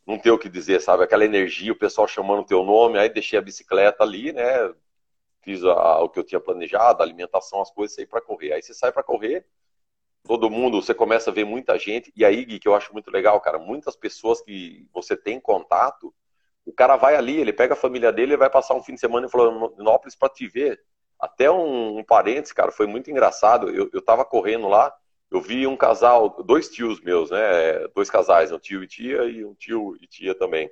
Não 0.06 0.20
tem 0.20 0.32
o 0.32 0.38
que 0.40 0.50
dizer, 0.50 0.82
sabe? 0.82 1.04
Aquela 1.04 1.26
energia, 1.26 1.72
o 1.72 1.78
pessoal 1.78 2.08
chamando 2.08 2.42
o 2.42 2.46
teu 2.46 2.64
nome, 2.64 3.00
aí 3.00 3.10
deixei 3.10 3.40
a 3.40 3.42
bicicleta 3.42 4.04
ali, 4.04 4.34
né? 4.34 4.44
Fiz 5.42 5.64
a, 5.64 6.00
o 6.02 6.10
que 6.10 6.20
eu 6.20 6.24
tinha 6.24 6.40
planejado, 6.42 7.02
a 7.02 7.06
alimentação, 7.06 7.62
as 7.62 7.72
coisas, 7.72 7.96
saí 7.96 8.06
para 8.06 8.22
correr. 8.22 8.54
Aí 8.54 8.62
você 8.62 8.74
sai 8.74 8.92
para 8.92 9.04
correr, 9.04 9.46
todo 10.24 10.50
mundo, 10.50 10.82
você 10.82 10.94
começa 10.94 11.30
a 11.30 11.34
ver 11.34 11.46
muita 11.46 11.78
gente, 11.78 12.12
e 12.16 12.24
aí, 12.24 12.46
Gui, 12.46 12.60
que 12.60 12.68
eu 12.68 12.76
acho 12.76 12.94
muito 12.94 13.12
legal, 13.12 13.40
cara, 13.42 13.60
muitas 13.60 13.96
pessoas 13.96 14.42
que 14.42 14.88
você 14.94 15.18
tem 15.18 15.40
contato, 15.40 16.14
o 16.66 16.72
cara 16.72 16.96
vai 16.96 17.16
ali, 17.16 17.40
ele 17.40 17.52
pega 17.52 17.74
a 17.74 17.78
família 17.78 18.12
dele 18.12 18.34
e 18.34 18.38
vai 18.38 18.50
passar 18.50 18.74
um 18.74 18.84
fim 18.84 18.94
de 18.94 19.00
semana 19.00 19.26
em 19.28 19.30
Florianópolis 19.30 20.16
para 20.16 20.30
te 20.30 20.48
ver. 20.48 20.80
Até 21.20 21.52
um, 21.52 21.98
um 22.00 22.04
parênteses, 22.04 22.54
cara, 22.54 22.72
foi 22.72 22.88
muito 22.88 23.12
engraçado, 23.12 23.70
eu, 23.70 23.90
eu 23.94 24.02
tava 24.02 24.24
correndo 24.24 24.68
lá, 24.68 24.94
eu 25.30 25.42
vi 25.42 25.68
um 25.68 25.76
casal, 25.76 26.30
dois 26.44 26.70
tios 26.70 27.02
meus, 27.02 27.32
né, 27.32 27.88
dois 27.96 28.10
casais, 28.10 28.52
um 28.52 28.60
tio 28.60 28.84
e 28.84 28.88
tia 28.88 29.24
e 29.24 29.44
um 29.44 29.54
tio 29.54 29.98
e 30.02 30.08
tia 30.08 30.36
também. 30.36 30.70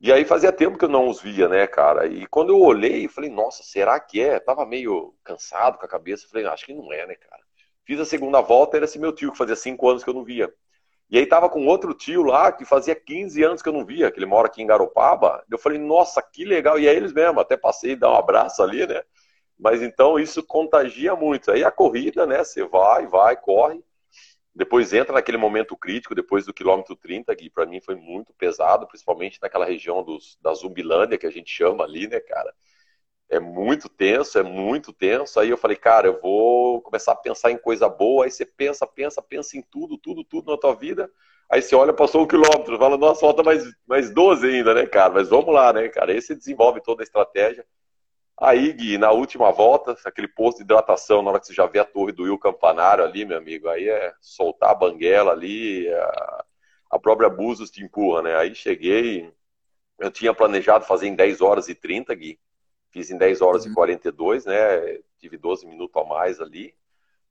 E 0.00 0.12
aí 0.12 0.24
fazia 0.24 0.52
tempo 0.52 0.76
que 0.76 0.84
eu 0.84 0.88
não 0.88 1.08
os 1.08 1.20
via, 1.20 1.48
né, 1.48 1.66
cara? 1.66 2.06
E 2.06 2.26
quando 2.26 2.50
eu 2.50 2.60
olhei, 2.60 3.08
falei, 3.08 3.30
nossa, 3.30 3.62
será 3.62 3.98
que 3.98 4.20
é? 4.20 4.38
tava 4.38 4.66
meio 4.66 5.14
cansado 5.24 5.78
com 5.78 5.86
a 5.86 5.88
cabeça, 5.88 6.28
falei, 6.28 6.46
acho 6.46 6.66
que 6.66 6.74
não 6.74 6.92
é, 6.92 7.06
né, 7.06 7.14
cara? 7.14 7.43
Fiz 7.84 8.00
a 8.00 8.04
segunda 8.04 8.40
volta, 8.40 8.76
era 8.76 8.84
esse 8.84 8.98
meu 8.98 9.12
tio, 9.12 9.32
que 9.32 9.38
fazia 9.38 9.56
cinco 9.56 9.88
anos 9.88 10.02
que 10.02 10.10
eu 10.10 10.14
não 10.14 10.24
via. 10.24 10.52
E 11.10 11.18
aí 11.18 11.26
tava 11.26 11.48
com 11.50 11.66
outro 11.66 11.92
tio 11.94 12.22
lá, 12.22 12.50
que 12.50 12.64
fazia 12.64 12.94
15 12.94 13.42
anos 13.42 13.62
que 13.62 13.68
eu 13.68 13.72
não 13.72 13.84
via, 13.84 14.10
que 14.10 14.18
ele 14.18 14.26
mora 14.26 14.46
aqui 14.46 14.62
em 14.62 14.66
Garopaba. 14.66 15.44
Eu 15.50 15.58
falei, 15.58 15.78
nossa, 15.78 16.22
que 16.22 16.44
legal. 16.44 16.78
E 16.78 16.88
é 16.88 16.94
eles 16.94 17.12
mesmo, 17.12 17.40
até 17.40 17.56
passei 17.56 17.94
dar 17.94 18.10
um 18.10 18.16
abraço 18.16 18.62
ali, 18.62 18.86
né? 18.86 19.02
Mas 19.58 19.82
então 19.82 20.18
isso 20.18 20.42
contagia 20.42 21.14
muito. 21.14 21.50
Aí 21.50 21.62
a 21.62 21.70
corrida, 21.70 22.26
né? 22.26 22.42
Você 22.42 22.64
vai, 22.64 23.06
vai, 23.06 23.36
corre. 23.36 23.82
Depois 24.54 24.92
entra 24.92 25.12
naquele 25.14 25.36
momento 25.36 25.76
crítico, 25.76 26.14
depois 26.14 26.46
do 26.46 26.54
quilômetro 26.54 26.94
30, 26.96 27.34
que 27.34 27.50
para 27.50 27.66
mim 27.66 27.80
foi 27.80 27.96
muito 27.96 28.32
pesado, 28.34 28.86
principalmente 28.86 29.38
naquela 29.42 29.64
região 29.64 30.02
dos, 30.02 30.38
da 30.40 30.54
Zumbilândia, 30.54 31.18
que 31.18 31.26
a 31.26 31.30
gente 31.30 31.50
chama 31.50 31.84
ali, 31.84 32.06
né, 32.06 32.20
cara? 32.20 32.54
É 33.30 33.40
muito 33.40 33.88
tenso, 33.88 34.38
é 34.38 34.42
muito 34.42 34.92
tenso. 34.92 35.40
Aí 35.40 35.50
eu 35.50 35.56
falei, 35.56 35.76
cara, 35.76 36.06
eu 36.06 36.20
vou 36.20 36.80
começar 36.82 37.12
a 37.12 37.16
pensar 37.16 37.50
em 37.50 37.58
coisa 37.58 37.88
boa. 37.88 38.24
Aí 38.24 38.30
você 38.30 38.44
pensa, 38.44 38.86
pensa, 38.86 39.22
pensa 39.22 39.56
em 39.56 39.62
tudo, 39.62 39.98
tudo, 39.98 40.22
tudo 40.24 40.50
na 40.52 40.58
tua 40.58 40.74
vida. 40.74 41.10
Aí 41.50 41.60
você 41.62 41.74
olha, 41.74 41.92
passou 41.92 42.22
um 42.22 42.26
quilômetro, 42.26 42.78
fala, 42.78 42.96
nossa, 42.96 43.20
falta 43.20 43.42
mais, 43.42 43.64
mais 43.86 44.10
12 44.10 44.46
ainda, 44.46 44.74
né, 44.74 44.86
cara? 44.86 45.12
Mas 45.12 45.28
vamos 45.28 45.52
lá, 45.52 45.72
né, 45.72 45.88
cara? 45.88 46.12
Aí 46.12 46.20
você 46.20 46.34
desenvolve 46.34 46.80
toda 46.80 47.02
a 47.02 47.04
estratégia. 47.04 47.64
Aí, 48.40 48.72
Gui, 48.72 48.98
na 48.98 49.12
última 49.12 49.52
volta, 49.52 49.96
aquele 50.04 50.26
posto 50.26 50.58
de 50.58 50.64
hidratação, 50.64 51.22
na 51.22 51.30
hora 51.30 51.40
que 51.40 51.46
você 51.46 51.54
já 51.54 51.66
vê 51.66 51.78
a 51.78 51.84
torre 51.84 52.12
do 52.12 52.24
Will 52.24 52.38
Campanário 52.38 53.04
ali, 53.04 53.24
meu 53.24 53.38
amigo, 53.38 53.68
aí 53.68 53.88
é 53.88 54.12
soltar 54.20 54.70
a 54.70 54.74
banguela 54.74 55.30
ali, 55.32 55.88
a, 55.88 56.44
a 56.90 56.98
própria 56.98 57.30
Búzios 57.30 57.70
te 57.70 57.82
empurra, 57.82 58.22
né? 58.22 58.36
Aí 58.36 58.54
cheguei, 58.54 59.32
eu 59.98 60.10
tinha 60.10 60.34
planejado 60.34 60.84
fazer 60.84 61.06
em 61.06 61.14
10 61.14 61.40
horas 61.40 61.68
e 61.68 61.74
30, 61.74 62.12
Gui, 62.14 62.38
fiz 62.94 63.10
em 63.10 63.18
10 63.18 63.42
horas 63.42 63.64
uhum. 63.64 63.72
e 63.72 63.74
42, 63.74 64.44
né? 64.46 64.54
Tive 65.18 65.36
12 65.36 65.66
minutos 65.66 66.00
a 66.00 66.04
mais 66.06 66.40
ali. 66.40 66.72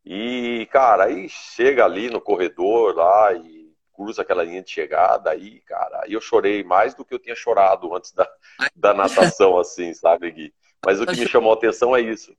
E, 0.06 0.68
cara, 0.70 1.06
aí 1.06 1.30
chega 1.30 1.86
ali 1.86 2.10
no 2.10 2.20
corredor 2.20 2.94
lá 2.94 3.34
e 3.34 3.74
cruza 3.94 4.22
aquela 4.22 4.44
linha 4.44 4.62
de 4.62 4.70
chegada, 4.70 5.30
aí, 5.30 5.62
cara, 5.62 6.02
aí 6.04 6.12
eu 6.12 6.20
chorei 6.20 6.64
mais 6.64 6.94
do 6.94 7.06
que 7.06 7.14
eu 7.14 7.20
tinha 7.20 7.36
chorado 7.36 7.96
antes 7.96 8.12
da, 8.12 8.28
da 8.76 8.94
natação, 8.94 9.58
assim, 9.58 9.94
sabe, 9.94 10.32
Gui? 10.32 10.54
Mas 10.86 11.00
o 11.00 11.06
que 11.06 11.16
me 11.16 11.28
chamou 11.28 11.52
a 11.52 11.56
atenção 11.56 11.96
é 11.96 12.02
isso. 12.02 12.36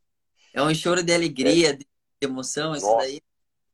É 0.52 0.60
um 0.60 0.74
choro 0.74 1.02
de 1.02 1.14
alegria, 1.14 1.70
é. 1.70 1.72
de 1.72 1.86
emoção, 2.20 2.74
isso 2.74 2.84
Nossa. 2.84 3.06
daí. 3.06 3.20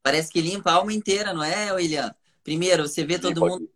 Parece 0.03 0.31
que 0.31 0.41
limpa 0.41 0.71
a 0.71 0.75
alma 0.75 0.93
inteira, 0.93 1.35
não 1.35 1.43
é, 1.43 1.73
William? 1.73 2.15
Primeiro, 2.45 2.87
você 2.87 3.05
vê 3.05 3.19
todo 3.19 3.41
mundo 3.41 3.69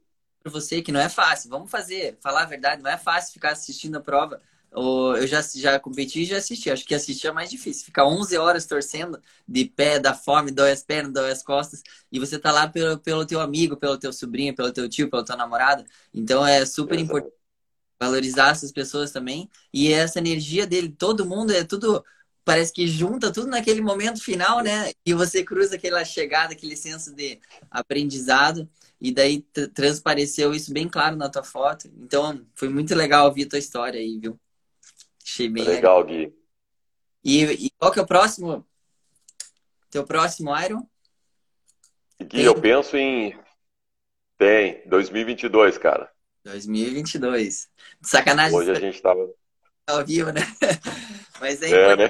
por 0.42 0.52
você, 0.52 0.80
que 0.80 0.92
não 0.92 1.00
é 1.00 1.08
fácil. 1.08 1.50
Vamos 1.50 1.70
fazer, 1.70 2.16
falar 2.20 2.42
a 2.42 2.46
verdade, 2.46 2.82
não 2.82 2.90
é 2.90 2.96
fácil 2.96 3.32
ficar 3.32 3.50
assistindo 3.50 3.96
a 3.96 4.00
prova. 4.00 4.40
Eu 4.76 5.26
já, 5.26 5.40
já 5.40 5.78
competi 5.78 6.22
e 6.22 6.24
já 6.24 6.38
assisti. 6.38 6.70
Acho 6.70 6.84
que 6.84 6.94
assistir 6.94 7.28
é 7.28 7.32
mais 7.32 7.48
difícil. 7.50 7.84
Ficar 7.84 8.06
11 8.06 8.36
horas 8.36 8.66
torcendo 8.66 9.20
de 9.46 9.64
pé, 9.66 10.00
da 10.00 10.14
fome, 10.14 10.50
dói 10.50 10.72
as 10.72 10.82
pernas, 10.82 11.12
dói 11.12 11.30
as 11.30 11.42
costas. 11.42 11.82
E 12.10 12.18
você 12.18 12.38
tá 12.38 12.50
lá 12.50 12.68
pelo, 12.68 12.98
pelo 12.98 13.24
teu 13.24 13.40
amigo, 13.40 13.76
pelo 13.76 13.96
teu 13.98 14.12
sobrinho, 14.12 14.54
pelo 14.54 14.72
teu 14.72 14.88
tio, 14.88 15.08
pelo 15.08 15.24
teu 15.24 15.36
namorado. 15.36 15.84
Então 16.12 16.44
é 16.46 16.66
super 16.66 16.98
importante 16.98 17.34
valorizar 18.00 18.50
essas 18.50 18.72
pessoas 18.72 19.10
também. 19.12 19.48
E 19.72 19.92
essa 19.92 20.18
energia 20.18 20.66
dele, 20.66 20.90
todo 20.90 21.26
mundo, 21.26 21.52
é 21.52 21.64
tudo. 21.64 22.04
Parece 22.44 22.72
que 22.72 22.86
junta 22.86 23.32
tudo 23.32 23.48
naquele 23.48 23.80
momento 23.80 24.22
final, 24.22 24.62
né? 24.62 24.92
E 25.06 25.14
você 25.14 25.42
cruza 25.44 25.76
aquela 25.76 26.04
chegada, 26.04 26.52
aquele 26.52 26.76
senso 26.76 27.14
de 27.14 27.40
aprendizado. 27.70 28.68
E 29.00 29.12
daí 29.12 29.42
transpareceu 29.74 30.54
isso 30.54 30.72
bem 30.72 30.88
claro 30.88 31.16
na 31.16 31.28
tua 31.28 31.42
foto. 31.44 31.88
Então, 31.98 32.44
foi 32.54 32.68
muito 32.68 32.94
legal 32.94 33.26
ouvir 33.26 33.44
a 33.46 33.48
tua 33.50 33.58
história 33.58 34.00
aí, 34.00 34.18
viu? 34.18 34.38
Achei 35.24 35.48
bem 35.48 35.64
legal. 35.64 36.02
legal. 36.02 36.04
Gui. 36.04 36.34
E, 37.24 37.66
e, 37.66 37.70
qual 37.78 37.90
que 37.90 37.98
é 37.98 38.02
o 38.02 38.06
próximo? 38.06 38.66
Teu 39.90 40.04
próximo 40.04 40.56
Iron? 40.60 40.86
Gui, 42.20 42.28
Tem? 42.28 42.44
eu 42.44 42.60
penso 42.60 42.96
em. 42.96 43.38
Tem, 44.36 44.82
2022, 44.86 45.78
cara. 45.78 46.12
2022. 46.44 47.68
Sacanagem. 48.02 48.56
Hoje 48.56 48.70
a 48.70 48.80
gente 48.80 49.00
tava. 49.00 49.32
Ao 49.86 50.04
vivo, 50.04 50.30
né? 50.32 50.40
Mas 51.40 51.62
é, 51.62 51.70
é 51.70 51.96
né? 51.96 52.04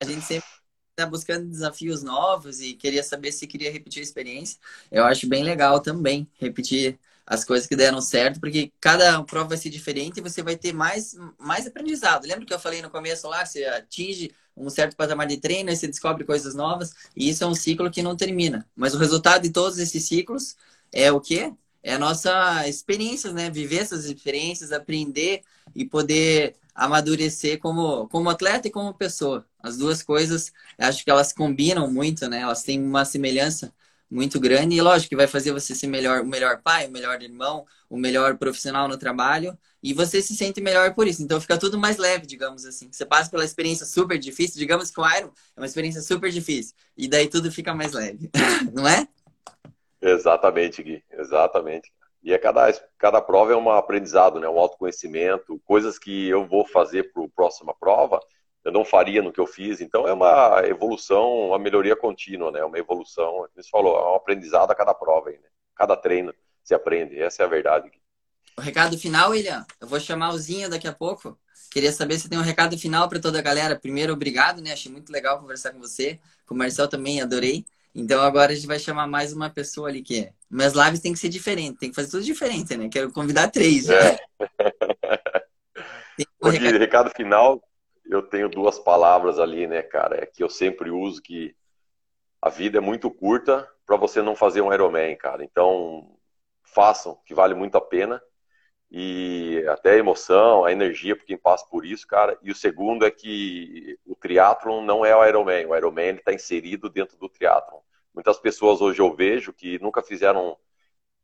a 0.00 0.04
gente 0.04 0.22
sempre 0.22 0.48
está 0.90 1.06
buscando 1.06 1.48
desafios 1.48 2.02
novos 2.02 2.60
e 2.60 2.74
queria 2.74 3.02
saber 3.02 3.32
se 3.32 3.46
queria 3.46 3.70
repetir 3.70 4.00
a 4.00 4.04
experiência. 4.04 4.58
Eu 4.90 5.04
acho 5.04 5.28
bem 5.28 5.44
legal 5.44 5.80
também 5.80 6.28
repetir 6.38 6.98
as 7.30 7.44
coisas 7.44 7.68
que 7.68 7.76
deram 7.76 8.00
certo, 8.00 8.40
porque 8.40 8.72
cada 8.80 9.22
prova 9.22 9.50
vai 9.50 9.56
ser 9.56 9.70
diferente 9.70 10.18
e 10.18 10.20
você 10.20 10.42
vai 10.42 10.56
ter 10.56 10.72
mais, 10.72 11.14
mais 11.38 11.64
aprendizado. 11.64 12.26
Lembra 12.26 12.44
que 12.44 12.52
eu 12.52 12.58
falei 12.58 12.82
no 12.82 12.90
começo 12.90 13.28
lá? 13.28 13.46
Você 13.46 13.64
atinge 13.66 14.32
um 14.56 14.68
certo 14.68 14.96
patamar 14.96 15.28
de 15.28 15.36
treino 15.36 15.70
e 15.70 15.76
você 15.76 15.86
descobre 15.86 16.24
coisas 16.24 16.56
novas, 16.56 16.92
e 17.16 17.28
isso 17.28 17.44
é 17.44 17.46
um 17.46 17.54
ciclo 17.54 17.88
que 17.88 18.02
não 18.02 18.16
termina. 18.16 18.68
Mas 18.74 18.94
o 18.94 18.98
resultado 18.98 19.42
de 19.42 19.50
todos 19.50 19.78
esses 19.78 20.04
ciclos 20.08 20.56
é 20.92 21.12
o 21.12 21.20
quê? 21.20 21.52
é 21.82 21.94
a 21.94 21.98
nossa 21.98 22.68
experiência, 22.68 23.32
né? 23.32 23.50
Viver 23.50 23.78
essas 23.78 24.04
experiências, 24.04 24.72
aprender 24.72 25.42
e 25.74 25.84
poder 25.84 26.56
amadurecer 26.74 27.58
como, 27.58 28.08
como 28.08 28.28
atleta 28.30 28.68
e 28.68 28.70
como 28.70 28.92
pessoa. 28.94 29.46
As 29.62 29.76
duas 29.76 30.02
coisas, 30.02 30.52
acho 30.78 31.04
que 31.04 31.10
elas 31.10 31.32
combinam 31.32 31.90
muito, 31.90 32.28
né? 32.28 32.40
Elas 32.40 32.62
têm 32.62 32.82
uma 32.82 33.04
semelhança 33.04 33.72
muito 34.10 34.40
grande 34.40 34.74
e 34.74 34.80
lógico 34.80 35.10
que 35.10 35.16
vai 35.16 35.26
fazer 35.26 35.52
você 35.52 35.74
ser 35.74 35.86
melhor, 35.86 36.22
o 36.22 36.26
melhor 36.26 36.60
pai, 36.62 36.88
o 36.88 36.90
melhor 36.90 37.22
irmão, 37.22 37.64
o 37.88 37.96
melhor 37.96 38.36
profissional 38.36 38.88
no 38.88 38.98
trabalho 38.98 39.56
e 39.82 39.94
você 39.94 40.20
se 40.20 40.34
sente 40.34 40.60
melhor 40.60 40.94
por 40.94 41.06
isso. 41.06 41.22
Então 41.22 41.40
fica 41.40 41.56
tudo 41.56 41.78
mais 41.78 41.96
leve, 41.96 42.26
digamos 42.26 42.64
assim. 42.64 42.88
Você 42.90 43.06
passa 43.06 43.30
pela 43.30 43.44
experiência 43.44 43.86
super 43.86 44.18
difícil, 44.18 44.58
digamos 44.58 44.90
que 44.90 45.00
o 45.00 45.16
Iron 45.16 45.30
é 45.56 45.60
uma 45.60 45.66
experiência 45.66 46.00
super 46.02 46.30
difícil 46.30 46.74
e 46.96 47.06
daí 47.06 47.28
tudo 47.28 47.52
fica 47.52 47.72
mais 47.72 47.92
leve, 47.92 48.30
não 48.74 48.86
é? 48.88 49.06
Exatamente, 50.02 50.82
Gui, 50.82 51.04
exatamente. 51.12 51.92
E 52.22 52.32
é 52.32 52.38
cada, 52.38 52.72
cada 52.98 53.20
prova 53.22 53.52
é 53.52 53.56
um 53.56 53.70
aprendizado, 53.70 54.38
né? 54.40 54.48
um 54.48 54.58
autoconhecimento, 54.58 55.60
coisas 55.64 55.98
que 55.98 56.28
eu 56.28 56.46
vou 56.46 56.66
fazer 56.66 57.12
para 57.12 57.24
a 57.24 57.28
próxima 57.28 57.74
prova, 57.78 58.20
eu 58.64 58.72
não 58.72 58.84
faria 58.84 59.22
no 59.22 59.32
que 59.32 59.40
eu 59.40 59.46
fiz. 59.46 59.80
Então 59.80 60.06
é 60.06 60.12
uma 60.12 60.62
evolução, 60.66 61.48
uma 61.48 61.58
melhoria 61.58 61.96
contínua, 61.96 62.50
né? 62.50 62.64
Uma 62.64 62.78
evolução, 62.78 63.32
como 63.32 63.48
você 63.54 63.70
falou, 63.70 63.96
é 63.96 64.12
um 64.12 64.16
aprendizado 64.16 64.70
a 64.70 64.74
cada 64.74 64.94
prova, 64.94 65.30
aí, 65.30 65.36
né? 65.36 65.48
cada 65.74 65.96
treino 65.96 66.34
se 66.62 66.74
aprende. 66.74 67.18
Essa 67.20 67.42
é 67.42 67.46
a 67.46 67.48
verdade. 67.48 67.90
O 68.56 68.60
recado 68.60 68.98
final, 68.98 69.30
William, 69.30 69.64
eu 69.80 69.88
vou 69.88 69.98
chamar 69.98 70.30
o 70.30 70.38
Zinho 70.38 70.68
daqui 70.68 70.86
a 70.86 70.92
pouco. 70.92 71.38
Queria 71.70 71.92
saber 71.92 72.18
se 72.18 72.28
tem 72.28 72.38
um 72.38 72.42
recado 72.42 72.76
final 72.76 73.08
para 73.08 73.20
toda 73.20 73.38
a 73.38 73.42
galera. 73.42 73.78
Primeiro, 73.78 74.12
obrigado, 74.12 74.60
né? 74.60 74.72
Achei 74.72 74.90
muito 74.90 75.10
legal 75.10 75.38
conversar 75.38 75.72
com 75.72 75.78
você. 75.78 76.18
Com 76.46 76.54
o 76.54 76.58
Marcel 76.58 76.88
também, 76.88 77.22
adorei. 77.22 77.64
Então 77.94 78.22
agora 78.22 78.52
a 78.52 78.54
gente 78.54 78.66
vai 78.66 78.78
chamar 78.78 79.06
mais 79.06 79.32
uma 79.32 79.50
pessoa 79.50 79.88
ali 79.88 80.02
que 80.02 80.20
é. 80.20 80.32
Minhas 80.50 80.74
lives 80.74 81.00
tem 81.00 81.12
que 81.12 81.18
ser 81.18 81.28
diferente, 81.28 81.78
tem 81.78 81.90
que 81.90 81.96
fazer 81.96 82.10
tudo 82.10 82.24
diferente, 82.24 82.76
né? 82.76 82.88
Quero 82.88 83.10
convidar 83.12 83.48
três. 83.48 83.88
É. 83.88 84.18
Um 86.42 86.50
recado... 86.50 86.78
recado 86.78 87.10
final, 87.10 87.62
eu 88.10 88.22
tenho 88.22 88.48
duas 88.48 88.78
palavras 88.78 89.38
ali, 89.38 89.66
né, 89.66 89.82
cara? 89.82 90.22
É 90.22 90.26
que 90.26 90.42
eu 90.42 90.50
sempre 90.50 90.90
uso 90.90 91.22
que 91.22 91.54
a 92.42 92.48
vida 92.50 92.78
é 92.78 92.80
muito 92.80 93.10
curta 93.10 93.68
para 93.86 93.96
você 93.96 94.20
não 94.22 94.34
fazer 94.34 94.60
um 94.60 94.72
Ironman, 94.72 95.16
cara. 95.16 95.44
Então, 95.44 96.16
façam, 96.64 97.20
que 97.24 97.34
vale 97.34 97.54
muito 97.54 97.76
a 97.76 97.80
pena. 97.80 98.20
E 98.90 99.64
até 99.68 99.92
a 99.92 99.96
emoção, 99.98 100.64
a 100.64 100.72
energia 100.72 101.14
por 101.14 101.24
quem 101.24 101.38
passa 101.38 101.64
por 101.70 101.86
isso, 101.86 102.06
cara. 102.06 102.36
E 102.42 102.50
o 102.50 102.54
segundo 102.54 103.06
é 103.06 103.10
que 103.10 103.98
o 104.04 104.16
triatlon 104.16 104.82
não 104.82 105.04
é 105.04 105.14
o 105.14 105.24
Ironman. 105.24 105.66
O 105.66 105.76
Ironman 105.76 106.16
está 106.16 106.32
inserido 106.32 106.90
dentro 106.90 107.16
do 107.16 107.28
triatlon. 107.28 107.80
Muitas 108.12 108.40
pessoas 108.40 108.80
hoje 108.80 109.00
eu 109.00 109.14
vejo 109.14 109.52
que 109.52 109.78
nunca 109.78 110.02
fizeram 110.02 110.58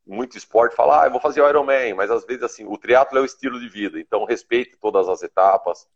muito 0.06 0.38
esporte, 0.38 0.76
falam, 0.76 1.00
ah, 1.00 1.06
eu 1.06 1.10
vou 1.10 1.20
fazer 1.20 1.40
o 1.40 1.48
Ironman, 1.48 1.94
mas 1.94 2.10
às 2.12 2.24
vezes 2.24 2.44
assim, 2.44 2.64
o 2.64 2.78
triatlo 2.78 3.18
é 3.18 3.20
o 3.20 3.24
estilo 3.24 3.58
de 3.58 3.68
vida, 3.68 3.98
então 3.98 4.24
respeite 4.24 4.76
todas 4.80 5.08
as 5.08 5.20
etapas, 5.22 5.88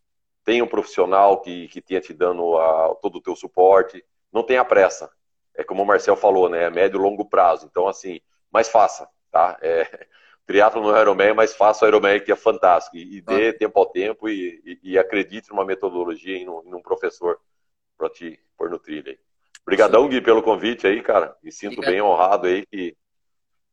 tenha 0.51 0.64
um 0.64 0.66
profissional 0.66 1.40
que, 1.40 1.68
que 1.68 1.80
tenha 1.80 2.01
te 2.01 2.12
dando 2.12 2.59
a, 2.59 2.96
todo 2.96 3.18
o 3.18 3.20
teu 3.20 3.36
suporte, 3.36 4.05
não 4.32 4.42
tenha 4.42 4.64
pressa. 4.64 5.09
É 5.55 5.62
como 5.62 5.84
o 5.84 5.86
Marcel 5.86 6.16
falou, 6.16 6.48
né, 6.48 6.64
é 6.64 6.70
médio 6.70 6.98
e 6.98 7.01
longo 7.01 7.24
prazo, 7.24 7.68
então 7.70 7.86
assim, 7.86 8.20
mas 8.51 8.68
faça, 8.68 9.09
tá? 9.30 9.57
É, 9.62 10.09
triatlo 10.44 10.82
no 10.82 10.98
Ironman, 10.98 11.34
mas 11.34 11.55
faça 11.55 11.84
o 11.84 11.88
Ironman 11.88 12.18
que 12.18 12.32
é 12.32 12.36
fantástico, 12.36 12.96
e, 12.96 13.18
e 13.18 13.20
dê 13.20 13.51
ah. 13.51 13.59
tempo 13.61 13.78
ao 13.78 13.86
tempo 13.86 14.28
e, 14.28 14.61
e, 14.64 14.94
e, 14.94 14.98
acredite 14.98 15.51
numa 15.51 15.64
metodologia 15.64 16.36
e 16.36 16.44
num, 16.44 16.64
num 16.64 16.82
professor 16.82 17.38
para 17.96 18.11
te 18.11 18.36
pôr 18.59 18.70
no 18.70 18.78
trilho 18.80 19.09
aí. 19.09 19.18
Obrigadão, 19.62 20.09
Gui, 20.09 20.20
pelo 20.20 20.42
convite 20.42 20.84
aí, 20.84 21.01
cara. 21.01 21.36
Me 21.44 21.53
sinto 21.53 21.74
Obrigado. 21.74 21.92
bem 21.92 22.03
honrado 22.03 22.48
aí 22.48 22.66
que 22.66 22.96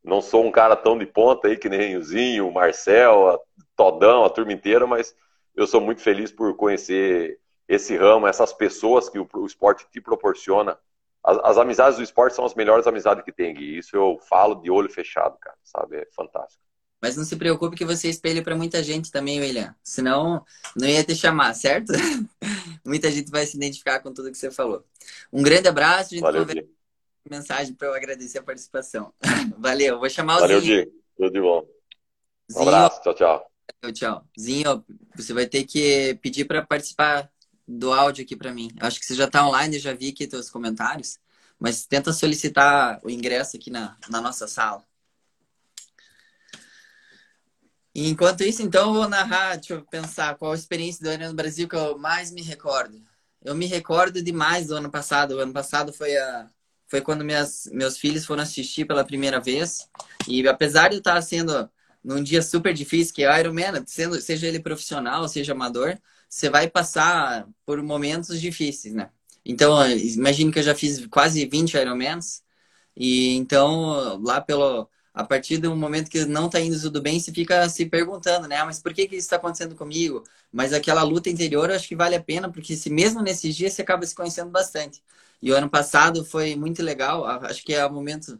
não 0.04 0.22
sou 0.22 0.44
um 0.44 0.52
cara 0.52 0.76
tão 0.76 0.96
de 0.96 1.06
ponta 1.06 1.48
aí 1.48 1.56
que 1.56 1.68
nem 1.68 1.96
o 1.96 2.04
Zinho, 2.04 2.46
o 2.46 2.52
Marcel, 2.52 3.30
a 3.30 3.40
Todão, 3.74 4.24
a 4.24 4.30
turma 4.30 4.52
inteira, 4.52 4.86
mas 4.86 5.12
eu 5.58 5.66
sou 5.66 5.80
muito 5.80 6.00
feliz 6.00 6.30
por 6.30 6.54
conhecer 6.54 7.40
esse 7.68 7.96
ramo, 7.96 8.26
essas 8.26 8.52
pessoas 8.52 9.08
que 9.08 9.18
o, 9.18 9.28
o 9.34 9.44
esporte 9.44 9.86
te 9.90 10.00
proporciona. 10.00 10.78
As, 11.22 11.36
as, 11.38 11.58
amizades 11.58 11.98
do 11.98 12.04
esporte 12.04 12.36
são 12.36 12.44
as 12.44 12.54
melhores 12.54 12.86
amizades 12.86 13.24
que 13.24 13.32
tem, 13.32 13.52
Gui. 13.52 13.78
Isso 13.78 13.96
eu 13.96 14.18
falo 14.28 14.54
de 14.54 14.70
olho 14.70 14.88
fechado, 14.88 15.36
cara, 15.38 15.56
sabe? 15.64 15.96
É 15.96 16.06
fantástico. 16.14 16.62
Mas 17.02 17.16
não 17.16 17.24
se 17.24 17.36
preocupe 17.36 17.76
que 17.76 17.84
você 17.84 18.08
espelha 18.08 18.42
para 18.42 18.56
muita 18.56 18.82
gente 18.82 19.10
também, 19.10 19.40
William. 19.40 19.74
Senão, 19.82 20.44
não 20.76 20.88
ia 20.88 21.04
te 21.04 21.14
chamar, 21.14 21.54
certo? 21.54 21.92
muita 22.86 23.10
gente 23.10 23.30
vai 23.30 23.44
se 23.44 23.56
identificar 23.56 24.00
com 24.00 24.14
tudo 24.14 24.30
que 24.30 24.38
você 24.38 24.50
falou. 24.50 24.84
Um 25.32 25.42
grande 25.42 25.68
abraço. 25.68 26.14
A 26.14 26.16
gente 26.16 26.22
Valeu, 26.22 26.46
mensagem 27.28 27.74
para 27.74 27.88
eu 27.88 27.94
agradecer 27.94 28.38
a 28.38 28.42
participação. 28.42 29.12
Valeu, 29.58 29.98
vou 29.98 30.08
chamar 30.08 30.36
o 30.36 30.40
Valeu, 30.40 30.60
Zinho. 30.60 30.84
Di. 30.86 30.92
Tudo 31.16 31.32
de 31.32 31.40
bom. 31.40 31.66
Um 32.50 32.54
Zinho, 32.54 32.68
abraço, 32.68 33.02
tchau, 33.02 33.14
tchau. 33.14 33.57
Tchau, 33.76 33.92
tchau. 33.92 34.28
Zinho, 34.38 34.84
você 35.14 35.32
vai 35.32 35.46
ter 35.46 35.64
que 35.64 36.18
pedir 36.22 36.44
para 36.46 36.64
participar 36.66 37.30
do 37.66 37.92
áudio 37.92 38.24
aqui 38.24 38.34
para 38.34 38.52
mim. 38.52 38.70
Acho 38.80 38.98
que 38.98 39.06
você 39.06 39.14
já 39.14 39.26
está 39.26 39.46
online, 39.46 39.78
já 39.78 39.92
vi 39.92 40.08
aqui 40.08 40.26
teus 40.26 40.50
comentários, 40.50 41.18
mas 41.58 41.86
tenta 41.86 42.12
solicitar 42.12 43.00
o 43.04 43.10
ingresso 43.10 43.56
aqui 43.56 43.70
na, 43.70 43.96
na 44.08 44.20
nossa 44.20 44.48
sala. 44.48 44.82
Enquanto 47.94 48.42
isso, 48.42 48.62
então, 48.62 48.88
eu 48.88 48.94
vou 48.94 49.08
narrar, 49.08 49.56
deixa 49.56 49.74
eu 49.74 49.82
pensar, 49.82 50.36
qual 50.36 50.52
a 50.52 50.54
experiência 50.54 51.02
do 51.02 51.10
ano 51.10 51.28
no 51.28 51.34
Brasil 51.34 51.68
que 51.68 51.74
eu 51.74 51.98
mais 51.98 52.30
me 52.30 52.42
recordo. 52.42 53.02
Eu 53.44 53.54
me 53.54 53.66
recordo 53.66 54.22
demais 54.22 54.68
do 54.68 54.76
ano 54.76 54.90
passado. 54.90 55.32
O 55.32 55.40
ano 55.40 55.52
passado 55.52 55.92
foi, 55.92 56.16
a, 56.16 56.48
foi 56.86 57.00
quando 57.00 57.24
minhas, 57.24 57.68
meus 57.72 57.98
filhos 57.98 58.24
foram 58.24 58.42
assistir 58.42 58.84
pela 58.84 59.04
primeira 59.04 59.40
vez. 59.40 59.88
E 60.28 60.46
apesar 60.46 60.88
de 60.88 60.96
eu 60.96 60.98
estar 60.98 61.20
sendo 61.22 61.68
num 62.02 62.22
dia 62.22 62.42
super 62.42 62.72
difícil, 62.74 63.14
que 63.14 63.22
é 63.22 63.30
o 63.30 63.38
Ironman, 63.38 63.84
sendo, 63.86 64.20
seja 64.20 64.46
ele 64.46 64.60
profissional, 64.60 65.28
seja 65.28 65.52
amador, 65.52 65.98
você 66.28 66.50
vai 66.50 66.68
passar 66.68 67.48
por 67.66 67.82
momentos 67.82 68.40
difíceis, 68.40 68.94
né? 68.94 69.10
Então, 69.44 69.88
imagine 69.90 70.52
que 70.52 70.58
eu 70.58 70.62
já 70.62 70.74
fiz 70.74 71.06
quase 71.06 71.46
20 71.46 71.74
Ironmans. 71.74 72.42
E 72.96 73.36
então, 73.36 74.20
lá 74.22 74.40
pelo 74.40 74.88
a 75.18 75.24
partir 75.24 75.58
do 75.58 75.74
momento 75.74 76.08
que 76.08 76.24
não 76.26 76.46
está 76.46 76.60
indo 76.60 76.80
tudo 76.80 77.02
bem, 77.02 77.18
você 77.18 77.32
fica 77.32 77.68
se 77.68 77.86
perguntando, 77.86 78.46
né? 78.46 78.56
Ah, 78.58 78.64
mas 78.66 78.80
por 78.80 78.94
que, 78.94 79.08
que 79.08 79.16
isso 79.16 79.26
está 79.26 79.34
acontecendo 79.36 79.74
comigo? 79.74 80.22
Mas 80.52 80.72
aquela 80.72 81.02
luta 81.02 81.28
interior 81.28 81.68
eu 81.70 81.74
acho 81.76 81.88
que 81.88 81.96
vale 81.96 82.14
a 82.14 82.22
pena, 82.22 82.48
porque 82.52 82.76
se 82.76 82.88
mesmo 82.88 83.20
nesses 83.20 83.56
dias 83.56 83.72
você 83.72 83.82
acaba 83.82 84.06
se 84.06 84.14
conhecendo 84.14 84.50
bastante. 84.50 85.02
E 85.42 85.50
o 85.50 85.56
ano 85.56 85.68
passado 85.68 86.24
foi 86.24 86.54
muito 86.54 86.82
legal, 86.84 87.24
acho 87.24 87.64
que 87.64 87.74
é 87.74 87.84
o 87.84 87.92
momento, 87.92 88.38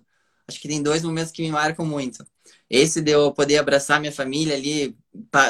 acho 0.48 0.60
que 0.60 0.68
tem 0.68 0.82
dois 0.82 1.02
momentos 1.02 1.30
que 1.30 1.42
me 1.42 1.50
marcam 1.50 1.84
muito. 1.84 2.26
Esse 2.70 3.00
de 3.00 3.12
eu 3.12 3.32
poder 3.32 3.58
abraçar 3.58 4.00
minha 4.00 4.12
família 4.12 4.54
ali, 4.54 4.96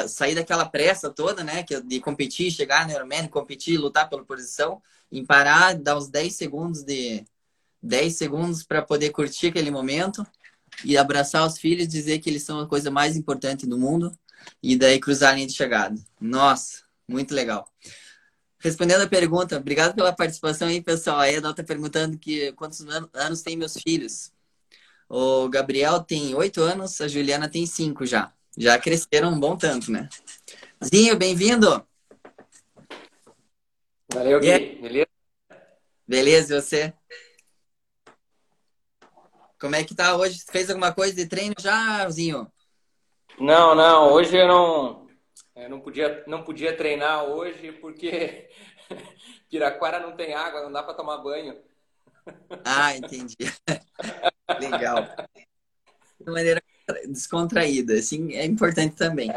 sair 0.07 0.35
daquela 0.35 0.65
pressa 0.65 1.09
toda, 1.09 1.43
né? 1.43 1.65
De 1.85 1.99
competir, 1.99 2.51
chegar 2.51 2.85
no 2.85 2.93
Ironman, 2.93 3.27
competir, 3.27 3.77
lutar 3.77 4.09
pela 4.09 4.23
posição, 4.23 4.81
em 5.11 5.25
parar, 5.25 5.75
dar 5.75 5.97
uns 5.97 6.09
10 6.09 6.35
segundos 6.35 6.83
de 6.83 7.25
10 7.81 8.15
segundos 8.15 8.63
para 8.63 8.81
poder 8.81 9.11
curtir 9.11 9.47
aquele 9.47 9.71
momento 9.71 10.25
e 10.83 10.97
abraçar 10.97 11.45
os 11.45 11.57
filhos, 11.57 11.87
dizer 11.87 12.19
que 12.19 12.29
eles 12.29 12.43
são 12.43 12.59
a 12.59 12.67
coisa 12.67 12.91
mais 12.91 13.15
importante 13.15 13.65
do 13.65 13.77
mundo 13.77 14.17
e 14.61 14.77
daí 14.77 14.99
cruzar 14.99 15.31
a 15.31 15.35
linha 15.35 15.47
de 15.47 15.53
chegada. 15.53 15.99
Nossa, 16.19 16.83
muito 17.07 17.33
legal. 17.33 17.67
Respondendo 18.59 19.01
a 19.01 19.07
pergunta, 19.07 19.57
obrigado 19.57 19.95
pela 19.95 20.13
participação 20.13 20.67
aí, 20.67 20.81
pessoal. 20.81 21.19
A 21.19 21.31
Edel 21.31 21.51
está 21.51 21.63
perguntando 21.63 22.17
que 22.17 22.51
quantos 22.53 22.85
anos 23.13 23.41
tem 23.41 23.55
meus 23.55 23.73
filhos. 23.73 24.31
O 25.11 25.49
Gabriel 25.49 26.03
tem 26.03 26.35
oito 26.35 26.61
anos, 26.61 27.01
a 27.01 27.07
Juliana 27.07 27.49
tem 27.49 27.65
cinco 27.65 28.05
já. 28.05 28.31
Já 28.55 28.77
cresceram 28.77 29.29
um 29.29 29.39
bom 29.39 29.57
tanto, 29.57 29.91
né? 29.91 30.07
Zinho, 30.85 31.17
bem-vindo! 31.17 31.83
Valeu, 34.13 34.39
Gui. 34.39 34.75
Beleza? 34.79 35.07
Beleza, 36.07 36.55
e 36.55 36.61
você? 36.61 36.93
Como 39.59 39.75
é 39.75 39.83
que 39.83 39.95
tá 39.95 40.15
hoje? 40.15 40.45
Fez 40.51 40.69
alguma 40.69 40.93
coisa 40.93 41.15
de 41.15 41.25
treino 41.25 41.55
já, 41.57 42.07
Zinho? 42.11 42.51
Não, 43.39 43.73
não. 43.73 44.13
Hoje 44.13 44.37
eu 44.37 44.47
não, 44.47 45.07
eu 45.55 45.69
não 45.71 45.79
podia, 45.79 46.23
não 46.27 46.43
podia 46.43 46.77
treinar 46.77 47.23
hoje 47.23 47.71
porque 47.71 48.47
Piraquara 49.49 49.99
não 49.99 50.15
tem 50.15 50.35
água, 50.35 50.61
não 50.61 50.71
dá 50.71 50.83
para 50.83 50.93
tomar 50.93 51.17
banho. 51.17 51.59
Ah, 52.63 52.95
entendi. 52.95 53.35
Legal. 54.59 55.07
De 56.19 56.31
maneira 56.31 56.61
descontraída, 57.07 57.93
assim, 57.93 58.33
é 58.33 58.45
importante 58.45 58.95
também. 58.95 59.31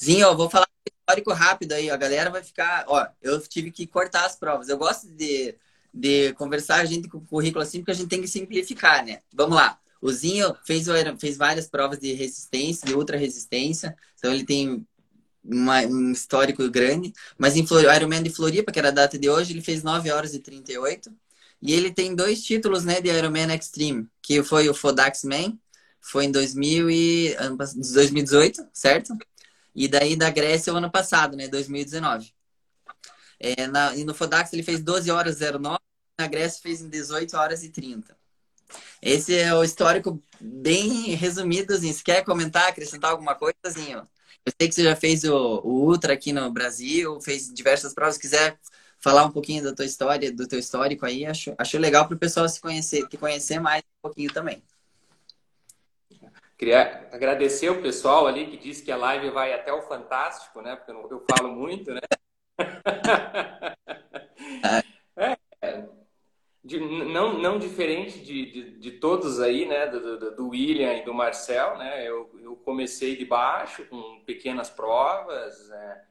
Zinho, 0.00 0.36
vou 0.36 0.50
falar 0.50 0.66
histórico 0.86 1.32
rápido 1.32 1.72
aí, 1.72 1.90
a 1.90 1.96
galera 1.96 2.30
vai 2.30 2.42
ficar, 2.42 2.84
ó, 2.88 3.06
eu 3.20 3.40
tive 3.46 3.70
que 3.70 3.86
cortar 3.86 4.24
as 4.24 4.36
provas. 4.36 4.68
Eu 4.68 4.78
gosto 4.78 5.08
de 5.10 5.56
de 5.94 6.32
conversar 6.32 6.80
a 6.80 6.84
gente 6.84 7.08
com 7.08 7.18
o 7.18 7.26
currículo 7.26 7.62
assim, 7.62 7.78
porque 7.78 7.92
a 7.92 7.94
gente 7.94 8.08
tem 8.08 8.20
que 8.20 8.26
simplificar, 8.26 9.06
né? 9.06 9.20
Vamos 9.32 9.54
lá. 9.54 9.78
O 10.02 10.10
Zinho 10.10 10.54
fez, 10.66 10.86
fez 11.20 11.36
várias 11.36 11.68
provas 11.68 12.00
de 12.00 12.12
resistência, 12.12 12.84
de 12.84 12.94
ultra 12.94 13.16
resistência, 13.16 13.96
então 14.18 14.32
ele 14.32 14.44
tem 14.44 14.84
uma, 15.42 15.80
um 15.82 16.10
histórico 16.10 16.68
grande. 16.68 17.12
Mas 17.38 17.56
em 17.56 17.64
Flor... 17.64 17.84
Ironman 17.94 18.22
de 18.22 18.30
Floripa, 18.30 18.72
que 18.72 18.78
era 18.78 18.88
a 18.88 18.90
data 18.90 19.16
de 19.16 19.30
hoje, 19.30 19.52
ele 19.52 19.62
fez 19.62 19.82
9 19.84 20.10
horas 20.10 20.34
e 20.34 20.40
38. 20.40 21.10
E 21.62 21.72
ele 21.72 21.92
tem 21.92 22.14
dois 22.14 22.42
títulos 22.42 22.84
né, 22.84 23.00
de 23.00 23.08
Ironman 23.08 23.54
Extreme, 23.54 24.06
que 24.24 24.42
foi 24.42 24.70
o 24.70 24.74
Fodax 24.74 25.22
Man, 25.22 25.58
foi 26.00 26.24
em 26.24 26.32
2000 26.32 26.90
e... 26.90 27.36
2018, 27.92 28.66
certo? 28.72 29.14
E 29.74 29.86
daí 29.86 30.16
da 30.16 30.30
Grécia 30.30 30.72
o 30.72 30.76
ano 30.76 30.90
passado, 30.90 31.36
né, 31.36 31.46
2019. 31.46 32.32
É, 33.38 33.66
na, 33.66 33.94
e 33.94 34.02
no 34.02 34.14
Fodax 34.14 34.50
ele 34.54 34.62
fez 34.62 34.80
12 34.80 35.10
horas 35.10 35.38
09, 35.38 35.78
na 36.18 36.26
Grécia 36.26 36.62
fez 36.62 36.80
em 36.80 36.88
18 36.88 37.36
horas 37.36 37.62
e 37.62 37.68
30. 37.68 38.16
Esse 39.02 39.34
é 39.34 39.54
o 39.54 39.62
histórico 39.62 40.18
bem 40.40 41.14
resumido, 41.14 41.74
assim. 41.74 41.92
Se 41.92 42.02
quer 42.02 42.24
comentar, 42.24 42.68
acrescentar 42.68 43.10
alguma 43.10 43.34
coisa. 43.34 43.54
Eu 43.66 44.52
sei 44.58 44.68
que 44.68 44.74
você 44.74 44.84
já 44.84 44.96
fez 44.96 45.24
o, 45.24 45.60
o, 45.62 45.84
Ultra 45.86 46.14
aqui 46.14 46.32
no 46.32 46.50
Brasil, 46.50 47.20
fez 47.20 47.52
diversas 47.52 47.92
provas. 47.92 48.14
Se 48.14 48.22
quiser 48.22 48.58
falar 49.04 49.26
um 49.26 49.30
pouquinho 49.30 49.62
da 49.62 49.74
tua 49.74 49.84
história, 49.84 50.32
do 50.32 50.48
teu 50.48 50.58
histórico 50.58 51.04
aí, 51.04 51.26
acho, 51.26 51.54
acho 51.58 51.76
legal 51.76 52.06
para 52.06 52.16
o 52.16 52.18
pessoal 52.18 52.48
se 52.48 52.58
conhecer, 52.58 53.06
te 53.06 53.18
conhecer 53.18 53.60
mais 53.60 53.82
um 53.82 54.00
pouquinho 54.00 54.32
também. 54.32 54.62
Queria 56.56 57.06
agradecer 57.12 57.68
o 57.68 57.82
pessoal 57.82 58.26
ali 58.26 58.46
que 58.46 58.56
disse 58.56 58.82
que 58.82 58.90
a 58.90 58.96
live 58.96 59.28
vai 59.28 59.52
até 59.52 59.70
o 59.70 59.82
Fantástico, 59.82 60.62
né? 60.62 60.74
Porque 60.74 60.90
eu, 60.90 61.06
eu 61.10 61.22
falo 61.30 61.54
muito, 61.54 61.92
né? 61.92 62.00
é, 65.60 65.84
de, 66.64 66.80
não, 66.80 67.38
não 67.38 67.58
diferente 67.58 68.20
de, 68.20 68.50
de, 68.50 68.70
de, 68.78 68.90
todos 68.92 69.38
aí, 69.38 69.66
né? 69.66 69.86
Do, 69.86 70.18
do, 70.18 70.34
do, 70.34 70.48
William 70.48 70.94
e 70.94 71.04
do 71.04 71.12
Marcel, 71.12 71.76
né? 71.76 72.08
Eu, 72.08 72.30
eu 72.40 72.56
comecei 72.56 73.16
de 73.16 73.26
baixo, 73.26 73.84
com 73.84 74.22
pequenas 74.24 74.70
provas, 74.70 75.68
né? 75.68 76.04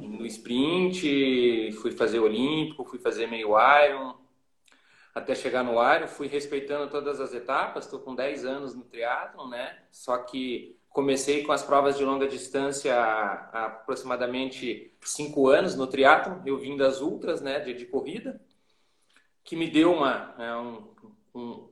No 0.00 0.26
sprint, 0.26 1.72
fui 1.80 1.92
fazer 1.92 2.20
olímpico, 2.20 2.84
fui 2.84 2.98
fazer 2.98 3.26
meio 3.26 3.56
iron, 3.86 4.14
até 5.18 5.34
chegar 5.34 5.62
no 5.62 5.72
Iron, 5.94 6.06
fui 6.06 6.26
respeitando 6.26 6.90
todas 6.90 7.20
as 7.20 7.34
etapas, 7.34 7.84
estou 7.84 8.00
com 8.00 8.14
10 8.14 8.44
anos 8.44 8.74
no 8.74 8.84
triatlon, 8.84 9.48
né? 9.48 9.78
Só 9.90 10.16
que 10.18 10.78
comecei 10.88 11.44
com 11.44 11.52
as 11.52 11.62
provas 11.62 11.96
de 11.96 12.04
longa 12.04 12.26
distância 12.26 12.96
há, 12.96 13.66
aproximadamente 13.66 14.96
cinco 15.02 15.48
anos 15.48 15.74
no 15.74 15.86
triatlo. 15.86 16.40
Eu 16.46 16.58
vim 16.58 16.76
das 16.76 17.00
ultras, 17.00 17.40
né, 17.40 17.60
de, 17.60 17.74
de 17.74 17.86
corrida, 17.86 18.40
que 19.44 19.56
me 19.56 19.68
deu 19.70 19.92
uma, 19.92 20.34
é, 20.38 20.56
um, 20.56 20.88
um, 21.34 21.68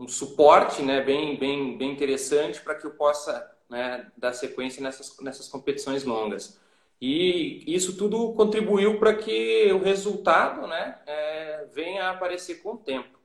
um, 0.00 0.08
suporte, 0.08 0.82
né, 0.82 1.00
bem, 1.00 1.38
bem, 1.38 1.76
bem 1.76 1.92
interessante 1.92 2.60
para 2.60 2.74
que 2.74 2.86
eu 2.86 2.92
possa 2.92 3.50
né, 3.68 4.10
dar 4.16 4.32
sequência 4.32 4.82
nessas, 4.82 5.18
nessas 5.20 5.48
competições 5.48 6.04
longas. 6.04 6.60
E 7.00 7.62
isso 7.66 7.96
tudo 7.96 8.32
contribuiu 8.32 8.98
para 8.98 9.14
que 9.14 9.70
o 9.72 9.82
resultado, 9.82 10.66
né, 10.66 10.98
é, 11.06 11.66
venha 11.72 12.04
a 12.04 12.10
aparecer 12.10 12.62
com 12.62 12.72
o 12.72 12.78
tempo. 12.78 13.18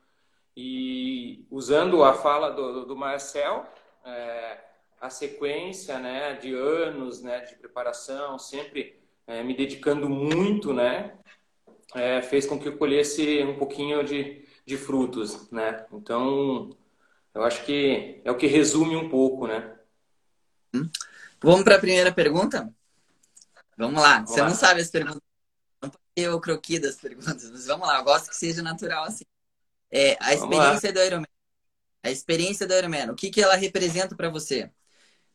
E 0.56 1.46
usando 1.50 2.04
a 2.04 2.14
fala 2.14 2.50
do, 2.50 2.86
do 2.86 2.96
Marcel, 2.96 3.66
é, 4.06 4.58
a 5.00 5.10
sequência 5.10 5.98
né, 6.00 6.34
de 6.34 6.54
anos 6.54 7.22
né, 7.22 7.40
de 7.42 7.56
preparação, 7.56 8.38
sempre 8.38 9.00
é, 9.26 9.42
me 9.42 9.56
dedicando 9.56 10.10
muito, 10.10 10.74
né, 10.74 11.18
é, 11.96 12.22
fez 12.22 12.46
com 12.46 12.60
que 12.60 12.68
eu 12.68 12.78
colhesse 12.78 13.42
um 13.44 13.58
pouquinho 13.58 14.04
de, 14.04 14.46
de 14.66 14.78
frutos. 14.78 15.50
Né? 15.50 15.86
Então, 15.94 16.76
eu 17.34 17.44
acho 17.44 17.64
que 17.64 18.22
é 18.26 18.32
o 18.32 18.38
que 18.38 18.48
resume 18.48 18.98
um 18.98 19.10
pouco. 19.10 19.48
Né? 19.48 19.76
Hum. 20.76 20.90
Vamos 21.42 21.64
para 21.64 21.76
a 21.76 21.80
primeira 21.80 22.12
pergunta? 22.12 22.74
Vamos 23.82 24.02
lá. 24.02 24.16
Vamos 24.16 24.30
Você 24.30 24.42
lá. 24.42 24.50
não 24.50 24.56
sabe 24.56 24.82
as 24.82 24.90
perguntas. 24.90 25.22
Não 25.82 25.90
pode 25.90 26.04
ter 26.14 26.30
o 26.30 26.40
croqui 26.40 26.80
das 26.80 26.96
perguntas, 26.96 27.50
mas 27.50 27.66
vamos 27.66 27.88
lá. 27.88 27.98
Eu 27.98 28.04
gosto 28.04 28.30
que 28.30 28.36
seja 28.36 28.62
natural 28.62 29.06
assim. 29.06 29.26
É, 29.90 30.16
a 30.20 30.34
experiência 30.34 30.94
do 30.94 31.04
Ironman. 31.04 31.28
A 32.04 32.12
experiência 32.12 32.68
do 32.68 32.74
Ironman. 32.74 33.12
O 33.12 33.16
que, 33.16 33.30
que 33.30 33.42
ela 33.42 33.56
representa 33.56 34.16
para 34.16 34.30
você? 34.30 34.72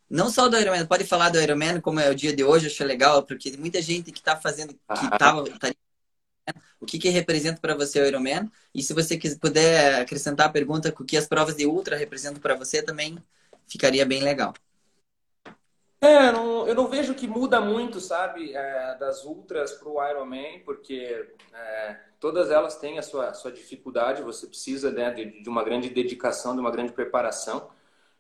Não 0.09 0.31
só 0.31 0.49
do 0.49 0.57
Ironman, 0.57 0.87
pode 0.87 1.05
falar 1.05 1.31
do 1.31 1.41
Ironman, 1.41 1.81
como 1.81 1.99
é 1.99 2.09
o 2.09 2.15
dia 2.15 2.35
de 2.35 2.45
hoje, 2.45 2.69
acho 2.69 2.85
legal, 2.85 3.25
porque 3.25 3.57
muita 3.57 3.83
gente 3.83 4.13
que 4.13 4.21
está 4.21 4.37
fazendo, 4.37 4.73
que 4.73 5.05
estava. 5.05 5.45
Tá, 5.59 5.73
o 6.79 6.87
que, 6.87 6.99
que 6.99 7.09
representa 7.09 7.61
para 7.61 7.75
você 7.75 8.01
o 8.01 8.07
Ironman? 8.07 8.49
E 8.73 8.81
se 8.83 8.95
você 8.95 9.19
quiser, 9.19 9.39
puder 9.39 10.01
acrescentar 10.01 10.47
a 10.47 10.53
pergunta, 10.53 10.95
o 10.97 11.05
que 11.05 11.17
as 11.17 11.27
provas 11.27 11.57
de 11.57 11.67
Ultra 11.67 11.97
representam 11.97 12.41
para 12.41 12.55
você 12.55 12.81
também, 12.81 13.19
ficaria 13.67 14.07
bem 14.07 14.23
legal. 14.23 14.55
É, 16.07 16.31
não, 16.31 16.69
eu 16.69 16.75
não 16.75 16.87
vejo 16.87 17.15
que 17.15 17.27
muda 17.27 17.61
muito, 17.61 17.99
sabe, 18.01 18.55
é, 18.55 18.95
das 18.95 19.25
ultras 19.25 19.73
para 19.73 19.89
o 19.89 20.09
Ironman, 20.09 20.61
porque 20.61 21.35
é, 21.53 22.01
todas 22.21 22.49
elas 22.49 22.77
têm 22.79 22.97
a 22.97 23.03
sua, 23.03 23.35
sua 23.35 23.51
dificuldade, 23.51 24.23
você 24.23 24.47
precisa 24.47 24.93
né, 24.93 25.11
de, 25.11 25.43
de, 25.43 25.49
uma 25.49 25.65
grande 25.65 25.91
dedicação, 25.91 26.55
de 26.55 26.61
uma 26.61 26.71
grande 26.71 26.93
preparação. 26.93 27.71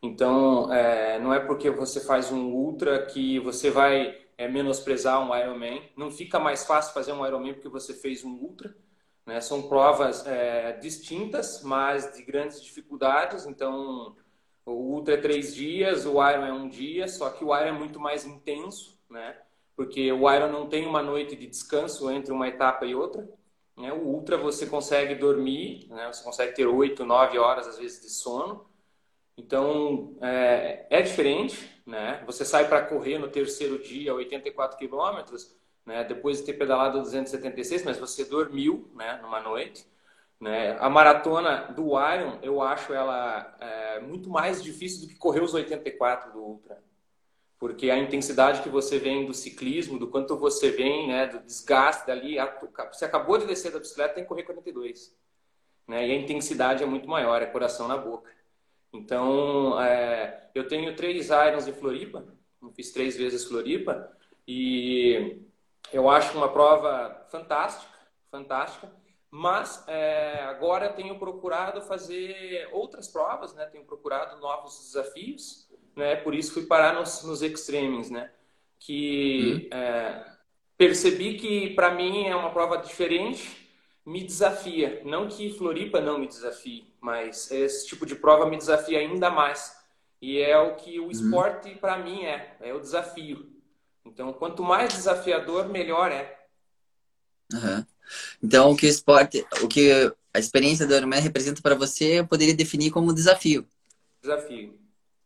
Então, 0.02 0.72
é, 0.72 1.20
não 1.20 1.32
é 1.32 1.38
porque 1.38 1.70
você 1.70 2.00
faz 2.00 2.32
um 2.32 2.46
ultra 2.50 3.06
que 3.06 3.38
você 3.38 3.70
vai 3.70 4.18
é, 4.36 4.48
menosprezar 4.48 5.20
um 5.20 5.34
Ironman. 5.36 5.88
Não 5.96 6.10
fica 6.10 6.40
mais 6.40 6.64
fácil 6.64 6.92
fazer 6.92 7.12
um 7.12 7.24
Ironman 7.24 7.54
porque 7.54 7.68
você 7.68 7.94
fez 7.94 8.24
um 8.24 8.34
ultra. 8.34 8.74
Né? 9.24 9.40
São 9.40 9.68
provas 9.68 10.26
é, 10.26 10.72
distintas, 10.72 11.62
mas 11.62 12.12
de 12.14 12.22
grandes 12.24 12.60
dificuldades. 12.60 13.46
Então, 13.46 14.16
o 14.66 14.72
ultra 14.72 15.14
é 15.14 15.16
três 15.16 15.54
dias, 15.54 16.04
o 16.04 16.14
Iron 16.28 16.44
é 16.44 16.52
um 16.52 16.68
dia, 16.68 17.06
só 17.06 17.30
que 17.30 17.44
o 17.44 17.56
Iron 17.56 17.68
é 17.68 17.72
muito 17.72 18.00
mais 18.00 18.26
intenso, 18.26 18.98
né? 19.08 19.38
Porque 19.76 20.10
o 20.10 20.30
Iron 20.30 20.50
não 20.50 20.68
tem 20.68 20.84
uma 20.86 21.02
noite 21.02 21.36
de 21.36 21.46
descanso 21.46 22.10
entre 22.10 22.32
uma 22.32 22.48
etapa 22.48 22.84
e 22.84 22.94
outra. 22.94 23.28
Né? 23.76 23.92
O 23.92 23.98
ultra 23.98 24.36
você 24.36 24.66
consegue 24.66 25.14
dormir, 25.14 25.86
né? 25.88 26.06
Você 26.08 26.24
consegue 26.24 26.52
ter 26.54 26.66
oito, 26.66 27.04
nove 27.04 27.38
horas 27.38 27.68
às 27.68 27.78
vezes 27.78 28.00
de 28.00 28.10
sono. 28.10 28.66
Então 29.36 30.16
é, 30.20 30.86
é 30.90 31.02
diferente, 31.02 31.70
né? 31.86 32.22
Você 32.26 32.44
sai 32.44 32.68
para 32.68 32.84
correr 32.86 33.18
no 33.18 33.28
terceiro 33.28 33.78
dia, 33.78 34.14
84 34.14 34.76
quilômetros, 34.78 35.54
né? 35.84 36.02
Depois 36.02 36.38
de 36.38 36.44
ter 36.44 36.54
pedalado 36.54 37.00
276, 37.02 37.84
mas 37.84 37.98
você 37.98 38.24
dormiu, 38.24 38.90
né? 38.94 39.20
Numa 39.22 39.40
noite. 39.40 39.86
Né? 40.40 40.76
A 40.78 40.88
maratona 40.90 41.72
do 41.72 41.92
Iron, 41.98 42.38
eu 42.42 42.60
acho 42.60 42.92
ela 42.92 43.56
é, 43.58 44.00
muito 44.00 44.28
mais 44.28 44.62
difícil 44.62 45.02
do 45.02 45.08
que 45.08 45.18
correr 45.18 45.40
os 45.40 45.54
84 45.54 46.32
do 46.32 46.38
Ultra. 46.40 46.84
Porque 47.58 47.90
a 47.90 47.98
intensidade 47.98 48.62
que 48.62 48.68
você 48.68 48.98
vem 48.98 49.24
do 49.24 49.32
ciclismo, 49.32 49.98
do 49.98 50.08
quanto 50.08 50.36
você 50.36 50.70
vem, 50.70 51.08
né, 51.08 51.26
do 51.26 51.40
desgaste 51.40 52.06
dali, 52.06 52.36
você 52.92 53.06
acabou 53.06 53.38
de 53.38 53.46
descer 53.46 53.72
da 53.72 53.78
bicicleta, 53.78 54.14
tem 54.14 54.24
que 54.24 54.28
correr 54.28 54.42
42. 54.42 55.16
Né? 55.88 56.06
E 56.06 56.10
a 56.12 56.16
intensidade 56.16 56.82
é 56.82 56.86
muito 56.86 57.08
maior, 57.08 57.40
é 57.40 57.46
coração 57.46 57.88
na 57.88 57.96
boca. 57.96 58.30
Então, 58.92 59.80
é, 59.80 60.50
eu 60.54 60.68
tenho 60.68 60.94
três 60.94 61.30
Irons 61.30 61.66
em 61.66 61.72
Floripa, 61.72 62.26
eu 62.62 62.70
fiz 62.70 62.92
três 62.92 63.16
vezes 63.16 63.44
Floripa, 63.44 64.10
e 64.46 65.40
eu 65.92 66.08
acho 66.10 66.36
uma 66.36 66.52
prova 66.52 67.26
fantástica, 67.30 67.92
fantástica. 68.30 68.90
Mas 69.38 69.84
é, 69.86 70.44
agora 70.44 70.88
tenho 70.88 71.18
procurado 71.18 71.82
fazer 71.82 72.70
outras 72.72 73.06
provas, 73.06 73.52
né? 73.52 73.66
Tenho 73.66 73.84
procurado 73.84 74.40
novos 74.40 74.78
desafios, 74.78 75.68
né? 75.94 76.16
Por 76.16 76.34
isso 76.34 76.54
fui 76.54 76.64
parar 76.64 76.94
nos, 76.94 77.22
nos 77.22 77.42
extremes, 77.42 78.08
né? 78.08 78.30
Que 78.78 79.68
uhum. 79.70 79.78
é, 79.78 80.24
percebi 80.78 81.36
que 81.36 81.74
para 81.74 81.94
mim 81.94 82.26
é 82.26 82.34
uma 82.34 82.48
prova 82.48 82.78
diferente, 82.78 83.70
me 84.06 84.24
desafia. 84.24 85.02
Não 85.04 85.28
que 85.28 85.52
Floripa 85.52 86.00
não 86.00 86.18
me 86.18 86.26
desafie, 86.26 86.90
mas 86.98 87.50
esse 87.50 87.86
tipo 87.86 88.06
de 88.06 88.14
prova 88.14 88.48
me 88.48 88.56
desafia 88.56 89.00
ainda 89.00 89.28
mais. 89.28 89.76
E 90.18 90.38
é 90.38 90.58
o 90.58 90.76
que 90.76 90.98
o 90.98 91.04
uhum. 91.04 91.10
esporte 91.10 91.74
para 91.74 91.98
mim 91.98 92.24
é, 92.24 92.56
é 92.58 92.72
o 92.72 92.80
desafio. 92.80 93.52
Então, 94.02 94.32
quanto 94.32 94.62
mais 94.62 94.94
desafiador, 94.94 95.68
melhor 95.68 96.10
é. 96.10 96.38
Uhum. 97.52 97.84
Então, 98.42 98.70
o 98.70 98.76
que 98.76 98.86
o 98.86 98.88
esporte, 98.88 99.46
o 99.62 99.68
que 99.68 100.12
a 100.32 100.38
experiência 100.38 100.86
do 100.86 100.94
Ironman 100.94 101.20
representa 101.20 101.62
para 101.62 101.74
você, 101.74 102.20
eu 102.20 102.26
poderia 102.26 102.54
definir 102.54 102.90
como 102.90 103.12
desafio. 103.12 103.66
Desafio. 104.22 104.78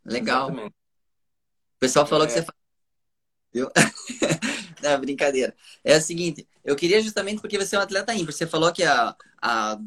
Legal. 0.05 0.47
Exatamente. 0.47 0.73
O 1.75 1.79
pessoal 1.79 2.05
falou 2.05 2.25
é. 2.25 2.27
que 2.27 2.33
você 2.33 2.45
Viu? 3.53 3.69
Não, 4.81 4.99
brincadeira. 5.01 5.55
É 5.83 5.97
o 5.97 6.01
seguinte, 6.01 6.47
eu 6.63 6.75
queria 6.75 7.01
justamente 7.01 7.41
porque 7.41 7.57
você 7.57 7.75
é 7.75 7.79
um 7.79 7.81
atleta 7.81 8.13
ímpar. 8.13 8.33
Você 8.33 8.45
falou 8.47 8.71
que 8.71 8.83
a, 8.83 9.15
a 9.41 9.77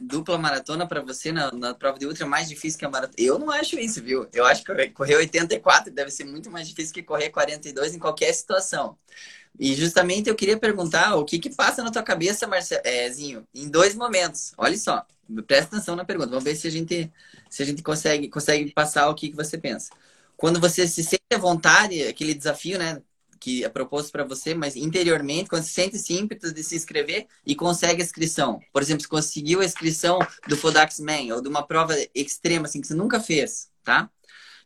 dupla 0.00 0.38
maratona 0.38 0.86
para 0.86 1.02
você 1.02 1.30
na, 1.30 1.52
na, 1.52 1.74
prova 1.74 1.98
de 1.98 2.06
ultra 2.06 2.24
é 2.24 2.28
mais 2.28 2.48
difícil 2.48 2.78
que 2.78 2.84
a 2.84 2.90
maratona. 2.90 3.14
Eu 3.18 3.38
não 3.38 3.50
acho 3.50 3.78
isso, 3.78 4.02
viu? 4.02 4.26
Eu 4.32 4.44
acho 4.44 4.64
que 4.64 4.88
correr 4.90 5.16
84 5.16 5.92
deve 5.92 6.10
ser 6.10 6.24
muito 6.24 6.50
mais 6.50 6.68
difícil 6.68 6.94
que 6.94 7.02
correr 7.02 7.30
42 7.30 7.94
em 7.94 7.98
qualquer 7.98 8.32
situação. 8.32 8.96
E 9.58 9.74
justamente 9.74 10.28
eu 10.28 10.34
queria 10.34 10.58
perguntar 10.58 11.14
o 11.16 11.24
que 11.24 11.38
que 11.38 11.50
passa 11.50 11.82
na 11.82 11.90
tua 11.90 12.02
cabeça, 12.02 12.46
Marcezinho, 12.46 13.46
em 13.54 13.68
dois 13.68 13.94
momentos. 13.94 14.52
Olha 14.56 14.76
só, 14.76 15.04
presta 15.46 15.76
atenção 15.76 15.94
na 15.94 16.04
pergunta. 16.04 16.30
Vamos 16.30 16.44
ver 16.44 16.56
se 16.56 16.66
a 16.66 16.70
gente, 16.70 17.12
se 17.50 17.62
a 17.62 17.66
gente 17.66 17.82
consegue, 17.82 18.28
consegue 18.28 18.72
passar 18.72 19.08
o 19.08 19.14
que, 19.14 19.28
que 19.28 19.36
você 19.36 19.58
pensa. 19.58 19.90
Quando 20.36 20.58
você 20.58 20.88
se 20.88 21.04
sente 21.04 21.22
à 21.32 21.38
vontade, 21.38 22.02
aquele 22.04 22.34
desafio, 22.34 22.78
né? 22.78 23.02
Que 23.42 23.64
é 23.64 23.68
proposto 23.68 24.12
para 24.12 24.22
você, 24.22 24.54
mas 24.54 24.76
interiormente, 24.76 25.48
quando 25.48 25.64
você 25.64 25.70
sente 25.70 25.96
esse 25.96 26.14
ímpeto 26.14 26.52
de 26.52 26.62
se 26.62 26.76
inscrever 26.76 27.26
e 27.44 27.56
consegue 27.56 28.00
a 28.00 28.04
inscrição. 28.04 28.60
Por 28.72 28.82
exemplo, 28.82 29.02
se 29.02 29.08
conseguiu 29.08 29.60
a 29.60 29.64
inscrição 29.64 30.18
do 30.46 30.56
Fodax 30.56 31.00
Man 31.00 31.34
ou 31.34 31.42
de 31.42 31.48
uma 31.48 31.66
prova 31.66 31.94
extrema, 32.14 32.66
assim, 32.66 32.80
que 32.80 32.86
você 32.86 32.94
nunca 32.94 33.18
fez, 33.18 33.68
tá? 33.82 34.08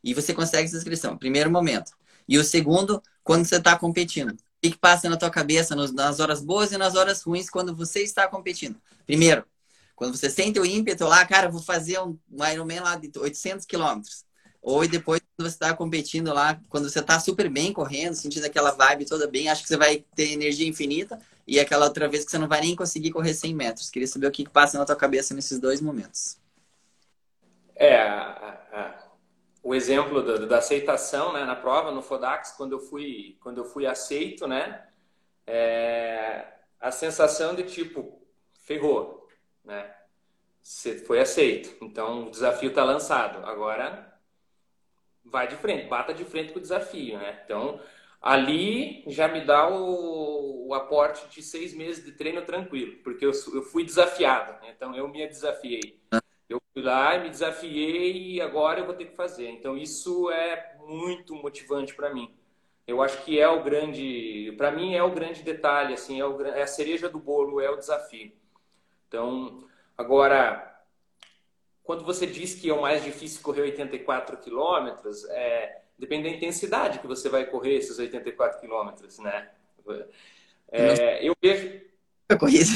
E 0.05 0.13
você 0.13 0.35
consegue 0.35 0.67
essa 0.67 0.77
inscrição, 0.77 1.17
primeiro 1.17 1.51
momento. 1.51 1.93
E 2.29 2.39
o 2.39 2.45
segundo, 2.45 3.03
quando 3.25 3.47
você 3.47 3.57
está 3.57 3.79
competindo 3.79 4.37
que, 4.67 4.71
que 4.71 4.79
passa 4.79 5.09
na 5.09 5.17
tua 5.17 5.31
cabeça 5.31 5.75
nas 5.75 6.21
horas 6.21 6.43
boas 6.43 6.73
e 6.73 6.79
nas 6.79 6.95
horas 6.95 7.23
ruins 7.23 7.49
quando 7.49 7.75
você 7.75 8.03
está 8.03 8.29
competindo? 8.29 8.81
Primeiro, 9.07 9.45
quando 9.95 10.17
você 10.17 10.29
sente 10.29 10.59
o 10.59 10.67
ímpeto 10.67 11.05
lá, 11.05 11.25
cara, 11.25 11.49
vou 11.49 11.63
fazer 11.63 12.01
um, 12.01 12.19
Ironman 12.53 12.81
lá 12.81 12.97
de 12.97 13.11
800 13.17 13.65
quilômetros. 13.65 14.25
Ou 14.67 14.85
depois, 14.89 15.21
quando 15.37 15.49
você 15.49 15.55
está 15.55 15.73
competindo 15.77 16.35
lá, 16.35 16.61
quando 16.69 16.91
você 16.91 16.99
está 16.99 17.21
super 17.21 17.49
bem 17.49 17.73
correndo, 17.73 18.15
sentindo 18.15 18.47
aquela 18.47 18.73
vibe 18.73 19.05
toda 19.05 19.29
bem, 19.29 19.49
acho 19.49 19.63
que 19.63 19.69
você 19.69 19.77
vai 19.77 20.05
ter 20.17 20.33
energia 20.33 20.67
infinita. 20.67 21.21
E 21.47 21.61
aquela 21.61 21.85
outra 21.85 22.09
vez 22.09 22.25
que 22.25 22.33
você 22.33 22.37
não 22.37 22.49
vai 22.49 22.61
nem 22.61 22.75
conseguir 22.75 23.13
correr 23.13 23.33
100 23.33 23.55
metros. 23.55 23.91
Queria 23.91 24.09
saber 24.09 24.27
o 24.27 24.31
que, 24.33 24.43
que 24.43 24.51
passa 24.51 24.77
na 24.77 24.85
tua 24.85 24.97
cabeça 24.97 25.33
nesses 25.35 25.61
dois 25.61 25.81
momentos. 25.81 26.37
É, 27.77 28.11
o 29.63 29.73
exemplo 29.73 30.21
da, 30.21 30.47
da, 30.47 30.59
aceitação 30.59 31.33
né, 31.33 31.45
na 31.45 31.55
prova, 31.55 31.93
no 31.93 32.03
Fodax, 32.03 32.51
quando 32.57 32.73
eu 32.73 32.81
fui, 32.81 33.39
quando 33.41 33.59
eu 33.59 33.67
fui 33.67 33.87
aceito, 33.87 34.49
né, 34.49 34.85
é, 35.47 36.45
a 36.81 36.91
sensação 36.91 37.55
de 37.55 37.63
tipo, 37.63 38.21
ferrou, 38.63 39.29
né? 39.65 39.95
Você 40.61 40.99
foi 40.99 41.21
aceito, 41.21 41.77
então 41.85 42.27
o 42.27 42.31
desafio 42.33 42.71
está 42.71 42.83
lançado. 42.83 43.47
Agora 43.47 44.16
vai 45.31 45.49
de 45.49 45.57
frente, 45.57 45.89
bata 45.89 46.15
de 46.15 46.25
frente 46.25 46.53
com 46.53 46.59
o 46.59 46.63
desafio, 46.63 47.19
né? 47.19 47.41
Então 47.45 47.81
ali 48.21 49.05
já 49.07 49.29
me 49.29 49.45
dá 49.45 49.69
o, 49.69 50.69
o 50.69 50.75
aporte 50.75 51.29
de 51.29 51.43
seis 51.43 51.75
meses 51.75 52.05
de 52.05 52.13
treino 52.13 52.43
tranquilo, 52.43 52.97
porque 53.05 53.25
eu, 53.25 53.31
eu 53.55 53.63
fui 53.63 53.85
desafiado, 53.85 54.53
né? 54.61 54.73
então 54.75 54.95
eu 54.97 55.07
me 55.07 55.27
desafiei. 55.27 56.01
Eu 56.49 56.61
fui 56.73 56.83
lá 56.83 57.17
e 57.17 57.23
me 57.25 57.31
desafiei 57.31 58.35
e 58.35 58.41
agora 58.41 58.81
eu 58.81 58.87
vou 58.87 58.95
ter 58.95 59.07
que 59.07 59.17
fazer. 59.17 59.49
Então 59.51 59.77
isso 59.77 60.31
é 60.31 60.77
muito 60.87 61.35
motivante 61.35 61.95
para 61.95 62.13
mim. 62.13 62.33
Eu 62.87 63.03
acho 63.03 63.25
que 63.25 63.39
é 63.39 63.49
o 63.49 63.65
grande, 63.65 64.55
para 64.57 64.71
mim 64.71 64.95
é 64.95 65.03
o 65.03 65.11
grande 65.11 65.43
detalhe, 65.43 65.95
assim, 65.95 66.21
é, 66.21 66.25
o, 66.25 66.41
é 66.47 66.63
a 66.63 66.67
cereja 66.69 67.09
do 67.09 67.19
bolo, 67.19 67.61
é 67.61 67.69
o 67.69 67.77
desafio. 67.77 68.33
Então, 69.09 69.65
agora, 69.99 70.76
quando 71.87 72.05
você 72.05 72.27
diz 72.27 72.55
que 72.55 72.69
é 72.69 72.75
o 72.75 72.83
mais 72.83 73.05
difícil 73.05 73.41
correr 73.43 73.63
84 73.63 74.37
quilômetros, 74.39 75.25
é, 75.31 75.83
depende 75.97 76.29
da 76.29 76.35
intensidade 76.35 76.99
que 76.99 77.07
você 77.07 77.29
vai 77.29 77.47
correr 77.47 77.77
esses 77.77 77.97
84 77.97 78.61
quilômetros, 78.61 79.19
né? 79.21 79.49
É, 80.71 81.27
eu 81.27 81.35
vejo. 81.41 81.81
Eu 82.29 82.39
conheço. 82.39 82.73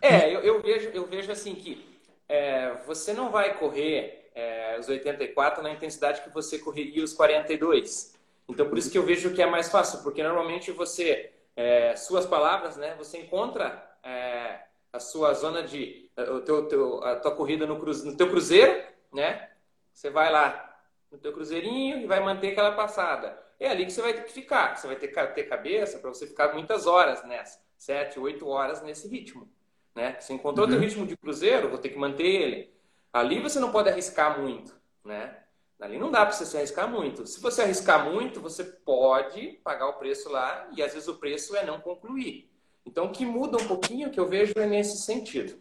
É, 0.00 0.32
eu, 0.32 0.40
eu, 0.40 0.62
vejo, 0.62 0.90
eu 0.90 1.06
vejo 1.06 1.32
assim 1.32 1.54
que 1.56 1.84
é, 2.28 2.74
você 2.86 3.12
não 3.12 3.30
vai 3.30 3.58
correr 3.58 4.30
é, 4.36 4.76
os 4.78 4.88
84 4.88 5.62
na 5.62 5.72
intensidade 5.72 6.22
que 6.22 6.30
você 6.30 6.58
correria 6.58 7.02
os 7.02 7.12
42. 7.12 8.14
Então, 8.48 8.68
por 8.68 8.78
isso 8.78 8.90
que 8.90 8.98
eu 8.98 9.02
vejo 9.02 9.34
que 9.34 9.42
é 9.42 9.46
mais 9.46 9.68
fácil, 9.68 10.00
porque 10.04 10.22
normalmente 10.22 10.70
você, 10.70 11.32
é, 11.56 11.96
suas 11.96 12.24
palavras, 12.24 12.76
né, 12.76 12.94
você 12.96 13.18
encontra 13.18 13.84
é, 14.04 14.60
a 14.92 15.00
sua 15.00 15.34
zona 15.34 15.64
de, 15.64 16.05
o 16.16 16.40
teu, 16.40 16.66
teu, 16.66 17.04
a 17.04 17.16
tua 17.16 17.34
corrida 17.34 17.66
no, 17.66 17.78
cruze, 17.78 18.06
no 18.06 18.16
teu 18.16 18.28
cruzeiro, 18.28 18.82
né? 19.12 19.50
Você 19.92 20.10
vai 20.10 20.30
lá 20.30 20.80
no 21.10 21.18
teu 21.18 21.32
cruzeirinho 21.32 21.98
e 21.98 22.06
vai 22.06 22.20
manter 22.20 22.52
aquela 22.52 22.72
passada. 22.72 23.38
É 23.58 23.68
ali 23.68 23.86
que 23.86 23.92
você 23.92 24.02
vai 24.02 24.12
ter 24.12 24.24
que 24.24 24.32
ficar. 24.32 24.76
Você 24.76 24.86
vai 24.86 24.96
ter 24.96 25.08
que 25.08 25.26
ter 25.28 25.44
cabeça 25.44 25.98
para 25.98 26.10
você 26.10 26.26
ficar 26.26 26.52
muitas 26.52 26.86
horas 26.86 27.24
nessa, 27.24 27.58
sete, 27.76 28.18
oito 28.18 28.46
horas 28.48 28.82
nesse 28.82 29.08
ritmo. 29.08 29.48
Né? 29.94 30.16
Você 30.20 30.34
encontrou 30.34 30.66
uhum. 30.66 30.72
teu 30.72 30.80
ritmo 30.80 31.06
de 31.06 31.16
cruzeiro, 31.16 31.70
vou 31.70 31.78
ter 31.78 31.88
que 31.88 31.98
manter 31.98 32.26
ele. 32.26 32.74
Ali 33.12 33.40
você 33.40 33.58
não 33.58 33.72
pode 33.72 33.88
arriscar 33.88 34.38
muito, 34.38 34.78
né? 35.02 35.38
Ali 35.80 35.98
não 35.98 36.10
dá 36.10 36.24
para 36.24 36.32
você 36.34 36.44
se 36.44 36.56
arriscar 36.56 36.90
muito. 36.90 37.26
Se 37.26 37.40
você 37.40 37.62
arriscar 37.62 38.04
muito, 38.04 38.40
você 38.40 38.64
pode 38.64 39.60
pagar 39.62 39.88
o 39.88 39.94
preço 39.94 40.30
lá 40.30 40.68
e 40.74 40.82
às 40.82 40.92
vezes 40.94 41.08
o 41.08 41.16
preço 41.16 41.54
é 41.56 41.64
não 41.64 41.80
concluir. 41.80 42.50
Então, 42.84 43.06
o 43.06 43.12
que 43.12 43.26
muda 43.26 43.58
um 43.58 43.66
pouquinho, 43.66 44.10
que 44.10 44.20
eu 44.20 44.28
vejo 44.28 44.52
é 44.56 44.66
nesse 44.66 44.98
sentido. 44.98 45.58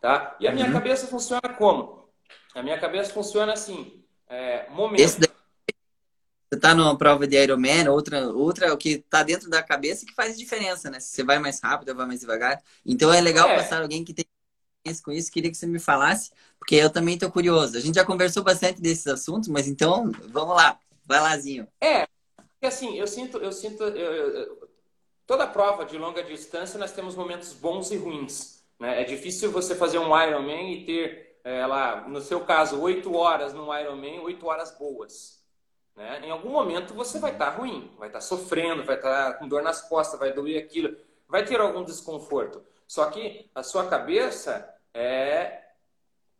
Tá? 0.00 0.36
E 0.38 0.46
a 0.46 0.52
minha 0.52 0.66
uhum. 0.66 0.72
cabeça 0.72 1.06
funciona 1.06 1.48
como? 1.56 2.08
A 2.54 2.62
minha 2.62 2.78
cabeça 2.78 3.12
funciona 3.12 3.52
assim, 3.52 4.02
é, 4.28 4.68
momento. 4.70 5.02
você 5.02 6.60
tá 6.60 6.74
numa 6.74 6.96
prova 6.96 7.26
de 7.26 7.36
Ironman, 7.36 7.88
outra, 7.88 8.28
outra, 8.28 8.72
o 8.72 8.76
que 8.76 8.98
tá 8.98 9.22
dentro 9.22 9.50
da 9.50 9.62
cabeça 9.62 10.06
que 10.06 10.14
faz 10.14 10.38
diferença, 10.38 10.90
né? 10.90 11.00
Se 11.00 11.08
você 11.08 11.22
vai 11.22 11.38
mais 11.38 11.60
rápido 11.60 11.90
ou 11.90 11.94
vai 11.94 12.06
mais 12.06 12.20
devagar. 12.20 12.62
Então 12.84 13.12
é 13.12 13.20
legal 13.20 13.48
é. 13.48 13.56
passar 13.56 13.82
alguém 13.82 14.04
que 14.04 14.14
tem 14.14 14.24
experiência 14.86 15.04
com 15.04 15.12
isso. 15.12 15.30
Queria 15.30 15.50
que 15.50 15.56
você 15.56 15.66
me 15.66 15.78
falasse, 15.78 16.30
porque 16.58 16.74
eu 16.76 16.90
também 16.90 17.18
tô 17.18 17.30
curioso. 17.30 17.76
A 17.76 17.80
gente 17.80 17.96
já 17.96 18.04
conversou 18.04 18.42
bastante 18.42 18.80
desses 18.80 19.06
assuntos, 19.06 19.48
mas 19.48 19.66
então, 19.68 20.10
vamos 20.28 20.56
lá. 20.56 20.78
Vai 21.04 21.20
lázinho. 21.20 21.68
É, 21.80 22.06
assim, 22.62 22.98
eu 22.98 23.06
sinto, 23.06 23.38
eu 23.38 23.52
sinto, 23.52 23.82
eu, 23.82 24.12
eu, 24.12 24.70
toda 25.26 25.46
prova 25.46 25.84
de 25.84 25.96
longa 25.96 26.22
distância 26.22 26.78
nós 26.78 26.92
temos 26.92 27.14
momentos 27.14 27.52
bons 27.52 27.90
e 27.90 27.96
ruins. 27.96 28.55
Né? 28.78 29.02
É 29.02 29.04
difícil 29.04 29.50
você 29.50 29.74
fazer 29.74 29.98
um 29.98 30.20
Ironman 30.20 30.72
e 30.72 30.84
ter, 30.84 31.40
é, 31.44 31.66
lá, 31.66 32.08
no 32.08 32.20
seu 32.20 32.40
caso, 32.40 32.80
oito 32.80 33.14
horas 33.14 33.52
no 33.52 33.74
Ironman, 33.76 34.20
oito 34.20 34.46
horas 34.46 34.76
boas. 34.78 35.44
Né? 35.94 36.20
Em 36.24 36.30
algum 36.30 36.50
momento 36.50 36.94
você 36.94 37.18
vai 37.18 37.32
estar 37.32 37.52
tá 37.52 37.56
ruim, 37.56 37.90
vai 37.98 38.08
estar 38.08 38.18
tá 38.18 38.24
sofrendo, 38.24 38.84
vai 38.84 38.96
estar 38.96 39.32
tá 39.32 39.38
com 39.38 39.48
dor 39.48 39.62
nas 39.62 39.80
costas, 39.88 40.18
vai 40.20 40.32
doer 40.32 40.62
aquilo, 40.62 40.96
vai 41.28 41.44
ter 41.44 41.60
algum 41.60 41.84
desconforto. 41.84 42.62
Só 42.86 43.06
que 43.10 43.50
a 43.54 43.62
sua 43.62 43.86
cabeça 43.86 44.68
é 44.94 45.62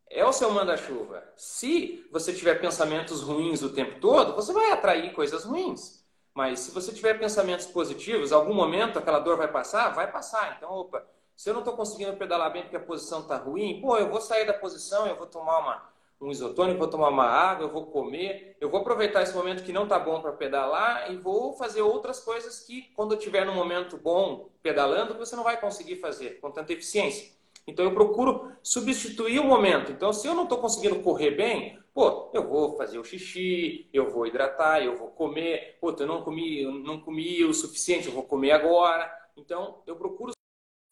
é 0.09 0.25
o 0.25 0.33
seu 0.33 0.51
manda-chuva. 0.51 1.23
Se 1.37 2.07
você 2.13 2.33
tiver 2.33 2.61
pensamentos 2.61 3.23
ruins 3.23 3.63
o 3.63 3.73
tempo 3.73 3.99
todo, 4.01 4.35
você 4.35 4.53
vai 4.53 4.71
atrair 4.71 5.13
coisas 5.13 5.45
ruins. 5.45 6.05
Mas 6.33 6.61
se 6.61 6.71
você 6.71 6.93
tiver 6.93 7.19
pensamentos 7.19 7.67
positivos, 7.67 8.33
algum 8.33 8.55
momento 8.55 8.99
aquela 8.99 9.19
dor 9.19 9.37
vai 9.37 9.49
passar? 9.49 9.89
Vai 9.95 10.11
passar. 10.11 10.55
Então, 10.57 10.71
opa, 10.71 11.05
se 11.37 11.51
eu 11.51 11.55
não 11.55 11.61
estou 11.61 11.77
conseguindo 11.77 12.17
pedalar 12.17 12.53
bem 12.53 12.63
porque 12.63 12.77
a 12.77 12.81
posição 12.81 13.21
está 13.21 13.37
ruim, 13.37 13.81
pô, 13.81 13.97
eu 13.99 14.09
vou 14.09 14.21
sair 14.21 14.47
da 14.47 14.55
posição, 14.55 15.07
eu 15.07 15.17
vou 15.17 15.27
tomar 15.27 15.59
uma, 15.59 15.91
um 16.21 16.31
isotônico, 16.31 16.79
vou 16.79 16.89
tomar 16.89 17.11
uma 17.11 17.27
água, 17.27 17.67
eu 17.67 17.71
vou 17.71 17.87
comer, 17.87 18.57
eu 18.61 18.71
vou 18.71 18.81
aproveitar 18.81 19.23
esse 19.23 19.35
momento 19.35 19.63
que 19.63 19.73
não 19.73 19.83
está 19.83 19.99
bom 19.99 20.21
para 20.23 20.33
pedalar 20.33 21.13
e 21.13 21.17
vou 21.17 21.53
fazer 21.53 21.83
outras 21.83 22.21
coisas 22.21 22.61
que, 22.61 22.91
quando 22.95 23.13
eu 23.13 23.19
tiver 23.19 23.45
num 23.45 23.55
momento 23.55 23.99
bom 23.99 24.49
pedalando, 24.63 25.15
você 25.15 25.37
não 25.37 25.45
vai 25.45 25.61
conseguir 25.61 25.97
fazer 25.97 26.41
com 26.41 26.51
tanta 26.51 26.73
eficiência. 26.73 27.37
Então 27.67 27.85
eu 27.85 27.93
procuro 27.93 28.53
substituir 28.63 29.41
o 29.41 29.45
momento. 29.45 29.91
Então, 29.91 30.13
se 30.13 30.27
eu 30.27 30.35
não 30.35 30.45
estou 30.45 30.59
conseguindo 30.59 31.03
correr 31.03 31.33
bem, 31.33 31.79
pô, 31.93 32.31
eu 32.33 32.47
vou 32.47 32.77
fazer 32.77 32.99
o 32.99 33.05
xixi, 33.05 33.89
eu 33.93 34.09
vou 34.09 34.27
hidratar, 34.27 34.83
eu 34.83 34.97
vou 34.97 35.09
comer. 35.09 35.77
Pô, 35.81 35.91
eu 35.99 36.07
não 36.07 36.23
comi, 36.23 36.65
não 36.85 37.01
comi 37.01 37.45
o 37.45 37.53
suficiente, 37.53 38.07
eu 38.07 38.15
vou 38.15 38.23
comer 38.23 38.53
agora. 38.53 39.13
Então, 39.37 39.83
eu 39.87 39.97
procuro 39.97 40.36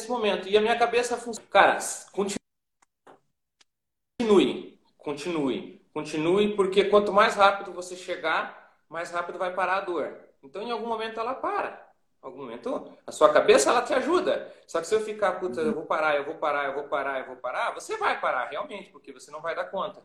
esse 0.05 0.11
momento. 0.11 0.49
E 0.49 0.57
a 0.57 0.61
minha 0.61 0.79
cabeça 0.79 1.17
funciona. 1.17 1.49
Cara, 1.51 1.79
continue 2.13 2.39
continue. 5.05 5.85
Continue, 5.93 6.57
porque 6.57 6.85
quanto 6.85 7.13
mais 7.13 7.37
rápido 7.37 7.73
você 7.73 7.95
chegar, 7.95 8.75
mais 8.89 9.11
rápido 9.13 9.39
vai 9.39 9.55
parar 9.55 9.77
a 9.77 9.81
dor. 9.83 10.19
Então, 10.43 10.63
em 10.63 10.71
algum 10.71 10.89
momento, 10.89 11.21
ela 11.21 11.35
para. 11.35 11.89
Em 12.23 12.27
algum 12.27 12.39
momento, 12.39 12.91
a 13.07 13.13
sua 13.13 13.33
cabeça, 13.33 13.71
ela 13.71 13.83
te 13.83 13.95
ajuda. 13.95 14.53
Só 14.67 14.81
que 14.81 14.87
se 14.87 14.95
eu 14.95 15.01
ficar, 15.01 15.39
puta, 15.39 15.61
eu 15.61 15.75
vou 15.75 15.85
parar, 15.85 16.17
eu 16.17 16.25
vou 16.25 16.35
parar, 16.35 16.67
eu 16.67 16.75
vou 16.75 16.85
parar, 16.85 17.21
eu 17.21 17.27
vou 17.27 17.37
parar, 17.37 17.73
você 17.73 17.97
vai 17.97 18.21
parar, 18.21 18.47
realmente, 18.47 18.91
porque 18.91 19.13
você 19.13 19.31
não 19.31 19.41
vai 19.41 19.55
dar 19.55 19.67
conta. 19.67 20.03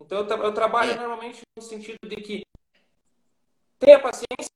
Então, 0.00 0.18
eu, 0.18 0.26
eu 0.44 0.52
trabalho 0.52 0.94
normalmente 0.94 1.40
no 1.56 1.62
sentido 1.62 1.98
de 2.06 2.16
que 2.16 2.42
tenha 3.80 3.98
paciência, 3.98 4.50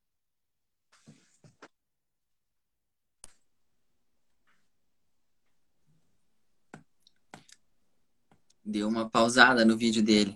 Deu 8.71 8.89
uma 8.89 9.09
pausada 9.09 9.65
no 9.65 9.77
vídeo 9.77 10.03
dele. 10.03 10.35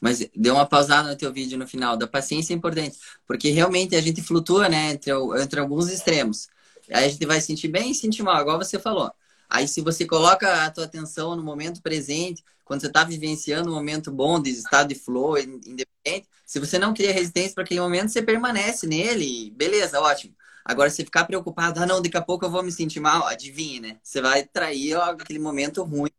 Mas 0.00 0.28
deu 0.34 0.54
uma 0.54 0.66
pausada 0.66 1.10
no 1.10 1.16
teu 1.16 1.32
vídeo 1.32 1.58
no 1.58 1.66
final. 1.66 1.96
Da 1.96 2.06
paciência 2.06 2.52
é 2.52 2.56
importante. 2.56 2.98
Porque 3.26 3.50
realmente 3.50 3.96
a 3.96 4.00
gente 4.00 4.22
flutua, 4.22 4.68
né? 4.68 4.92
Entre, 4.92 5.12
entre 5.40 5.60
alguns 5.60 5.90
extremos. 5.90 6.48
Aí 6.92 7.04
a 7.04 7.08
gente 7.08 7.26
vai 7.26 7.40
sentir 7.40 7.68
bem 7.68 7.90
e 7.90 7.94
sentir 7.94 8.22
mal, 8.22 8.40
igual 8.40 8.58
você 8.58 8.78
falou. 8.78 9.10
Aí 9.48 9.66
se 9.66 9.80
você 9.80 10.04
coloca 10.04 10.64
a 10.64 10.70
tua 10.70 10.84
atenção 10.84 11.36
no 11.36 11.42
momento 11.42 11.82
presente, 11.82 12.44
quando 12.64 12.80
você 12.80 12.88
está 12.88 13.04
vivenciando 13.04 13.70
um 13.70 13.74
momento 13.74 14.10
bom, 14.10 14.40
de 14.40 14.50
estado 14.50 14.88
de 14.88 14.94
flow, 14.94 15.38
independente, 15.38 16.28
se 16.44 16.58
você 16.58 16.78
não 16.78 16.94
cria 16.94 17.12
resistência 17.12 17.54
para 17.54 17.64
aquele 17.64 17.80
momento, 17.80 18.10
você 18.10 18.22
permanece 18.22 18.86
nele. 18.86 19.50
Beleza, 19.56 20.00
ótimo. 20.00 20.34
Agora, 20.64 20.90
se 20.90 21.04
ficar 21.04 21.24
preocupado, 21.24 21.80
ah, 21.80 21.86
não, 21.86 22.02
daqui 22.02 22.16
a 22.16 22.22
pouco 22.22 22.44
eu 22.44 22.50
vou 22.50 22.62
me 22.62 22.72
sentir 22.72 22.98
mal, 22.98 23.24
adivinha, 23.26 23.80
né? 23.80 24.00
Você 24.02 24.20
vai 24.20 24.44
trair 24.44 24.96
ó, 24.96 25.10
aquele 25.12 25.38
momento 25.38 25.82
ruim. 25.84 26.10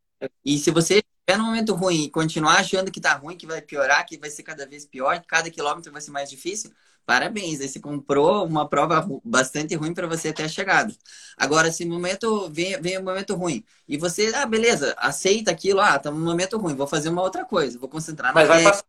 E 0.44 0.58
se 0.58 0.72
você 0.72 0.96
estiver 0.96 1.38
no 1.38 1.46
momento 1.46 1.74
ruim 1.74 2.04
e 2.06 2.10
continuar 2.10 2.58
achando 2.60 2.92
que 2.92 3.00
tá 3.02 3.14
ruim, 3.14 3.38
que 3.38 3.46
vai 3.46 3.62
piorar, 3.62 4.06
que 4.06 4.18
vai 4.18 4.30
ser 4.30 4.44
cada 4.44 4.66
vez 4.66 4.86
pior, 4.86 5.20
que 5.20 5.28
cada 5.28 5.50
quilômetro 5.50 5.92
vai 5.92 6.02
ser 6.02 6.12
mais 6.12 6.30
difícil, 6.30 6.72
parabéns. 7.06 7.62
Aí 7.62 7.68
você 7.68 7.80
comprou 7.80 8.46
uma 8.46 8.68
prova 8.68 9.06
bastante 9.24 9.76
ruim 9.76 9.94
para 9.94 10.08
você 10.08 10.30
até 10.30 10.46
a 10.46 10.48
chegada. 10.50 10.94
Agora, 11.38 11.72
se 11.72 11.86
momento 11.86 12.50
vem, 12.50 12.80
vem 12.82 12.98
um 12.98 13.04
momento 13.04 13.36
ruim 13.36 13.64
e 13.88 13.98
você, 13.98 14.32
ah, 14.36 14.46
beleza, 14.46 14.96
aceita 14.98 15.52
aquilo, 15.52 15.82
ah, 15.82 16.00
tá 16.00 16.10
um 16.10 16.20
momento 16.20 16.58
ruim, 16.58 16.76
vou 16.76 16.88
fazer 16.88 17.10
uma 17.10 17.22
outra 17.22 17.46
coisa, 17.46 17.78
vou 17.78 17.90
concentrar 17.90 18.34
na 18.34 18.40
Mas 18.40 18.48
vai 18.48 18.64
passar. 18.64 18.86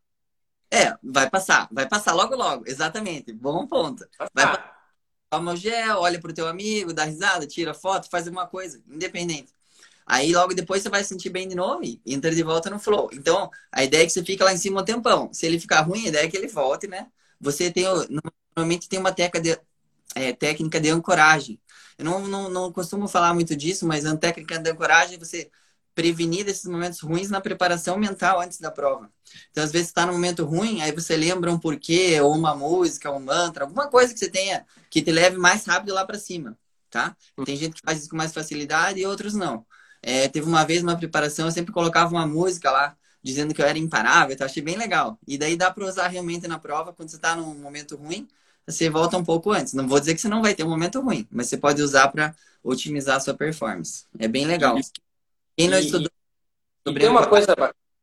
É, 0.71 0.97
vai 1.03 1.31
passar, 1.31 1.69
vai 1.73 1.89
passar 1.89 2.13
logo 2.13 2.37
logo, 2.37 2.65
exatamente. 2.67 3.33
Bom 3.33 3.67
ponto. 3.67 4.07
Vai 4.35 4.47
passar. 4.47 4.79
Toma 5.31 5.53
o 5.53 5.57
gel, 5.57 5.99
olha 5.99 6.19
pro 6.19 6.33
teu 6.33 6.47
amigo, 6.49 6.93
dá 6.93 7.05
risada, 7.05 7.47
tira 7.47 7.75
foto, 7.75 8.09
faz 8.09 8.27
alguma 8.27 8.47
coisa, 8.47 8.83
independente. 8.89 9.53
Aí 10.11 10.33
logo 10.33 10.55
depois 10.55 10.83
você 10.83 10.89
vai 10.89 11.05
sentir 11.05 11.29
bem 11.29 11.47
de 11.47 11.55
novo 11.55 11.85
e 11.85 12.01
entra 12.07 12.35
de 12.35 12.43
volta 12.43 12.71
no 12.71 12.79
flow. 12.79 13.11
Então, 13.13 13.51
a 13.71 13.85
ideia 13.85 14.05
é 14.05 14.07
que 14.07 14.13
você 14.13 14.25
fica 14.25 14.43
lá 14.45 14.55
em 14.55 14.57
cima 14.57 14.81
um 14.81 14.85
tempão. 14.85 15.31
Se 15.35 15.45
ele 15.45 15.61
ficar 15.61 15.83
ruim, 15.83 16.07
a 16.07 16.09
ideia 16.09 16.25
é 16.25 16.29
que 16.31 16.37
ele 16.37 16.49
volte, 16.49 16.87
né? 16.87 17.09
Você 17.39 17.71
tem, 17.71 17.85
normalmente 18.57 18.89
tem 18.89 18.99
uma 18.99 19.13
técnica 19.13 19.41
de, 19.41 19.61
é, 20.15 20.33
técnica 20.33 20.81
de 20.81 20.89
ancoragem. 20.89 21.61
Eu 21.99 22.07
não, 22.07 22.27
não, 22.27 22.49
não 22.49 22.73
costumo 22.73 23.07
falar 23.07 23.35
muito 23.35 23.55
disso, 23.55 23.87
mas 23.87 24.07
a 24.07 24.17
técnica 24.17 24.59
de 24.59 24.71
ancoragem 24.71 25.17
é 25.17 25.19
você 25.19 25.51
prevenir 25.95 26.45
desses 26.45 26.65
momentos 26.65 27.01
ruins 27.01 27.29
na 27.29 27.41
preparação 27.41 27.99
mental 27.99 28.41
antes 28.41 28.61
da 28.61 28.71
prova. 28.71 29.11
Então, 29.51 29.65
às 29.65 29.73
vezes, 29.73 29.89
está 29.89 30.07
num 30.07 30.13
momento 30.13 30.45
ruim, 30.45 30.81
aí 30.81 30.93
você 30.93 31.17
lembra 31.17 31.53
um 31.53 31.59
porquê, 31.59 32.21
ou 32.21 32.35
uma 32.35 32.55
música, 32.55 33.11
um 33.11 33.19
mantra, 33.21 33.65
alguma 33.65 33.89
coisa 33.89 34.13
que 34.13 34.19
você 34.19 34.31
tenha 34.31 34.65
que 34.89 35.03
te 35.03 35.11
leve 35.11 35.37
mais 35.37 35.65
rápido 35.67 35.93
lá 35.93 36.07
para 36.07 36.19
cima, 36.19 36.57
tá? 36.89 37.17
Tem 37.45 37.57
gente 37.57 37.75
que 37.75 37.83
faz 37.85 37.99
isso 38.01 38.11
com 38.11 38.17
mais 38.17 38.33
facilidade 38.33 39.01
e 39.01 39.07
outros 39.07 39.35
não. 39.35 39.67
É, 40.03 40.29
teve 40.29 40.47
uma 40.47 40.65
vez 40.65 40.83
uma 40.83 40.97
preparação, 40.97 41.47
eu 41.47 41.53
sempre 41.53 41.73
colocava 41.73 42.11
uma 42.11 42.27
música 42.27 42.71
lá, 42.71 42.97
dizendo 43.23 43.53
que 43.53 43.61
eu 43.61 43.67
era 43.67 43.79
imparável, 43.79 44.35
então 44.35 44.45
achei 44.45 44.63
bem 44.63 44.77
legal. 44.77 45.19
E 45.27 45.37
daí 45.37 45.57
dá 45.57 45.71
para 45.71 45.85
usar 45.85 46.09
realmente 46.09 46.47
na 46.47 46.59
prova, 46.59 46.93
quando 46.93 47.09
você 47.09 47.17
está 47.17 47.35
num 47.35 47.55
momento 47.55 47.97
ruim, 47.97 48.29
você 48.67 48.89
volta 48.89 49.17
um 49.17 49.25
pouco 49.25 49.51
antes. 49.53 49.73
Não 49.73 49.89
vou 49.89 49.99
dizer 49.99 50.15
que 50.15 50.21
você 50.21 50.29
não 50.29 50.43
vai 50.43 50.55
ter 50.55 50.65
um 50.65 50.69
momento 50.69 51.01
ruim, 51.01 51.27
mas 51.31 51.49
você 51.49 51.57
pode 51.57 51.83
usar 51.83 52.09
para 52.09 52.35
otimizar 52.63 53.17
a 53.17 53.21
sua 53.21 53.35
performance. 53.35 54.05
É 54.19 54.29
bem 54.29 54.47
legal. 54.47 54.77
Quem 55.57 55.69
não 55.69 55.79
estudou 55.79 56.11
sobre 56.87 57.01
tem 57.01 57.11
uma 57.11 57.27
coisa 57.27 57.55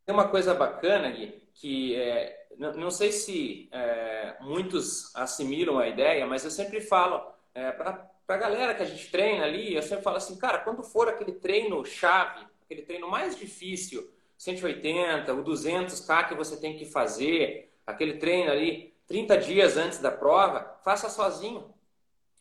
tem 0.05 0.13
uma 0.13 0.27
coisa 0.27 0.53
bacana 0.53 1.09
Gui, 1.09 1.41
que 1.53 1.95
é, 1.95 2.47
não, 2.59 2.73
não 2.73 2.91
sei 2.91 3.11
se 3.11 3.67
é, 3.71 4.35
muitos 4.41 5.15
assimilam 5.15 5.79
a 5.79 5.87
ideia, 5.87 6.27
mas 6.27 6.43
eu 6.43 6.51
sempre 6.51 6.79
falo 6.79 7.21
é, 7.53 7.71
para 7.71 8.07
para 8.25 8.35
a 8.35 8.39
galera 8.39 8.73
que 8.73 8.81
a 8.81 8.85
gente 8.85 9.09
treina 9.11 9.43
ali, 9.43 9.75
eu 9.75 9.81
sempre 9.81 10.03
falo 10.03 10.17
assim, 10.17 10.35
cara, 10.37 10.59
quando 10.59 10.83
for 10.83 11.07
aquele 11.07 11.33
treino 11.33 11.85
chave, 11.85 12.45
aquele 12.63 12.81
treino 12.81 13.07
mais 13.07 13.35
difícil, 13.35 14.09
180, 14.37 15.33
o 15.33 15.43
200K 15.43 16.29
que 16.29 16.35
você 16.35 16.57
tem 16.57 16.77
que 16.77 16.85
fazer, 16.85 17.71
aquele 17.85 18.17
treino 18.17 18.51
ali 18.51 18.93
30 19.07 19.37
dias 19.37 19.77
antes 19.77 19.99
da 19.99 20.11
prova, 20.11 20.77
faça 20.83 21.09
sozinho. 21.09 21.73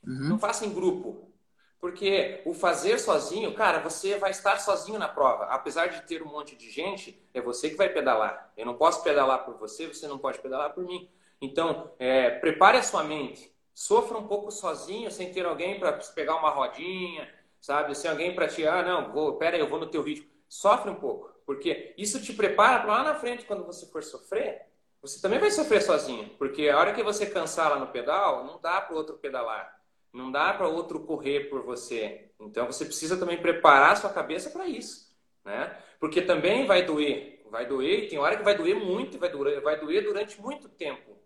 Uhum. 0.06 0.28
Não 0.30 0.38
faça 0.38 0.64
em 0.64 0.72
grupo. 0.72 1.30
Porque 1.78 2.40
o 2.46 2.54
fazer 2.54 2.98
sozinho, 2.98 3.52
cara, 3.52 3.78
você 3.78 4.16
vai 4.16 4.30
estar 4.30 4.58
sozinho 4.58 4.98
na 4.98 5.06
prova. 5.06 5.44
Apesar 5.44 5.88
de 5.88 6.00
ter 6.06 6.22
um 6.22 6.30
monte 6.30 6.56
de 6.56 6.70
gente, 6.70 7.22
é 7.34 7.42
você 7.42 7.68
que 7.68 7.76
vai 7.76 7.90
pedalar. 7.90 8.50
Eu 8.56 8.64
não 8.64 8.74
posso 8.74 9.02
pedalar 9.04 9.44
por 9.44 9.58
você, 9.58 9.86
você 9.86 10.08
não 10.08 10.18
pode 10.18 10.38
pedalar 10.38 10.72
por 10.72 10.82
mim. 10.82 11.10
Então, 11.42 11.92
é, 11.98 12.30
prepare 12.30 12.78
a 12.78 12.82
sua 12.82 13.04
mente 13.04 13.53
sofra 13.74 14.16
um 14.16 14.28
pouco 14.28 14.50
sozinho, 14.50 15.10
sem 15.10 15.32
ter 15.32 15.44
alguém 15.44 15.78
para 15.78 15.92
pegar 15.92 16.36
uma 16.36 16.50
rodinha, 16.50 17.28
sabe? 17.60 17.94
Sem 17.94 18.10
alguém 18.10 18.34
para 18.34 18.46
te, 18.46 18.66
ah, 18.66 18.82
não, 18.82 19.12
vou, 19.12 19.36
pera 19.36 19.56
aí, 19.56 19.60
eu 19.60 19.68
vou 19.68 19.80
no 19.80 19.90
teu 19.90 20.02
ritmo. 20.02 20.28
Sofre 20.48 20.90
um 20.90 20.94
pouco, 20.94 21.30
porque 21.44 21.92
isso 21.98 22.22
te 22.22 22.32
prepara 22.32 22.80
para 22.80 22.92
lá 22.92 23.02
na 23.02 23.14
frente, 23.16 23.44
quando 23.44 23.64
você 23.64 23.86
for 23.86 24.02
sofrer, 24.02 24.62
você 25.02 25.20
também 25.20 25.38
vai 25.38 25.50
sofrer 25.50 25.82
sozinho, 25.82 26.30
porque 26.38 26.68
a 26.68 26.78
hora 26.78 26.94
que 26.94 27.02
você 27.02 27.26
cansar 27.26 27.70
lá 27.70 27.78
no 27.78 27.88
pedal, 27.88 28.44
não 28.44 28.58
dá 28.60 28.80
para 28.80 28.96
outro 28.96 29.18
pedalar, 29.18 29.78
não 30.12 30.30
dá 30.30 30.54
para 30.54 30.68
outro 30.68 31.00
correr 31.00 31.50
por 31.50 31.62
você. 31.62 32.30
Então 32.40 32.66
você 32.66 32.84
precisa 32.84 33.16
também 33.16 33.36
preparar 33.36 33.92
a 33.92 33.96
sua 33.96 34.10
cabeça 34.10 34.48
para 34.48 34.66
isso, 34.66 35.14
né? 35.44 35.76
Porque 35.98 36.22
também 36.22 36.66
vai 36.66 36.86
doer, 36.86 37.42
vai 37.50 37.66
doer, 37.66 38.04
e 38.04 38.08
tem 38.08 38.18
hora 38.18 38.36
que 38.36 38.42
vai 38.42 38.56
doer 38.56 38.76
muito, 38.76 39.18
vai 39.18 39.28
doer, 39.28 39.60
vai 39.60 39.78
doer 39.78 40.04
durante 40.04 40.40
muito 40.40 40.68
tempo, 40.68 41.18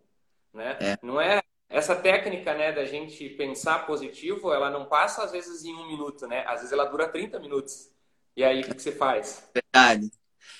né? 0.52 0.76
É. 0.80 0.98
Não 1.02 1.20
é 1.20 1.40
essa 1.68 1.94
técnica, 1.94 2.54
né, 2.54 2.72
da 2.72 2.84
gente 2.84 3.28
pensar 3.30 3.86
positivo, 3.86 4.52
ela 4.52 4.70
não 4.70 4.86
passa 4.86 5.22
às 5.22 5.32
vezes 5.32 5.64
em 5.64 5.74
um 5.74 5.86
minuto, 5.86 6.26
né? 6.26 6.44
Às 6.46 6.60
vezes 6.60 6.72
ela 6.72 6.86
dura 6.86 7.08
30 7.08 7.38
minutos. 7.38 7.90
E 8.34 8.42
aí, 8.42 8.60
o 8.60 8.64
que, 8.64 8.74
que 8.74 8.82
você 8.82 8.92
faz? 8.92 9.50
Verdade. 9.52 10.10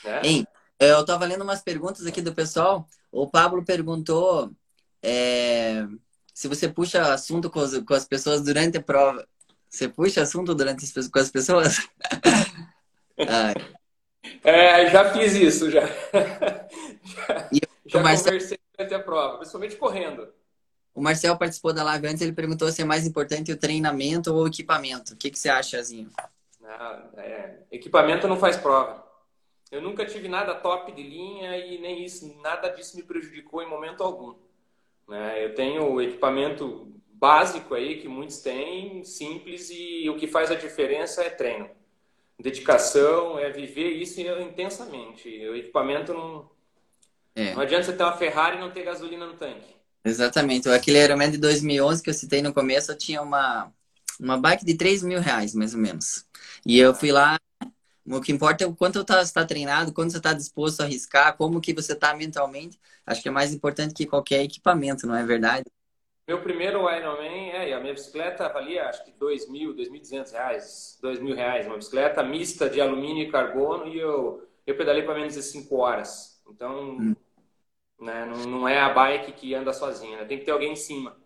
Né? 0.05 0.21
Hein, 0.23 0.47
eu 0.79 1.01
estava 1.01 1.25
lendo 1.25 1.43
umas 1.43 1.63
perguntas 1.63 2.07
aqui 2.07 2.21
do 2.21 2.35
pessoal. 2.35 2.87
O 3.11 3.29
Pablo 3.29 3.65
perguntou 3.65 4.53
é, 5.03 5.87
se 6.35 6.47
você 6.47 6.69
puxa 6.69 7.13
assunto 7.13 7.51
com, 7.51 7.61
com 7.85 7.95
as 7.95 8.07
pessoas 8.07 8.43
durante 8.43 8.77
a 8.77 8.83
prova, 8.83 9.27
você 9.69 9.89
puxa 9.89 10.23
assunto 10.23 10.55
durante 10.55 10.85
as, 10.85 11.09
com 11.09 11.19
as 11.19 11.31
pessoas? 11.31 11.79
é, 14.45 14.91
já 14.91 15.13
fiz 15.13 15.35
isso, 15.35 15.71
já. 15.71 15.87
já, 17.03 17.49
já 17.87 18.01
Marcelo... 18.01 18.33
conversei 18.33 18.59
durante 18.77 18.95
a 18.95 19.03
prova, 19.03 19.39
principalmente 19.39 19.77
correndo. 19.77 20.38
O 20.99 21.01
Marcel 21.01 21.39
participou 21.39 21.73
da 21.73 21.85
live 21.85 22.09
antes, 22.09 22.21
ele 22.21 22.33
perguntou 22.33 22.69
se 22.73 22.83
é 22.83 22.85
mais 22.85 23.07
importante 23.07 23.53
o 23.53 23.57
treinamento 23.57 24.35
ou 24.35 24.43
o 24.43 24.49
equipamento. 24.49 25.15
O 25.15 25.17
que, 25.17 25.31
que 25.31 25.39
você 25.39 25.49
acha, 25.49 25.81
Zinho? 25.81 26.11
Ah, 26.65 27.05
é, 27.19 27.61
equipamento 27.71 28.27
não 28.27 28.37
faz 28.37 28.57
prova. 28.57 29.07
Eu 29.71 29.81
nunca 29.81 30.05
tive 30.05 30.27
nada 30.27 30.57
top 30.57 30.91
de 30.91 31.03
linha 31.05 31.57
e 31.57 31.79
nem 31.79 32.05
isso, 32.05 32.37
nada 32.43 32.69
disso 32.71 32.97
me 32.97 33.05
prejudicou 33.05 33.63
em 33.63 33.69
momento 33.69 34.03
algum. 34.03 34.35
Né? 35.07 35.45
Eu 35.45 35.55
tenho 35.55 36.03
equipamento 36.03 36.93
básico 37.13 37.77
aí 37.77 38.01
que 38.01 38.09
muitos 38.09 38.41
têm, 38.41 39.05
simples 39.05 39.71
e 39.71 40.11
o 40.11 40.17
que 40.17 40.27
faz 40.27 40.51
a 40.51 40.57
diferença 40.57 41.23
é 41.23 41.31
treino, 41.31 41.71
dedicação, 42.41 43.39
é 43.39 43.51
viver 43.51 43.91
isso 43.91 44.21
intensamente. 44.21 45.29
O 45.47 45.55
equipamento 45.55 46.13
não, 46.13 46.51
é. 47.37 47.55
não 47.55 47.63
adianta 47.63 47.85
você 47.85 47.93
ter 47.93 48.03
uma 48.03 48.17
Ferrari 48.17 48.57
e 48.57 48.61
não 48.61 48.73
ter 48.73 48.83
gasolina 48.83 49.25
no 49.25 49.35
tanque. 49.35 49.78
Exatamente. 50.05 50.69
Aquele 50.69 51.03
Ironman 51.03 51.31
de 51.31 51.39
2011 51.39 52.03
que 52.03 52.11
eu 52.11 52.15
citei 52.15 52.43
no 52.43 52.53
começo, 52.55 52.93
eu 52.93 52.99
tinha 52.99 53.23
uma 53.23 53.73
uma 54.21 54.37
bike 54.37 54.65
de 54.65 54.75
3 54.75 55.03
mil 55.03 55.21
reais, 55.21 55.55
mais 55.55 55.75
ou 55.75 55.81
menos. 55.81 56.27
E 56.67 56.79
eu 56.79 56.95
fui 56.95 57.13
lá 57.13 57.39
o 58.17 58.21
que 58.21 58.33
importa 58.33 58.65
é 58.65 58.67
o 58.67 58.75
quanto 58.75 59.05
você 59.05 59.21
está 59.23 59.45
treinado, 59.45 59.93
quanto 59.93 60.11
você 60.11 60.17
está 60.17 60.33
disposto 60.33 60.81
a 60.81 60.85
arriscar, 60.85 61.37
como 61.37 61.61
que 61.61 61.75
você 61.75 61.93
está 61.93 62.15
mentalmente. 62.15 62.81
Acho 63.05 63.23
que 63.23 63.29
é 63.29 63.31
mais 63.31 63.53
importante 63.53 63.95
que 63.95 64.07
qualquer 64.07 64.43
equipamento, 64.43 65.07
não 65.07 65.15
é 65.15 65.25
verdade? 65.25 65.65
Meu 66.27 66.43
primeiro 66.43 66.91
Ironman, 66.91 67.51
é, 67.51 67.73
a 67.73 67.81
minha 67.81 67.95
bicicleta 67.95 68.49
valia 68.49 68.87
acho 68.89 69.05
que 69.05 69.13
dois 69.13 69.49
mil, 69.49 69.75
dois 69.75 69.91
mil 69.91 70.01
duzentos 70.01 70.33
reais, 70.33 70.99
dois 71.01 71.21
mil 71.21 71.35
reais, 71.35 71.67
uma 71.67 71.77
bicicleta 71.77 72.23
mista 72.23 72.69
de 72.69 72.81
alumínio 72.81 73.25
e 73.25 73.31
carbono 73.31 73.89
e 73.89 73.99
eu, 73.99 74.47
eu 74.67 74.77
pedalei 74.77 75.03
para 75.03 75.15
menos 75.15 75.35
de 75.35 75.43
cinco 75.43 75.77
horas. 75.77 76.43
Então, 76.51 76.99
hum. 76.99 77.17
Né, 78.01 78.25
não, 78.25 78.45
não 78.47 78.69
é 78.69 78.81
a 78.81 78.89
bike 78.89 79.33
que 79.33 79.55
anda 79.55 79.73
sozinha, 79.73 80.19
né? 80.19 80.25
tem 80.25 80.39
que 80.39 80.45
ter 80.45 80.51
alguém 80.51 80.73
em 80.73 80.77
cima. 80.77 81.17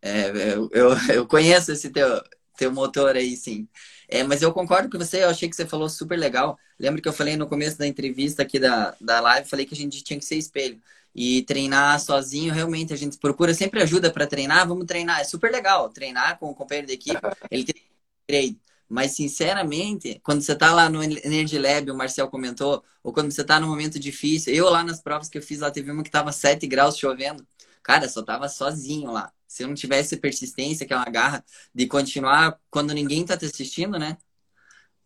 É, 0.00 0.28
eu, 0.28 0.68
eu, 0.72 0.90
eu 1.12 1.26
conheço 1.26 1.72
esse 1.72 1.90
teu, 1.90 2.22
teu 2.56 2.72
motor 2.72 3.16
aí, 3.16 3.36
sim. 3.36 3.68
É, 4.08 4.22
mas 4.22 4.42
eu 4.42 4.52
concordo 4.52 4.88
com 4.88 4.98
você, 4.98 5.22
eu 5.22 5.28
achei 5.28 5.48
que 5.48 5.56
você 5.56 5.66
falou 5.66 5.88
super 5.88 6.18
legal. 6.18 6.58
Lembra 6.78 7.00
que 7.02 7.08
eu 7.08 7.12
falei 7.12 7.36
no 7.36 7.48
começo 7.48 7.76
da 7.76 7.86
entrevista 7.86 8.42
aqui 8.42 8.58
da, 8.58 8.94
da 9.00 9.20
live, 9.20 9.48
falei 9.48 9.66
que 9.66 9.74
a 9.74 9.76
gente 9.76 10.02
tinha 10.02 10.18
que 10.18 10.24
ser 10.24 10.36
espelho. 10.36 10.80
E 11.14 11.42
treinar 11.42 11.98
sozinho, 12.00 12.54
realmente, 12.54 12.92
a 12.92 12.96
gente 12.96 13.18
procura 13.18 13.52
sempre 13.52 13.82
ajuda 13.82 14.10
para 14.10 14.26
treinar, 14.26 14.68
vamos 14.68 14.86
treinar. 14.86 15.20
É 15.20 15.24
super 15.24 15.50
legal 15.50 15.88
treinar 15.90 16.38
com 16.38 16.50
o 16.50 16.54
companheiro 16.54 16.86
da 16.86 16.92
equipe, 16.92 17.20
ele 17.50 17.64
tem 17.64 17.82
grade. 18.28 18.60
Mas, 18.88 19.12
sinceramente, 19.12 20.20
quando 20.22 20.40
você 20.42 20.54
tá 20.54 20.72
lá 20.72 20.88
no 20.88 21.02
Energy 21.02 21.58
Lab, 21.58 21.90
o 21.90 21.96
Marcel 21.96 22.28
comentou, 22.28 22.82
ou 23.02 23.12
quando 23.12 23.30
você 23.30 23.44
tá 23.44 23.60
num 23.60 23.68
momento 23.68 23.98
difícil, 23.98 24.54
eu 24.54 24.70
lá 24.70 24.82
nas 24.82 25.00
provas 25.00 25.28
que 25.28 25.38
eu 25.38 25.42
fiz 25.42 25.60
lá, 25.60 25.70
teve 25.70 25.90
uma 25.90 26.02
que 26.02 26.10
tava 26.10 26.32
7 26.32 26.66
graus 26.66 26.96
chovendo. 26.96 27.46
Cara, 27.82 28.08
só 28.08 28.22
tava 28.22 28.48
sozinho 28.48 29.10
lá 29.10 29.32
se 29.48 29.62
eu 29.62 29.68
não 29.68 29.74
tivesse 29.74 30.16
persistência, 30.18 30.86
que 30.86 30.92
é 30.92 31.10
garra 31.10 31.44
de 31.74 31.86
continuar 31.86 32.60
quando 32.70 32.92
ninguém 32.92 33.22
está 33.22 33.36
te 33.36 33.46
assistindo, 33.46 33.98
né? 33.98 34.18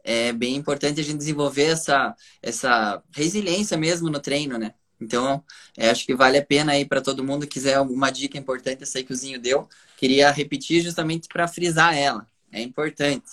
É 0.04 0.32
bem 0.32 0.56
importante 0.56 1.00
a 1.00 1.04
gente 1.04 1.16
desenvolver 1.16 1.66
essa, 1.66 2.14
essa 2.42 3.00
resiliência 3.12 3.78
mesmo 3.78 4.10
no 4.10 4.18
treino, 4.18 4.58
né? 4.58 4.74
Então, 5.00 5.44
é, 5.76 5.90
acho 5.90 6.04
que 6.04 6.14
vale 6.14 6.38
a 6.38 6.44
pena 6.44 6.72
aí 6.72 6.84
para 6.84 7.00
todo 7.00 7.24
mundo 7.24 7.46
que 7.46 7.54
quiser 7.54 7.74
alguma 7.74 8.10
dica 8.10 8.36
importante, 8.36 8.82
essa 8.82 8.98
aí 8.98 9.04
que 9.04 9.12
o 9.12 9.16
Zinho 9.16 9.40
deu. 9.40 9.68
Queria 9.96 10.30
repetir 10.30 10.82
justamente 10.82 11.28
para 11.28 11.46
frisar 11.46 11.96
ela. 11.96 12.26
É 12.50 12.60
importante. 12.60 13.30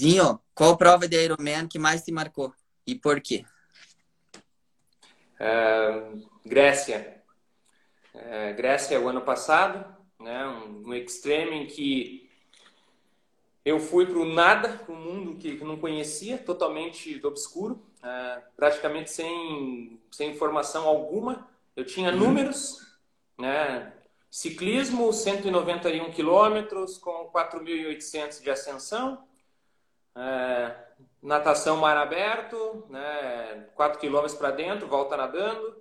Zinho, 0.00 0.40
qual 0.54 0.76
prova 0.76 1.06
de 1.06 1.22
Ironman 1.22 1.68
que 1.68 1.78
mais 1.78 2.02
te 2.02 2.12
marcou 2.12 2.52
e 2.86 2.94
por 2.94 3.20
quê? 3.20 3.44
Uh, 5.40 6.28
Grécia 6.44 7.20
é, 8.14 8.52
Grécia 8.52 9.00
o 9.00 9.08
ano 9.08 9.20
passado, 9.20 9.84
né, 10.18 10.46
um, 10.46 10.88
um 10.88 10.94
extreme 10.94 11.56
em 11.56 11.66
que 11.66 12.28
eu 13.64 13.78
fui 13.78 14.06
para 14.06 14.18
o 14.18 14.24
nada, 14.24 14.68
para 14.68 14.94
um 14.94 14.98
mundo 14.98 15.36
que, 15.36 15.56
que 15.56 15.64
não 15.64 15.78
conhecia, 15.78 16.38
totalmente 16.38 17.18
do 17.18 17.28
obscuro, 17.28 17.80
é, 18.02 18.42
praticamente 18.56 19.10
sem, 19.10 20.00
sem 20.10 20.30
informação 20.30 20.88
alguma. 20.88 21.48
Eu 21.76 21.84
tinha 21.84 22.10
uhum. 22.10 22.18
números, 22.18 22.98
né, 23.38 23.92
ciclismo, 24.30 25.12
191 25.12 26.10
quilômetros 26.10 26.98
com 26.98 27.30
4.800 27.32 28.42
de 28.42 28.50
ascensão, 28.50 29.24
é, 30.16 30.74
natação 31.22 31.76
mar 31.76 31.96
aberto, 31.96 32.84
né, 32.88 33.66
4 33.74 33.98
quilômetros 33.98 34.38
para 34.38 34.50
dentro, 34.50 34.88
volta 34.88 35.16
nadando, 35.16 35.76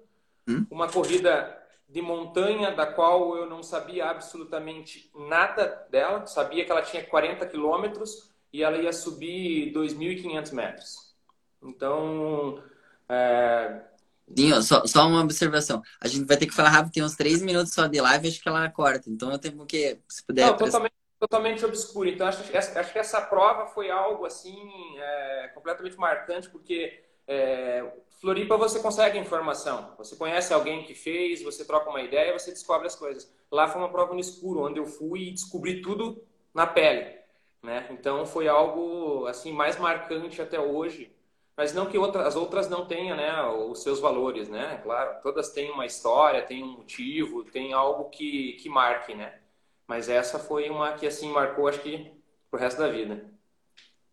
uhum. 0.47 0.65
uma 0.69 0.88
corrida 0.88 1.57
de 1.88 2.01
montanha 2.01 2.71
da 2.71 2.86
qual 2.86 3.36
eu 3.36 3.49
não 3.49 3.63
sabia 3.63 4.05
absolutamente 4.05 5.11
nada 5.15 5.88
dela. 5.89 6.25
Sabia 6.27 6.63
que 6.63 6.71
ela 6.71 6.84
tinha 6.84 7.03
40 7.03 7.45
quilômetros 7.47 8.30
e 8.53 8.63
ela 8.63 8.77
ia 8.77 8.93
subir 8.93 9.73
2.500 9.73 10.53
metros. 10.53 11.15
Então, 11.61 12.61
é... 13.07 13.82
Dinho, 14.27 14.61
só, 14.61 14.86
só 14.86 15.07
uma 15.07 15.23
observação. 15.23 15.82
A 15.99 16.07
gente 16.07 16.27
vai 16.27 16.38
ter 16.38 16.45
que 16.45 16.53
falar 16.53 16.69
rápido, 16.69 16.93
tem 16.93 17.03
uns 17.03 17.15
três 17.15 17.41
minutos 17.41 17.73
só 17.73 17.88
de 17.88 17.99
live, 17.99 18.27
acho 18.27 18.39
que 18.39 18.47
ela 18.47 18.69
corta. 18.69 19.09
Então 19.09 19.32
eu 19.32 19.39
tenho 19.39 19.65
que, 19.65 19.97
se 20.07 20.23
puder. 20.23 20.45
Não, 20.45 20.57
totalmente, 20.57 20.93
totalmente 21.20 21.65
obscuro. 21.65 22.09
Então 22.09 22.26
acho, 22.26 22.41
acho 22.55 22.93
que 22.93 22.99
essa 22.99 23.22
prova 23.22 23.67
foi 23.67 23.91
algo 23.91 24.26
assim 24.26 24.72
é, 24.97 25.51
completamente 25.53 25.97
marcante, 25.97 26.49
porque 26.49 27.03
é, 27.28 27.86
Floripa 28.22 28.57
você 28.57 28.80
consegue 28.80 29.20
informação. 29.20 29.93
Você 29.97 30.15
conhece 30.15 30.53
alguém 30.53 30.84
que 30.84 30.93
fez, 30.95 31.43
você 31.43 31.65
troca 31.65 31.89
uma 31.89 32.01
ideia, 32.01 32.38
você 32.38 32.51
descobre 32.51 32.88
as 32.88 32.95
coisas. 32.95 33.32
Lá 33.51 33.67
foi 33.67 33.82
uma 33.82 33.91
prova 33.91 34.13
no 34.13 34.20
escuro, 34.20 34.61
onde 34.61 34.80
eu 34.80 34.86
fui 34.86 35.28
e 35.28 35.32
descobri 35.32 35.82
tudo 35.82 36.24
na 36.53 36.65
pele. 36.65 37.20
Né? 37.61 37.88
Então 37.91 38.26
foi 38.26 38.47
algo 38.47 39.26
assim 39.28 39.51
mais 39.51 39.78
marcante 39.78 40.41
até 40.41 40.59
hoje. 40.59 41.13
Mas 41.57 41.74
não 41.74 41.88
que 41.88 41.97
outra, 41.97 42.26
as 42.26 42.38
outras 42.38 42.70
não 42.70 42.86
tenham 42.86 43.17
né, 43.17 43.43
os 43.43 43.84
seus 43.84 43.99
valores, 43.99 44.47
né? 44.47 44.80
Claro, 44.82 45.22
todas 45.22 45.49
têm 45.51 45.70
uma 45.70 45.86
história, 45.86 46.41
têm 46.41 46.63
um 46.63 46.78
motivo, 46.78 47.43
tem 47.43 47.74
algo 47.74 48.05
que, 48.09 48.53
que 48.53 48.70
marque, 48.70 49.13
né? 49.13 49.38
Mas 49.90 50.08
essa 50.08 50.38
foi 50.38 50.70
uma 50.70 50.94
que 50.94 51.08
assim 51.08 51.32
marcou, 51.32 51.68
acho 51.68 51.82
que, 51.82 52.12
pro 52.52 52.60
resto 52.60 52.78
da 52.78 52.88
vida. 52.88 53.26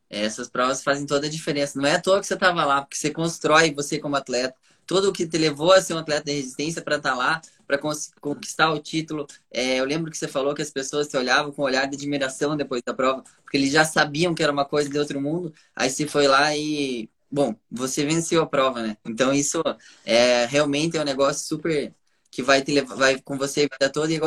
Essas 0.08 0.48
provas 0.48 0.82
fazem 0.82 1.04
toda 1.04 1.26
a 1.26 1.30
diferença. 1.30 1.78
Não 1.78 1.86
é 1.86 1.96
à 1.96 2.00
toa 2.00 2.18
que 2.18 2.26
você 2.26 2.32
estava 2.32 2.64
lá, 2.64 2.80
porque 2.80 2.96
você 2.96 3.10
constrói 3.10 3.74
você 3.74 3.98
como 3.98 4.16
atleta. 4.16 4.54
Tudo 4.86 5.10
o 5.10 5.12
que 5.12 5.26
te 5.26 5.36
levou 5.36 5.72
a 5.72 5.82
ser 5.82 5.92
um 5.92 5.98
atleta 5.98 6.24
de 6.24 6.32
resistência 6.32 6.80
para 6.80 6.96
estar 6.96 7.10
tá 7.10 7.14
lá, 7.14 7.42
para 7.66 7.78
conquistar 8.18 8.72
o 8.72 8.78
título. 8.78 9.26
É, 9.52 9.76
eu 9.78 9.84
lembro 9.84 10.10
que 10.10 10.16
você 10.16 10.26
falou 10.26 10.54
que 10.54 10.62
as 10.62 10.70
pessoas 10.70 11.08
te 11.08 11.16
olhavam 11.18 11.52
com 11.52 11.60
um 11.60 11.66
olhar 11.66 11.86
de 11.86 11.94
admiração 11.94 12.56
depois 12.56 12.80
da 12.82 12.94
prova, 12.94 13.22
porque 13.42 13.58
eles 13.58 13.70
já 13.70 13.84
sabiam 13.84 14.34
que 14.34 14.42
era 14.42 14.52
uma 14.52 14.64
coisa 14.64 14.88
de 14.88 14.98
outro 14.98 15.20
mundo. 15.20 15.52
Aí 15.74 15.90
você 15.90 16.06
foi 16.06 16.26
lá 16.26 16.56
e, 16.56 17.10
bom, 17.30 17.54
você 17.70 18.02
venceu 18.02 18.40
a 18.40 18.46
prova, 18.46 18.82
né? 18.82 18.96
Então 19.04 19.30
isso 19.30 19.62
é 20.06 20.46
realmente 20.46 20.96
é 20.96 21.02
um 21.02 21.04
negócio 21.04 21.46
super 21.46 21.92
que 22.30 22.42
vai 22.42 22.62
te 22.62 22.72
levar, 22.72 22.94
vai 22.94 23.20
com 23.20 23.36
você 23.36 23.68
a 23.70 23.74
vida 23.74 23.92
toda. 23.92 24.10
E 24.10 24.18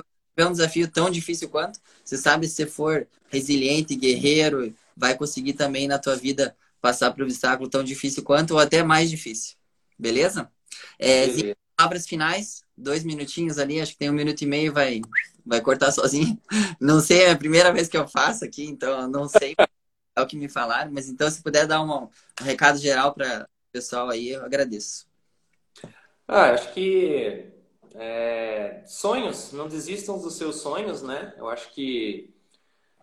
é 0.41 0.47
um 0.47 0.51
desafio 0.51 0.87
tão 0.87 1.09
difícil 1.09 1.49
quanto. 1.49 1.79
Você 2.03 2.17
sabe 2.17 2.47
se 2.47 2.55
você 2.55 2.65
for 2.65 3.07
resiliente, 3.29 3.95
guerreiro 3.95 4.73
vai 4.95 5.15
conseguir 5.15 5.53
também 5.53 5.87
na 5.87 5.97
tua 5.97 6.15
vida 6.15 6.55
passar 6.81 7.11
por 7.11 7.21
um 7.21 7.25
obstáculo 7.25 7.69
tão 7.69 7.83
difícil 7.83 8.23
quanto 8.23 8.51
ou 8.51 8.59
até 8.59 8.83
mais 8.83 9.09
difícil. 9.09 9.55
Beleza? 9.97 10.51
É, 10.97 11.27
Beleza. 11.27 11.57
Palavras 11.75 12.05
finais, 12.05 12.61
dois 12.77 13.05
minutinhos 13.05 13.57
ali, 13.57 13.79
acho 13.79 13.93
que 13.93 13.99
tem 13.99 14.09
um 14.09 14.13
minuto 14.13 14.41
e 14.41 14.45
meio, 14.45 14.73
vai, 14.73 15.01
vai 15.45 15.61
cortar 15.61 15.91
sozinho. 15.91 16.37
Não 16.79 16.99
sei, 16.99 17.23
é 17.23 17.31
a 17.31 17.37
primeira 17.37 17.71
vez 17.71 17.87
que 17.87 17.95
eu 17.95 18.05
faço 18.05 18.43
aqui, 18.43 18.65
então 18.65 19.07
não 19.07 19.29
sei 19.29 19.55
é 20.13 20.21
o 20.21 20.27
que 20.27 20.35
me 20.35 20.49
falaram, 20.49 20.91
mas 20.91 21.07
então 21.07 21.29
se 21.31 21.41
puder 21.41 21.65
dar 21.65 21.81
um, 21.81 22.09
um 22.41 22.43
recado 22.43 22.77
geral 22.77 23.13
para 23.13 23.43
o 23.43 23.71
pessoal 23.71 24.09
aí, 24.09 24.29
eu 24.29 24.43
agradeço. 24.43 25.07
Ah, 26.27 26.51
acho 26.51 26.73
que 26.73 27.45
é, 27.95 28.83
sonhos, 28.85 29.51
não 29.53 29.67
desistam 29.67 30.19
dos 30.19 30.35
seus 30.35 30.57
sonhos, 30.57 31.01
né? 31.01 31.33
Eu 31.37 31.49
acho 31.49 31.71
que 31.73 32.33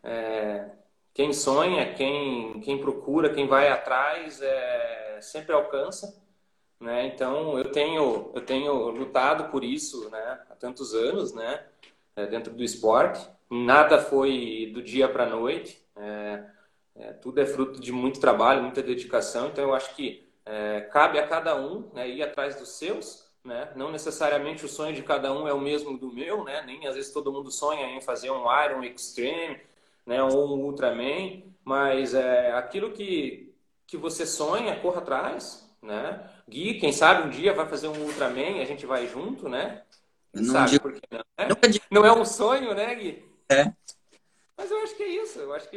é, 0.02 0.70
quem 1.12 1.32
sonha, 1.32 1.94
quem, 1.94 2.60
quem 2.60 2.78
procura, 2.78 3.32
quem 3.32 3.46
vai 3.46 3.68
atrás, 3.68 4.40
é, 4.42 5.18
sempre 5.20 5.54
alcança. 5.54 6.22
Né? 6.78 7.06
Então, 7.06 7.58
eu 7.58 7.70
tenho, 7.72 8.30
eu 8.34 8.40
tenho 8.44 8.90
lutado 8.90 9.50
por 9.50 9.64
isso 9.64 10.10
né? 10.10 10.40
há 10.50 10.54
tantos 10.54 10.94
anos 10.94 11.32
né? 11.32 11.64
É, 12.14 12.26
dentro 12.26 12.52
do 12.52 12.62
esporte. 12.62 13.26
Nada 13.50 13.98
foi 13.98 14.70
do 14.74 14.82
dia 14.82 15.08
para 15.08 15.24
a 15.24 15.30
noite. 15.30 15.82
É, 15.96 16.44
é, 16.96 17.12
tudo 17.14 17.40
é 17.40 17.46
fruto 17.46 17.80
de 17.80 17.92
muito 17.92 18.20
trabalho, 18.20 18.62
muita 18.62 18.82
dedicação. 18.82 19.48
Então, 19.48 19.64
eu 19.64 19.74
acho 19.74 19.94
que 19.94 20.28
é, 20.44 20.82
cabe 20.92 21.18
a 21.18 21.26
cada 21.26 21.56
um 21.56 21.90
né, 21.92 22.08
ir 22.08 22.22
atrás 22.22 22.56
dos 22.56 22.70
seus, 22.70 23.25
né? 23.46 23.70
Não 23.76 23.90
necessariamente 23.90 24.64
o 24.64 24.68
sonho 24.68 24.94
de 24.94 25.02
cada 25.02 25.32
um 25.32 25.46
é 25.46 25.52
o 25.52 25.60
mesmo 25.60 25.96
do 25.96 26.12
meu, 26.12 26.44
né? 26.44 26.62
Nem 26.66 26.86
às 26.86 26.94
vezes 26.94 27.12
todo 27.12 27.32
mundo 27.32 27.50
sonha 27.50 27.86
em 27.96 28.00
fazer 28.00 28.30
um 28.30 28.44
Iron 28.64 28.82
Extreme, 28.82 29.60
né? 30.04 30.22
Ou 30.22 30.56
um 30.56 30.64
Ultraman, 30.64 31.42
mas 31.64 32.14
é 32.14 32.52
aquilo 32.52 32.92
que 32.92 33.44
que 33.86 33.96
você 33.96 34.26
sonha, 34.26 34.80
corra 34.80 34.98
atrás, 34.98 35.64
né? 35.80 36.28
Gui, 36.48 36.74
quem 36.80 36.92
sabe 36.92 37.22
um 37.22 37.30
dia 37.30 37.52
vai 37.52 37.68
fazer 37.68 37.86
um 37.86 38.02
Ultraman, 38.04 38.60
a 38.60 38.64
gente 38.64 38.84
vai 38.84 39.06
junto, 39.06 39.48
né? 39.48 39.82
Não 40.34 40.52
sabe 40.52 40.70
digo... 40.70 40.82
por 40.82 40.92
que 40.92 41.00
não, 41.10 41.24
né? 41.38 41.48
Não 41.90 42.04
é 42.04 42.12
um 42.12 42.24
sonho, 42.24 42.74
né, 42.74 42.94
Gui? 42.94 43.24
É. 43.48 43.72
Mas 44.56 44.70
eu 44.70 44.82
acho 44.82 44.96
que 44.96 45.02
é 45.02 45.08
isso. 45.08 45.38
Eu 45.38 45.52
acho 45.54 45.68
que 45.68 45.74